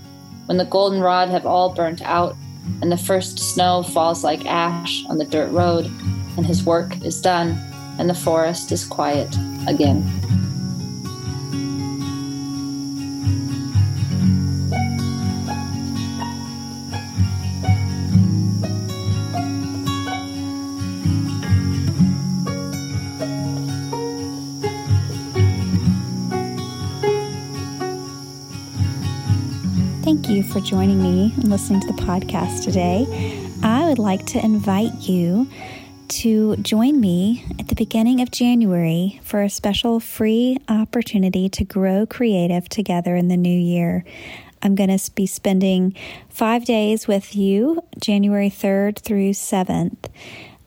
when 0.45 0.57
the 0.57 0.65
goldenrod 0.65 1.29
have 1.29 1.45
all 1.45 1.73
burnt 1.73 2.01
out 2.01 2.35
and 2.81 2.91
the 2.91 2.97
first 2.97 3.39
snow 3.39 3.83
falls 3.83 4.23
like 4.23 4.45
ash 4.45 5.03
on 5.09 5.17
the 5.17 5.25
dirt 5.25 5.51
road, 5.51 5.85
and 6.37 6.45
his 6.45 6.63
work 6.63 7.01
is 7.03 7.21
done 7.21 7.57
and 7.99 8.09
the 8.09 8.13
forest 8.13 8.71
is 8.71 8.85
quiet 8.85 9.33
again. 9.67 10.03
Joining 30.67 31.01
me 31.01 31.33
and 31.37 31.49
listening 31.49 31.79
to 31.79 31.87
the 31.87 32.01
podcast 32.01 32.65
today. 32.65 33.05
I 33.63 33.87
would 33.87 33.99
like 33.99 34.25
to 34.27 34.43
invite 34.43 34.93
you 34.99 35.47
to 36.09 36.57
join 36.57 36.99
me 36.99 37.45
at 37.57 37.69
the 37.69 37.75
beginning 37.75 38.19
of 38.19 38.31
January 38.31 39.21
for 39.23 39.41
a 39.41 39.49
special 39.49 40.01
free 40.01 40.57
opportunity 40.67 41.47
to 41.47 41.63
grow 41.63 42.05
creative 42.05 42.67
together 42.67 43.15
in 43.15 43.29
the 43.29 43.37
new 43.37 43.57
year. 43.57 44.03
I'm 44.61 44.75
going 44.75 44.95
to 44.95 45.11
be 45.11 45.25
spending 45.25 45.95
five 46.27 46.65
days 46.65 47.07
with 47.07 47.33
you, 47.33 47.81
January 48.01 48.49
3rd 48.49 48.99
through 48.99 49.31
7th. 49.31 50.09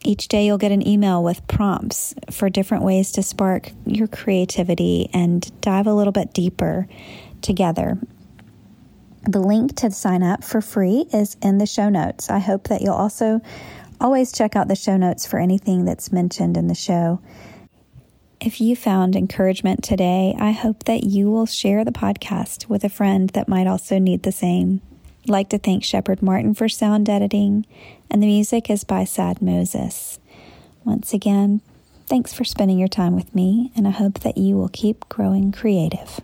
Each 0.03 0.27
day, 0.27 0.47
you'll 0.47 0.57
get 0.57 0.71
an 0.71 0.87
email 0.87 1.23
with 1.23 1.45
prompts 1.45 2.15
for 2.31 2.49
different 2.49 2.83
ways 2.83 3.11
to 3.11 3.21
spark 3.21 3.69
your 3.85 4.07
creativity 4.07 5.11
and 5.13 5.51
dive 5.61 5.85
a 5.85 5.93
little 5.93 6.13
bit 6.13 6.33
deeper 6.33 6.87
together. 7.43 7.99
The 9.23 9.39
link 9.39 9.75
to 9.77 9.91
sign 9.91 10.23
up 10.23 10.43
for 10.43 10.61
free 10.61 11.05
is 11.13 11.37
in 11.41 11.59
the 11.59 11.67
show 11.67 11.89
notes. 11.89 12.29
I 12.29 12.39
hope 12.39 12.69
that 12.69 12.81
you'll 12.81 12.93
also 12.93 13.41
always 13.99 14.31
check 14.31 14.55
out 14.55 14.67
the 14.67 14.75
show 14.75 14.97
notes 14.97 15.27
for 15.27 15.39
anything 15.39 15.85
that's 15.85 16.11
mentioned 16.11 16.57
in 16.57 16.67
the 16.67 16.75
show. 16.75 17.21
If 18.39 18.59
you 18.59 18.75
found 18.75 19.15
encouragement 19.15 19.83
today, 19.83 20.35
I 20.39 20.51
hope 20.51 20.85
that 20.85 21.03
you 21.03 21.29
will 21.29 21.45
share 21.45 21.85
the 21.85 21.91
podcast 21.91 22.67
with 22.67 22.83
a 22.83 22.89
friend 22.89 23.29
that 23.29 23.47
might 23.47 23.67
also 23.67 23.99
need 23.99 24.23
the 24.23 24.31
same. 24.31 24.81
I'd 25.23 25.29
like 25.29 25.49
to 25.49 25.59
thank 25.59 25.83
Shepard 25.83 26.23
Martin 26.23 26.55
for 26.55 26.67
sound 26.67 27.07
editing, 27.07 27.67
and 28.09 28.23
the 28.23 28.27
music 28.27 28.71
is 28.71 28.83
by 28.83 29.03
Sad 29.03 29.39
Moses. 29.39 30.17
Once 30.83 31.13
again, 31.13 31.61
thanks 32.07 32.33
for 32.33 32.43
spending 32.43 32.79
your 32.79 32.87
time 32.87 33.15
with 33.15 33.35
me, 33.35 33.71
and 33.75 33.87
I 33.87 33.91
hope 33.91 34.21
that 34.21 34.39
you 34.39 34.57
will 34.57 34.69
keep 34.69 35.07
growing 35.09 35.51
creative. 35.51 36.21